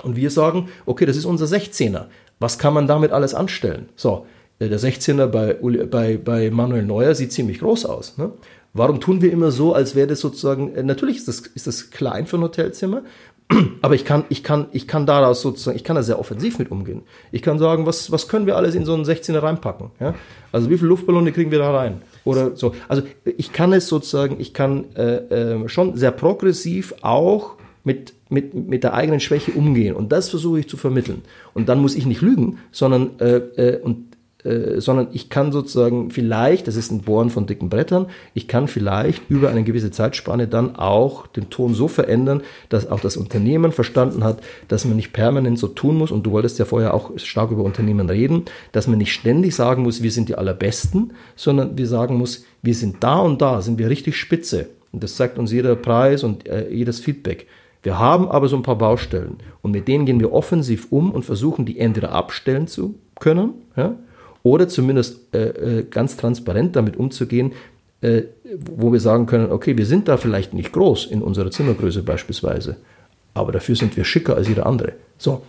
Und 0.03 0.16
wir 0.16 0.30
sagen, 0.30 0.68
okay, 0.86 1.07
das 1.07 1.16
ist 1.16 1.24
unser 1.24 1.46
16er. 1.46 2.07
Was 2.40 2.59
kann 2.59 2.74
man 2.74 2.88
damit 2.88 3.12
alles 3.12 3.34
anstellen? 3.34 3.88
So, 3.94 4.26
äh, 4.59 4.68
der 4.68 4.80
16er 4.80 5.26
bei, 5.26 5.55
bei, 5.86 6.16
bei 6.16 6.50
Manuel 6.50 6.84
Neuer 6.84 7.14
sieht 7.14 7.32
ziemlich 7.32 7.61
groß 7.61 7.86
aus. 7.86 8.18
Ne? 8.18 8.32
Warum 8.75 9.01
tun 9.01 9.20
wir 9.20 9.33
immer 9.33 9.51
so, 9.51 9.75
als 9.75 9.95
wäre 9.95 10.07
das 10.07 10.20
sozusagen, 10.20 10.75
äh, 10.75 10.83
natürlich 10.83 11.18
ist 11.18 11.29
das, 11.29 11.41
ist 11.41 11.66
das 11.66 11.91
klein 11.91 12.27
für 12.27 12.39
ein 12.39 12.43
Hotelzimmer, 12.43 13.03
aber 13.83 13.95
ich 13.95 14.05
kann, 14.05 14.25
ich 14.29 14.43
kann, 14.43 14.66
ich 14.73 14.89
kann 14.89 15.07
daraus 15.07 15.43
sozusagen, 15.43 15.77
ich 15.77 15.85
kann 15.85 15.97
da 15.97 16.03
sehr 16.03 16.18
offensiv 16.18 16.59
mit 16.59 16.70
umgehen. 16.70 17.03
Ich 17.33 17.43
kann 17.43 17.59
sagen, 17.59 17.87
was, 17.87 18.11
was 18.11 18.29
können 18.29 18.47
wir 18.47 18.57
alles 18.57 18.75
in 18.75 18.85
so 18.85 18.95
einen 18.95 19.05
16er 19.05 19.43
reinpacken? 19.43 19.91
Ja? 20.01 20.14
Also 20.53 20.70
wie 20.70 20.77
viele 20.77 20.89
Luftballone 20.89 21.33
kriegen 21.33 21.51
wir 21.51 21.59
da 21.59 21.77
rein? 21.77 22.03
Oder 22.25 22.57
so. 22.57 22.75
Also 22.89 23.03
ich 23.25 23.53
kann 23.53 23.73
es 23.73 23.89
sozusagen, 23.89 24.37
ich 24.39 24.55
kann 24.55 24.95
äh, 24.95 25.16
äh, 25.16 25.68
schon 25.68 25.97
sehr 25.97 26.12
progressiv 26.12 26.95
auch 27.03 27.57
mit, 27.85 28.14
mit, 28.29 28.55
mit 28.55 28.85
der 28.85 28.95
eigenen 28.95 29.20
Schwäche 29.20 29.53
umgehen. 29.53 29.97
Und 29.97 30.12
das 30.12 30.29
versuche 30.31 30.61
ich 30.61 30.68
zu 30.68 30.77
vermitteln. 30.77 31.23
Und 31.53 31.68
dann 31.68 31.81
muss 31.81 31.95
ich 31.95 32.07
nicht 32.07 32.23
lügen, 32.23 32.59
sondern 32.70 33.18
äh, 33.18 33.37
äh, 33.37 33.81
und 33.81 34.12
äh, 34.45 34.80
sondern 34.80 35.09
ich 35.12 35.28
kann 35.28 35.53
sozusagen 35.53 36.11
vielleicht, 36.11 36.66
das 36.66 36.76
ist 36.76 36.90
ein 36.90 37.03
Bohren 37.03 37.30
von 37.30 37.47
dicken 37.47 37.68
Brettern, 37.68 38.07
ich 38.34 38.49
kann 38.49 38.68
vielleicht 38.68 39.22
über 39.28 39.51
eine 39.51 39.62
gewisse 39.62 39.90
Zeitspanne 39.90 40.49
dann 40.49 40.76
auch 40.76 41.26
den 41.26 41.51
Ton 41.51 41.74
so 41.74 41.88
verändern, 41.88 42.43
dass 42.68 42.90
auch 42.90 43.01
das 43.01 43.16
Unternehmen 43.16 43.72
verstanden 43.72 44.24
hat, 44.24 44.40
dass 44.68 44.84
man 44.84 44.97
nicht 44.97 45.12
permanent 45.12 45.59
so 45.59 45.68
tun 45.68 45.97
muss, 45.97 46.11
und 46.11 46.24
du 46.24 46.32
wolltest 46.32 46.59
ja 46.59 46.64
vorher 46.64 46.95
auch 46.95 47.12
stark 47.18 47.51
über 47.51 47.62
Unternehmen 47.62 48.11
reden, 48.11 48.45
dass 48.72 48.86
man 48.88 48.99
nicht 48.99 49.12
ständig 49.12 49.55
sagen 49.55 49.82
muss, 49.82 50.03
wir 50.03 50.11
sind 50.11 50.28
die 50.28 50.34
Allerbesten, 50.34 51.12
sondern 51.36 51.78
wir 51.78 51.86
sagen 51.86 52.16
muss, 52.16 52.45
wir 52.62 52.74
sind 52.74 52.97
da 53.05 53.18
und 53.18 53.40
da, 53.40 53.62
sind 53.62 53.78
wir 53.78 53.88
richtig 53.88 54.16
spitze. 54.16 54.68
Und 54.93 55.03
das 55.03 55.16
zeigt 55.16 55.38
uns 55.38 55.53
jeder 55.53 55.74
Preis 55.74 56.22
und 56.22 56.47
äh, 56.47 56.68
jedes 56.68 57.01
Feedback. 57.01 57.47
Wir 57.82 57.99
haben 57.99 58.28
aber 58.28 58.49
so 58.49 58.57
ein 58.57 58.62
paar 58.62 58.78
Baustellen 58.78 59.38
und 59.61 59.72
mit 59.72 59.88
denen 59.88 60.07
gehen 60.07 60.20
wir 60.20 60.32
offensiv 60.32 60.86
um 60.90 61.11
und 61.11 61.24
versuchen, 61.24 61.64
die 61.64 61.78
entweder 61.78 62.12
abstellen 62.12 62.68
zu 62.68 62.95
können, 63.18 63.55
ja, 63.76 63.97
oder 64.43 64.68
zumindest 64.68 65.34
äh, 65.34 65.49
äh, 65.78 65.82
ganz 65.84 66.16
transparent 66.16 66.76
damit 66.76 66.97
umzugehen, 66.97 67.53
äh, 68.01 68.22
wo 68.76 68.93
wir 68.93 69.01
sagen 69.01 69.26
können, 69.26 69.51
okay, 69.51 69.76
wir 69.78 69.86
sind 69.86 70.09
da 70.09 70.16
vielleicht 70.16 70.55
nicht 70.55 70.72
groß 70.72 71.07
in 71.07 71.22
unserer 71.22 71.51
Zimmergröße 71.51 72.03
beispielsweise, 72.03 72.76
aber 73.34 73.53
dafür 73.53 73.76
sind 73.76 73.97
wir 73.97 74.05
schicker 74.05 74.36
als 74.36 74.49
jeder 74.49 74.66
andere. 74.66 74.95
So, 75.18 75.43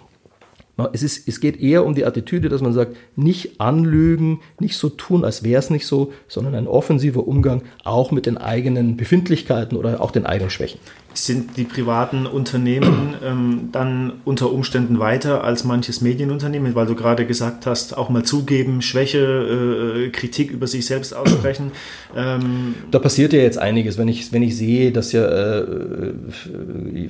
es, 0.91 1.03
ist, 1.03 1.27
es 1.27 1.39
geht 1.39 1.61
eher 1.61 1.85
um 1.85 1.93
die 1.93 2.03
Attitüde, 2.03 2.49
dass 2.49 2.61
man 2.61 2.73
sagt, 2.73 2.95
nicht 3.15 3.61
anlügen, 3.61 4.39
nicht 4.59 4.75
so 4.75 4.89
tun, 4.89 5.23
als 5.23 5.43
wäre 5.43 5.59
es 5.59 5.69
nicht 5.69 5.85
so, 5.85 6.11
sondern 6.27 6.55
ein 6.55 6.67
offensiver 6.67 7.27
Umgang 7.27 7.61
auch 7.83 8.11
mit 8.11 8.25
den 8.25 8.39
eigenen 8.39 8.97
Befindlichkeiten 8.97 9.77
oder 9.77 10.01
auch 10.01 10.09
den 10.09 10.25
eigenen 10.25 10.49
Schwächen. 10.49 10.79
Sind 11.13 11.57
die 11.57 11.65
privaten 11.65 12.25
Unternehmen 12.25 13.13
ähm, 13.23 13.69
dann 13.71 14.13
unter 14.25 14.51
Umständen 14.51 14.97
weiter 14.97 15.43
als 15.43 15.63
manches 15.63 16.01
Medienunternehmen, 16.01 16.73
weil 16.73 16.87
du 16.87 16.95
gerade 16.95 17.27
gesagt 17.27 17.67
hast, 17.67 17.95
auch 17.95 18.09
mal 18.09 18.23
zugeben, 18.23 18.81
Schwäche, 18.81 19.19
äh, 19.19 20.09
Kritik 20.09 20.49
über 20.49 20.65
sich 20.65 20.87
selbst 20.87 21.15
aussprechen? 21.15 21.71
Ähm 22.15 22.75
da 22.91 22.99
passiert 22.99 23.33
ja 23.33 23.39
jetzt 23.39 23.57
einiges, 23.57 23.97
wenn 23.97 24.07
ich, 24.07 24.31
wenn 24.31 24.43
ich 24.43 24.55
sehe, 24.55 24.91
dass 24.91 25.13
ja 25.13 25.25
äh, 25.25 26.13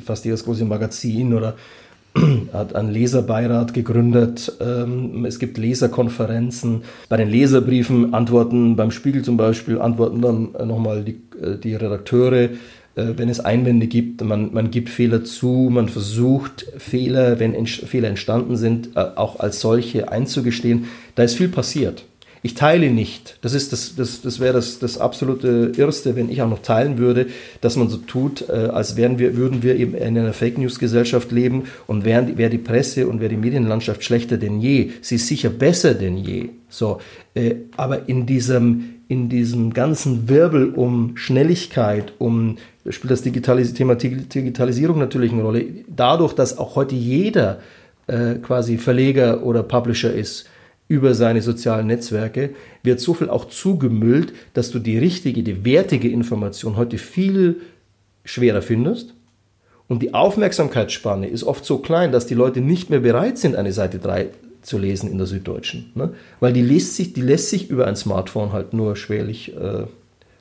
fast 0.03 0.23
jedes 0.23 0.45
große 0.45 0.63
Magazin 0.63 1.33
oder 1.33 1.55
hat 2.53 2.75
einen 2.75 2.91
Leserbeirat 2.91 3.73
gegründet. 3.73 4.53
Ähm, 4.61 5.25
es 5.25 5.39
gibt 5.39 5.57
Leserkonferenzen. 5.57 6.83
Bei 7.09 7.17
den 7.17 7.29
Leserbriefen 7.29 8.13
antworten, 8.13 8.75
beim 8.75 8.91
Spiegel 8.91 9.23
zum 9.23 9.37
Beispiel, 9.37 9.79
antworten 9.79 10.21
dann 10.21 10.55
äh, 10.55 10.65
nochmal 10.65 11.03
die, 11.03 11.21
äh, 11.41 11.57
die 11.57 11.75
Redakteure, 11.75 12.33
äh, 12.43 12.49
wenn 12.95 13.29
es 13.29 13.39
Einwände 13.39 13.87
gibt. 13.87 14.23
Man, 14.23 14.53
man 14.53 14.69
gibt 14.69 14.89
Fehler 14.89 15.23
zu, 15.23 15.69
man 15.71 15.89
versucht 15.89 16.67
Fehler, 16.77 17.39
wenn 17.39 17.65
Fehler 17.65 18.09
entstanden 18.09 18.57
sind, 18.57 18.95
auch 18.95 19.39
als 19.39 19.59
solche 19.59 20.11
einzugestehen. 20.11 20.85
Da 21.15 21.23
ist 21.23 21.35
viel 21.35 21.49
passiert. 21.49 22.05
Ich 22.45 22.55
teile 22.55 22.91
nicht. 22.91 23.37
Das 23.41 23.53
ist 23.53 23.71
das, 23.71 23.95
das, 23.95 24.21
das 24.21 24.41
wäre 24.41 24.51
das, 24.51 24.77
das 24.77 24.97
absolute 24.97 25.71
Irrste, 25.77 26.17
wenn 26.17 26.29
ich 26.29 26.41
auch 26.41 26.49
noch 26.49 26.61
teilen 26.61 26.97
würde, 26.97 27.27
dass 27.61 27.77
man 27.77 27.87
so 27.87 27.95
tut, 27.95 28.49
äh, 28.49 28.51
als 28.51 28.97
wären 28.97 29.17
wir, 29.17 29.37
würden 29.37 29.63
wir 29.63 29.77
eben 29.77 29.95
in 29.95 30.17
einer 30.17 30.33
Fake 30.33 30.57
News 30.57 30.77
Gesellschaft 30.77 31.31
leben 31.31 31.63
und 31.87 32.03
wären, 32.03 32.37
wäre 32.37 32.49
die 32.49 32.57
Presse 32.57 33.07
und 33.07 33.21
wäre 33.21 33.29
die 33.29 33.37
Medienlandschaft 33.37 34.03
schlechter 34.03 34.35
denn 34.35 34.59
je. 34.59 34.91
Sie 34.99 35.15
ist 35.15 35.27
sicher 35.27 35.49
besser 35.49 35.93
denn 35.93 36.17
je. 36.17 36.49
So, 36.67 36.99
äh, 37.33 37.55
aber 37.77 38.09
in 38.09 38.25
diesem 38.25 38.89
in 39.07 39.29
diesem 39.29 39.73
ganzen 39.73 40.27
Wirbel 40.27 40.73
um 40.73 41.15
Schnelligkeit, 41.15 42.13
um 42.19 42.57
spielt 42.89 43.11
das 43.11 43.21
Digitalis 43.21 43.73
Thema 43.73 43.95
Digitalisierung 43.95 44.97
natürlich 44.97 45.31
eine 45.31 45.43
Rolle. 45.43 45.65
Dadurch, 45.87 46.33
dass 46.33 46.57
auch 46.57 46.75
heute 46.75 46.95
jeder 46.95 47.59
äh, 48.07 48.35
quasi 48.35 48.77
Verleger 48.77 49.43
oder 49.43 49.63
Publisher 49.63 50.13
ist 50.13 50.49
über 50.87 51.15
seine 51.15 51.41
sozialen 51.41 51.87
Netzwerke, 51.87 52.51
wird 52.83 52.99
so 52.99 53.13
viel 53.13 53.29
auch 53.29 53.45
zugemüllt, 53.45 54.33
dass 54.53 54.71
du 54.71 54.79
die 54.79 54.97
richtige, 54.97 55.43
die 55.43 55.65
wertige 55.65 56.09
Information 56.09 56.75
heute 56.75 56.97
viel 56.97 57.61
schwerer 58.25 58.61
findest. 58.61 59.13
Und 59.87 60.01
die 60.01 60.13
Aufmerksamkeitsspanne 60.13 61.27
ist 61.27 61.43
oft 61.43 61.65
so 61.65 61.77
klein, 61.77 62.11
dass 62.11 62.27
die 62.27 62.35
Leute 62.35 62.61
nicht 62.61 62.89
mehr 62.89 62.99
bereit 62.99 63.37
sind, 63.37 63.55
eine 63.55 63.73
Seite 63.73 63.99
3 63.99 64.29
zu 64.61 64.77
lesen 64.77 65.11
in 65.11 65.17
der 65.17 65.27
Süddeutschen. 65.27 65.91
Ne? 65.95 66.13
Weil 66.39 66.53
die 66.53 66.61
lässt, 66.61 66.95
sich, 66.95 67.13
die 67.13 67.21
lässt 67.21 67.49
sich 67.49 67.69
über 67.69 67.87
ein 67.87 67.95
Smartphone 67.95 68.53
halt 68.53 68.73
nur 68.73 68.95
schwerlich 68.95 69.55
äh, 69.55 69.85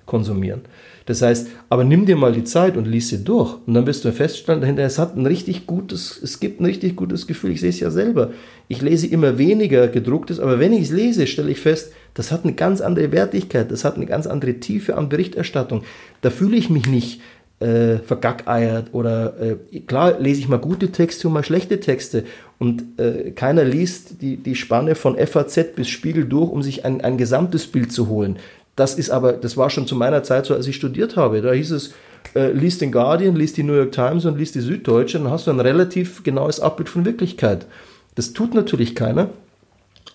konsumieren. 0.07 0.63
Das 1.07 1.23
heißt, 1.23 1.49
aber 1.69 1.85
nimm 1.85 2.07
dir 2.07 2.17
mal 2.17 2.33
die 2.33 2.45
Zeit 2.45 2.77
und 2.77 2.87
lies 2.87 3.09
sie 3.09 3.25
durch. 3.25 3.57
Und 3.67 3.75
dann 3.75 3.87
wirst 3.87 4.05
du 4.05 4.13
feststellen, 4.13 4.61
dahinter, 4.61 4.83
es 4.83 4.99
hat 4.99 5.17
ein 5.17 5.27
richtig 5.27 5.67
gutes, 5.67 6.21
es 6.23 6.41
gibt 6.41 6.61
ein 6.61 6.65
richtig 6.65 6.97
gutes 6.97 7.27
Gefühl. 7.27 7.53
Ich 7.53 7.61
sehe 7.61 7.71
es 7.71 7.81
ja 7.81 7.91
selber. 7.91 8.31
Ich 8.69 8.83
lese 8.83 9.07
immer 9.07 9.39
weniger 9.39 9.89
gedrucktes, 9.89 10.41
aber 10.41 10.59
wenn 10.59 10.73
ich 10.73 10.83
es 10.83 10.91
lese, 10.91 11.27
stelle 11.27 11.51
ich 11.51 11.61
fest, 11.61 11.93
das 12.15 12.31
hat 12.31 12.45
eine 12.45 12.55
ganz 12.55 12.81
andere 12.81 13.13
Wertigkeit, 13.13 13.71
das 13.71 13.85
hat 13.85 13.97
eine 13.97 14.07
ganz 14.07 14.27
andere 14.27 14.55
Tiefe 14.55 14.97
an 14.97 15.09
Berichterstattung. 15.09 15.83
Da 16.21 16.31
fühle 16.31 16.57
ich 16.57 16.71
mich 16.71 16.87
nicht 16.87 17.21
äh, 17.63 17.99
vergackeiert 17.99 18.89
oder 18.93 19.41
äh, 19.41 19.81
klar 19.81 20.19
lese 20.19 20.41
ich 20.41 20.49
mal 20.49 20.59
gute 20.59 20.91
Texte 20.91 21.29
und 21.29 21.35
mal 21.35 21.45
schlechte 21.45 21.79
Texte 21.81 22.25
und 22.59 22.99
äh, 22.99 23.31
keiner 23.31 23.65
liest 23.65 24.21
die, 24.21 24.37
die 24.37 24.57
Spanne 24.57 24.95
von 24.95 25.17
FAZ 25.17 25.75
bis 25.77 25.89
Spiegel 25.89 26.25
durch, 26.25 26.51
um 26.51 26.63
sich 26.63 26.85
ein, 26.85 27.01
ein 27.01 27.17
gesamtes 27.17 27.67
Bild 27.67 27.93
zu 27.93 28.09
holen. 28.09 28.39
Das 28.77 28.95
ist 28.95 29.11
aber, 29.11 29.35
das 29.35 29.57
war 29.57 29.71
schon 29.71 29.87
zu 29.87 29.95
meiner 29.95 30.23
Zeit 30.23 30.47
so, 30.47 30.55
als 30.55 30.67
ich 30.67 30.77
studiert 30.77 31.17
habe. 31.17 31.43
Da 31.43 31.53
hieß 31.53 31.73
es, 31.73 31.93
äh, 32.35 32.53
liest 32.53 32.81
den 32.81 32.93
Guardian, 32.93 33.37
liest 33.37 33.57
die 33.57 33.63
New 33.63 33.75
York 33.75 33.93
Times 33.93 34.25
und 34.25 34.39
liest 34.39 34.55
die 34.55 34.61
Süddeutsche, 34.61 35.19
dann 35.19 35.31
hast 35.31 35.47
du 35.47 35.51
ein 35.51 35.61
relativ 35.61 36.23
genaues 36.23 36.61
Abbild 36.61 36.89
von 36.89 37.05
Wirklichkeit. 37.05 37.67
Das 38.15 38.33
tut 38.33 38.55
natürlich 38.55 38.95
keiner, 38.95 39.31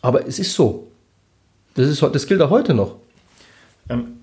aber 0.01 0.27
es 0.27 0.39
ist 0.39 0.53
so. 0.53 0.87
Das, 1.75 1.87
ist, 1.87 2.01
das 2.01 2.25
gilt 2.25 2.41
auch 2.41 2.49
heute 2.49 2.73
noch. 2.73 2.95
Ähm, 3.89 4.16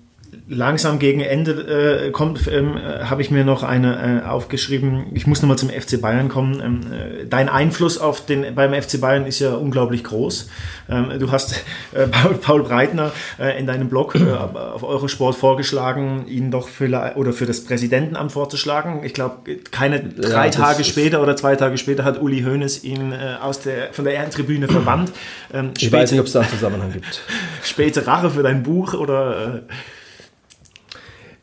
langsam 0.47 0.99
gegen 0.99 1.21
Ende 1.21 2.07
äh, 2.07 2.11
kommt, 2.11 2.47
ähm, 2.47 2.77
äh, 2.77 3.05
habe 3.05 3.21
ich 3.21 3.31
mir 3.31 3.43
noch 3.43 3.63
eine 3.63 4.21
äh, 4.23 4.27
aufgeschrieben. 4.27 5.07
Ich 5.13 5.27
muss 5.27 5.41
nochmal 5.41 5.57
zum 5.57 5.69
FC 5.69 5.99
Bayern 5.99 6.29
kommen. 6.29 6.61
Ähm, 6.61 6.81
äh, 6.91 7.25
dein 7.25 7.49
Einfluss 7.49 7.97
auf 7.97 8.25
den 8.25 8.55
beim 8.55 8.73
FC 8.73 8.99
Bayern 8.99 9.25
ist 9.25 9.39
ja 9.39 9.53
unglaublich 9.53 10.03
groß. 10.03 10.49
Ähm, 10.89 11.11
du 11.19 11.31
hast 11.31 11.63
äh, 11.93 12.07
Paul, 12.11 12.35
Paul, 12.35 12.63
Breitner 12.63 13.11
äh, 13.39 13.57
in 13.59 13.65
deinem 13.67 13.89
Blog 13.89 14.15
auf 14.15 14.83
Eurosport 14.83 15.35
vorgeschlagen, 15.35 16.27
ihn 16.27 16.51
doch 16.51 16.67
für 16.67 16.85
oder 17.15 17.33
für 17.33 17.45
das 17.45 17.63
Präsidentenamt 17.63 18.31
vorzuschlagen. 18.31 19.03
Ich 19.03 19.13
glaube, 19.13 19.55
keine 19.71 20.01
drei 20.01 20.45
ja, 20.45 20.51
Tage 20.51 20.83
später 20.83 21.21
oder 21.21 21.35
zwei 21.35 21.55
Tage 21.55 21.77
später 21.77 22.03
hat 22.03 22.21
Uli 22.21 22.43
Hoeneß 22.43 22.83
ihn 22.83 23.13
aus 23.41 23.59
der 23.59 23.93
von 23.93 24.05
der 24.05 24.13
Ehrentribüne 24.13 24.67
verbannt. 24.67 25.11
Ähm, 25.53 25.71
ich 25.77 25.87
späte, 25.87 26.03
weiß 26.03 26.11
nicht, 26.11 26.19
ob 26.19 26.27
es 26.27 26.33
da 26.33 26.41
einen 26.41 26.49
Zusammenhang 26.49 26.91
gibt. 26.91 27.21
Späte 27.63 28.05
Rache 28.05 28.29
für 28.29 28.43
dein 28.43 28.63
Buch 28.63 28.93
oder 28.93 29.63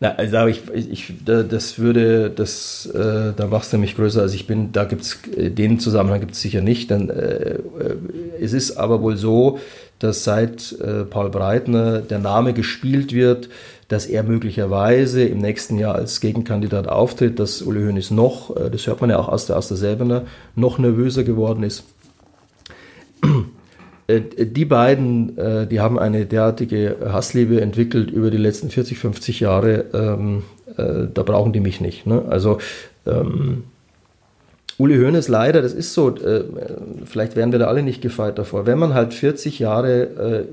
na, 0.03 0.16
also 0.16 0.48
ich, 0.48 0.62
ich, 0.74 1.12
das 1.24 1.78
würde, 1.78 2.28
das, 2.28 2.86
äh, 2.86 3.32
da 3.36 3.46
machst 3.46 3.72
du 3.72 3.78
mich 3.78 3.94
größer 3.94 4.20
als 4.20 4.34
ich 4.34 4.48
bin. 4.48 4.72
Da 4.72 4.82
gibt 4.82 5.03
es, 5.03 5.20
äh, 5.36 5.48
den 5.48 5.78
Zusammenhang 5.78 6.18
gibt 6.18 6.32
es 6.32 6.40
sicher 6.40 6.61
nicht. 6.61 6.90
Dann, 6.90 7.09
äh, 7.09 7.53
äh, 7.53 7.61
es 8.40 8.53
ist 8.53 8.78
aber 8.78 9.00
wohl 9.00 9.16
so, 9.16 9.61
dass 10.00 10.24
seit 10.24 10.72
äh, 10.80 11.05
Paul 11.05 11.30
Breitner 11.30 12.00
der 12.00 12.18
Name 12.18 12.53
gespielt 12.53 13.12
wird, 13.12 13.48
dass 13.86 14.07
er 14.07 14.24
möglicherweise 14.24 15.22
im 15.22 15.38
nächsten 15.38 15.78
Jahr 15.78 15.94
als 15.94 16.20
Gegenkandidat 16.20 16.88
auftritt, 16.88 17.38
dass 17.38 17.62
Uli 17.62 17.84
Hoeneß 17.84 18.11
noch, 18.11 18.57
äh, 18.57 18.70
das 18.70 18.88
hört 18.88 19.03
man 19.03 19.11
ja 19.11 19.20
auch 19.20 19.28
aus 19.28 19.46
der, 19.46 19.57
aus 19.57 19.68
der 19.68 19.76
Selbener, 19.76 20.24
noch 20.57 20.80
nervöser 20.80 21.22
geworden 21.22 21.62
ist. 21.62 21.84
Äh, 24.12 24.46
die 24.46 24.64
beiden, 24.64 25.38
äh, 25.38 25.66
die 25.66 25.80
haben 25.80 25.98
eine 25.98 26.26
derartige 26.26 26.96
Hassliebe 27.04 27.60
entwickelt 27.60 28.10
über 28.10 28.30
die 28.30 28.38
letzten 28.38 28.70
40, 28.70 28.98
50 28.98 29.40
Jahre, 29.40 29.84
ähm, 29.92 30.42
äh, 30.76 31.08
da 31.12 31.22
brauchen 31.22 31.52
die 31.52 31.60
mich 31.60 31.80
nicht. 31.80 32.06
Ne? 32.06 32.24
Also 32.28 32.58
ähm, 33.06 33.64
Uli 34.78 34.96
Hoeneß 34.96 35.28
leider, 35.28 35.62
das 35.62 35.74
ist 35.74 35.94
so, 35.94 36.16
äh, 36.16 36.44
vielleicht 37.04 37.36
wären 37.36 37.52
wir 37.52 37.58
da 37.58 37.66
alle 37.66 37.82
nicht 37.82 38.02
gefeit 38.02 38.38
davor, 38.38 38.66
wenn 38.66 38.78
man 38.78 38.94
halt 38.94 39.14
40 39.14 39.58
Jahre 39.58 40.02
äh, 40.02 40.44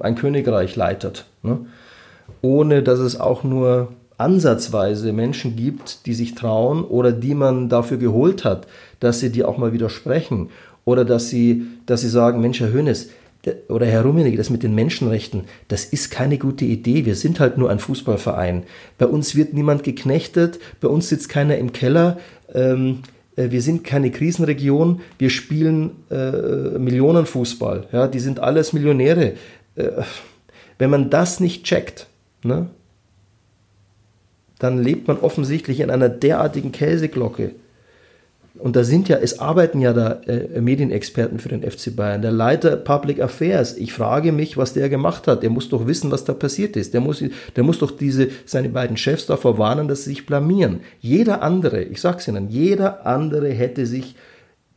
ein 0.00 0.14
Königreich 0.14 0.76
leitet, 0.76 1.26
ne? 1.42 1.58
ohne 2.42 2.82
dass 2.82 2.98
es 2.98 3.18
auch 3.18 3.44
nur 3.44 3.88
ansatzweise 4.18 5.12
Menschen 5.12 5.56
gibt, 5.56 6.06
die 6.06 6.14
sich 6.14 6.34
trauen 6.34 6.84
oder 6.84 7.12
die 7.12 7.34
man 7.34 7.68
dafür 7.68 7.96
geholt 7.96 8.44
hat, 8.44 8.68
dass 9.00 9.20
sie 9.20 9.30
die 9.30 9.42
auch 9.42 9.58
mal 9.58 9.72
widersprechen 9.72 10.50
oder 10.84 11.04
dass 11.04 11.28
sie, 11.28 11.66
dass 11.86 12.00
sie 12.00 12.08
sagen, 12.08 12.40
Mensch, 12.40 12.60
Herr 12.60 12.72
Hönes 12.72 13.10
oder 13.68 13.86
Herr 13.86 14.02
Rummenigge, 14.02 14.36
das 14.36 14.50
mit 14.50 14.62
den 14.62 14.74
Menschenrechten, 14.74 15.44
das 15.68 15.84
ist 15.84 16.10
keine 16.10 16.38
gute 16.38 16.64
Idee. 16.64 17.04
Wir 17.04 17.16
sind 17.16 17.40
halt 17.40 17.58
nur 17.58 17.70
ein 17.70 17.80
Fußballverein. 17.80 18.64
Bei 18.98 19.06
uns 19.06 19.34
wird 19.34 19.52
niemand 19.52 19.82
geknechtet, 19.82 20.60
bei 20.80 20.88
uns 20.88 21.08
sitzt 21.08 21.28
keiner 21.28 21.58
im 21.58 21.72
Keller. 21.72 22.18
Ähm, 22.54 23.00
äh, 23.36 23.50
wir 23.50 23.62
sind 23.62 23.84
keine 23.84 24.10
Krisenregion, 24.10 25.00
wir 25.18 25.30
spielen 25.30 25.90
äh, 26.10 26.78
Millionenfußball. 26.78 27.88
Ja, 27.92 28.06
die 28.06 28.20
sind 28.20 28.40
alles 28.40 28.72
Millionäre. 28.72 29.34
Äh, 29.74 29.90
wenn 30.78 30.90
man 30.90 31.10
das 31.10 31.40
nicht 31.40 31.64
checkt, 31.64 32.06
ne, 32.44 32.68
dann 34.58 34.78
lebt 34.78 35.08
man 35.08 35.18
offensichtlich 35.18 35.80
in 35.80 35.90
einer 35.90 36.08
derartigen 36.08 36.70
Käseglocke 36.70 37.52
und 38.58 38.76
da 38.76 38.84
sind 38.84 39.08
ja, 39.08 39.16
es 39.16 39.38
arbeiten 39.38 39.80
ja 39.80 39.94
da 39.94 40.20
äh, 40.26 40.60
Medienexperten 40.60 41.38
für 41.38 41.48
den 41.48 41.68
FC 41.68 41.96
Bayern. 41.96 42.20
Der 42.20 42.32
Leiter 42.32 42.76
Public 42.76 43.20
Affairs, 43.20 43.76
ich 43.76 43.94
frage 43.94 44.30
mich, 44.30 44.58
was 44.58 44.74
der 44.74 44.90
gemacht 44.90 45.26
hat. 45.26 45.42
Der 45.42 45.48
muss 45.48 45.70
doch 45.70 45.86
wissen, 45.86 46.10
was 46.10 46.24
da 46.24 46.34
passiert 46.34 46.76
ist. 46.76 46.92
Der 46.92 47.00
muss, 47.00 47.24
der 47.56 47.62
muss 47.64 47.78
doch 47.78 47.90
diese, 47.90 48.28
seine 48.44 48.68
beiden 48.68 48.98
Chefs 48.98 49.24
davor 49.24 49.56
warnen, 49.56 49.88
dass 49.88 50.04
sie 50.04 50.10
sich 50.10 50.26
blamieren. 50.26 50.80
Jeder 51.00 51.42
andere, 51.42 51.82
ich 51.82 52.00
sag's 52.00 52.28
Ihnen, 52.28 52.50
jeder 52.50 53.06
andere 53.06 53.48
hätte 53.48 53.86
sich 53.86 54.16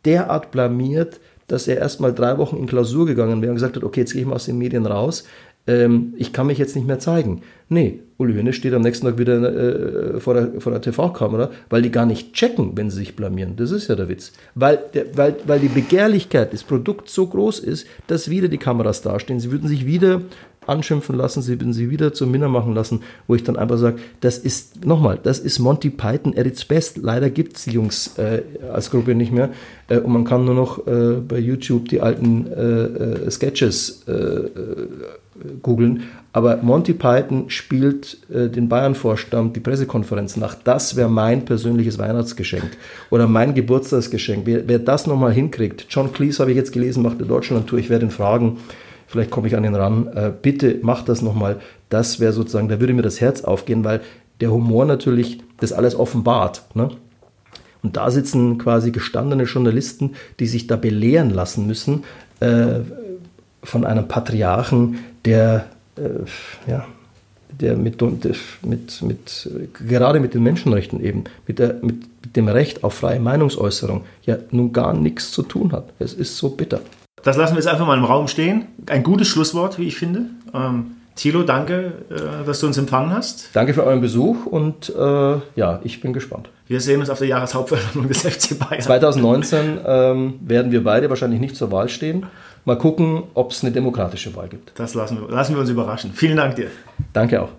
derart 0.05 0.51
blamiert, 0.51 1.19
dass 1.47 1.67
er 1.67 1.77
erst 1.77 1.99
mal 1.99 2.13
drei 2.13 2.37
Wochen 2.37 2.57
in 2.57 2.67
Klausur 2.67 3.05
gegangen 3.05 3.41
wäre 3.41 3.51
und 3.51 3.57
gesagt 3.57 3.75
hat, 3.75 3.83
okay, 3.83 4.01
jetzt 4.01 4.13
gehe 4.13 4.21
ich 4.21 4.27
mal 4.27 4.35
aus 4.35 4.45
den 4.45 4.57
Medien 4.57 4.85
raus, 4.85 5.25
ähm, 5.67 6.13
ich 6.17 6.31
kann 6.31 6.47
mich 6.47 6.57
jetzt 6.57 6.75
nicht 6.75 6.87
mehr 6.87 6.99
zeigen. 6.99 7.41
Nee, 7.69 8.01
Uli 8.17 8.35
Hoeneß 8.35 8.55
steht 8.55 8.73
am 8.73 8.83
nächsten 8.83 9.07
Tag 9.07 9.17
wieder 9.17 10.15
äh, 10.15 10.19
vor 10.19 10.35
der, 10.35 10.61
vor 10.61 10.71
der 10.71 10.81
TV-Kamera, 10.81 11.49
weil 11.69 11.81
die 11.81 11.91
gar 11.91 12.05
nicht 12.05 12.33
checken, 12.33 12.71
wenn 12.75 12.89
sie 12.89 12.97
sich 12.97 13.15
blamieren. 13.15 13.55
Das 13.55 13.71
ist 13.71 13.87
ja 13.87 13.95
der 13.95 14.07
Witz. 14.07 14.33
Weil, 14.53 14.79
der, 14.93 15.17
weil, 15.17 15.35
weil 15.45 15.59
die 15.59 15.67
Begehrlichkeit 15.67 16.53
des 16.53 16.63
Produkts 16.63 17.13
so 17.13 17.27
groß 17.27 17.59
ist, 17.59 17.87
dass 18.07 18.29
wieder 18.29 18.47
die 18.47 18.59
Kameras 18.59 19.01
dastehen. 19.01 19.39
Sie 19.39 19.51
würden 19.51 19.67
sich 19.67 19.85
wieder 19.85 20.21
anschimpfen 20.67 21.15
lassen, 21.15 21.41
sie 21.41 21.57
sie 21.71 21.89
wieder 21.89 22.13
zum 22.13 22.31
Minner 22.31 22.49
machen 22.49 22.73
lassen, 22.73 23.01
wo 23.27 23.35
ich 23.35 23.43
dann 23.43 23.57
einfach 23.57 23.77
sage, 23.77 23.97
das 24.21 24.37
ist, 24.37 24.85
nochmal, 24.85 25.19
das 25.21 25.39
ist 25.39 25.59
Monty 25.59 25.89
Python 25.89 26.37
at 26.37 26.45
its 26.45 26.65
best. 26.65 26.97
Leider 26.97 27.29
gibt 27.29 27.57
es 27.57 27.63
die 27.65 27.71
Jungs 27.71 28.17
äh, 28.17 28.41
als 28.73 28.91
Gruppe 28.91 29.15
nicht 29.15 29.31
mehr. 29.31 29.49
Äh, 29.87 29.99
und 29.99 30.13
man 30.13 30.23
kann 30.25 30.45
nur 30.45 30.55
noch 30.55 30.87
äh, 30.87 31.17
bei 31.27 31.39
YouTube 31.39 31.89
die 31.89 32.01
alten 32.01 32.47
äh, 32.47 32.61
äh, 32.61 33.31
Sketches 33.31 34.03
äh, 34.07 34.49
googeln. 35.61 36.03
Aber 36.31 36.57
Monty 36.57 36.93
Python 36.93 37.49
spielt 37.49 38.17
den 38.29 38.69
Bayern-Vorstand 38.69 39.53
die 39.55 39.59
Pressekonferenz 39.59 40.37
nach. 40.37 40.55
Das 40.55 40.95
wäre 40.95 41.09
mein 41.09 41.43
persönliches 41.43 41.97
Weihnachtsgeschenk 41.97 42.71
oder 43.09 43.27
mein 43.27 43.53
Geburtstagsgeschenk. 43.53 44.45
Wer, 44.45 44.67
wer 44.67 44.79
das 44.79 45.07
nochmal 45.07 45.33
hinkriegt, 45.33 45.87
John 45.89 46.13
Cleese 46.13 46.39
habe 46.39 46.51
ich 46.51 46.57
jetzt 46.57 46.71
gelesen, 46.71 47.03
macht 47.03 47.17
eine 47.17 47.27
Deutschland-Tour. 47.27 47.79
Ich 47.79 47.89
werde 47.89 48.05
ihn 48.05 48.11
fragen, 48.11 48.59
vielleicht 49.07 49.31
komme 49.31 49.47
ich 49.47 49.55
an 49.55 49.63
ihn 49.63 49.75
ran. 49.75 50.07
Äh, 50.07 50.31
bitte 50.41 50.79
macht 50.81 51.09
das 51.09 51.21
nochmal. 51.21 51.59
Das 51.89 52.19
wäre 52.19 52.33
sozusagen, 52.33 52.69
da 52.69 52.79
würde 52.79 52.93
mir 52.93 53.01
das 53.01 53.21
Herz 53.21 53.43
aufgehen, 53.43 53.83
weil 53.83 54.01
der 54.41 54.51
Humor 54.51 54.85
natürlich 54.85 55.39
das 55.59 55.71
alles 55.71 55.95
offenbart. 55.95 56.63
Ne? 56.73 56.89
Und 57.83 57.97
da 57.97 58.09
sitzen 58.09 58.57
quasi 58.57 58.91
gestandene 58.91 59.43
Journalisten, 59.43 60.15
die 60.39 60.47
sich 60.47 60.67
da 60.67 60.75
belehren 60.75 61.29
lassen 61.29 61.67
müssen 61.67 62.03
äh, 62.39 62.79
von 63.63 63.85
einem 63.85 64.07
Patriarchen, 64.07 64.99
der, 65.23 65.67
äh, 65.97 66.69
ja, 66.69 66.87
der 67.49 67.77
mit, 67.77 68.01
mit, 68.63 69.01
mit, 69.01 69.49
gerade 69.87 70.19
mit 70.19 70.33
den 70.33 70.43
Menschenrechten 70.43 70.99
eben, 70.99 71.25
mit, 71.47 71.59
der, 71.59 71.75
mit 71.81 72.07
dem 72.35 72.47
Recht 72.47 72.83
auf 72.83 72.95
freie 72.95 73.19
Meinungsäußerung 73.19 74.03
ja 74.23 74.37
nun 74.51 74.73
gar 74.73 74.93
nichts 74.93 75.31
zu 75.31 75.43
tun 75.43 75.71
hat. 75.71 75.85
Es 75.99 76.13
ist 76.13 76.37
so 76.37 76.49
bitter. 76.49 76.81
Das 77.25 77.37
lassen 77.37 77.55
wir 77.55 77.57
jetzt 77.57 77.67
einfach 77.67 77.87
mal 77.87 77.97
im 77.97 78.05
Raum 78.05 78.27
stehen. 78.27 78.67
Ein 78.87 79.01
gutes 79.01 79.27
Schlusswort, 79.27 79.79
wie 79.79 79.87
ich 79.87 79.97
finde. 79.97 80.27
Ähm, 80.53 80.91
Thilo, 81.15 81.41
danke, 81.41 81.93
äh, 82.11 82.45
dass 82.45 82.59
du 82.59 82.67
uns 82.67 82.77
empfangen 82.77 83.11
hast. 83.11 83.49
Danke 83.53 83.73
für 83.73 83.83
euren 83.83 83.99
Besuch 83.99 84.45
und 84.45 84.93
äh, 84.95 85.37
ja, 85.55 85.79
ich 85.83 86.01
bin 86.01 86.13
gespannt. 86.13 86.49
Wir 86.67 86.79
sehen 86.81 86.99
uns 86.99 87.09
auf 87.09 87.17
der 87.17 87.27
Jahreshauptversammlung 87.27 88.09
des 88.09 88.21
FC 88.21 88.59
Bayern. 88.59 88.81
2019 88.81 89.79
ähm, 89.85 90.33
werden 90.41 90.71
wir 90.71 90.83
beide 90.83 91.09
wahrscheinlich 91.09 91.39
nicht 91.39 91.55
zur 91.55 91.71
Wahl 91.71 91.89
stehen. 91.89 92.27
Mal 92.63 92.77
gucken, 92.77 93.23
ob 93.33 93.51
es 93.51 93.63
eine 93.63 93.71
demokratische 93.71 94.35
Wahl 94.35 94.47
gibt. 94.47 94.73
Das 94.75 94.93
lassen 94.93 95.19
wir, 95.21 95.33
lassen 95.33 95.55
wir 95.55 95.61
uns 95.61 95.69
überraschen. 95.69 96.11
Vielen 96.13 96.37
Dank 96.37 96.57
dir. 96.57 96.67
Danke 97.11 97.41
auch. 97.41 97.49